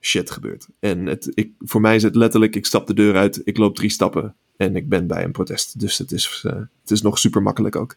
[0.00, 0.66] shit gebeurt.
[0.78, 3.74] En het, ik, voor mij is het letterlijk: ik stap de deur uit, ik loop
[3.76, 5.80] drie stappen en ik ben bij een protest.
[5.80, 7.96] Dus het is, eh, het is nog super makkelijk ook.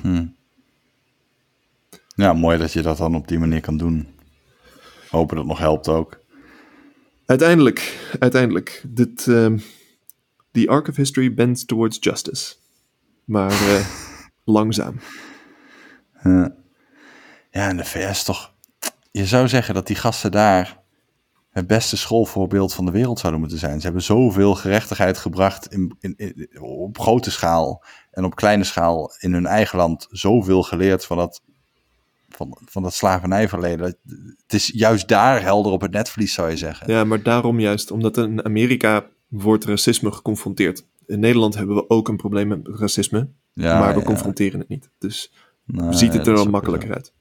[0.00, 0.26] Hm.
[2.16, 4.06] Ja, mooi dat je dat dan op die manier kan doen.
[5.10, 6.18] Hopen dat het nog helpt ook.
[7.26, 9.58] Uiteindelijk, uiteindelijk, dit, ehm
[10.54, 12.54] the arc of history bends towards justice.
[13.24, 13.86] Maar eh,
[14.44, 15.00] langzaam.
[16.22, 16.54] Ja.
[17.50, 18.52] ja, en de VS toch...
[19.10, 20.82] Je zou zeggen dat die gasten daar
[21.50, 23.78] het beste schoolvoorbeeld van de wereld zouden moeten zijn.
[23.78, 29.12] Ze hebben zoveel gerechtigheid gebracht in, in, in- op grote schaal en op kleine schaal
[29.18, 30.06] in hun eigen land.
[30.10, 31.42] Zoveel geleerd van dat,
[32.28, 33.86] van, van dat slavernijverleden.
[33.86, 36.92] Het is juist daar helder op het netvlies, zou je zeggen.
[36.92, 39.06] Ja, maar daarom juist, omdat in Amerika
[39.42, 40.86] wordt racisme geconfronteerd.
[41.06, 44.06] In Nederland hebben we ook een probleem met racisme, Ja, maar we ja.
[44.06, 44.90] confronteren het niet.
[44.98, 45.32] Dus
[45.66, 47.12] Nou, ziet het er dan makkelijker uit.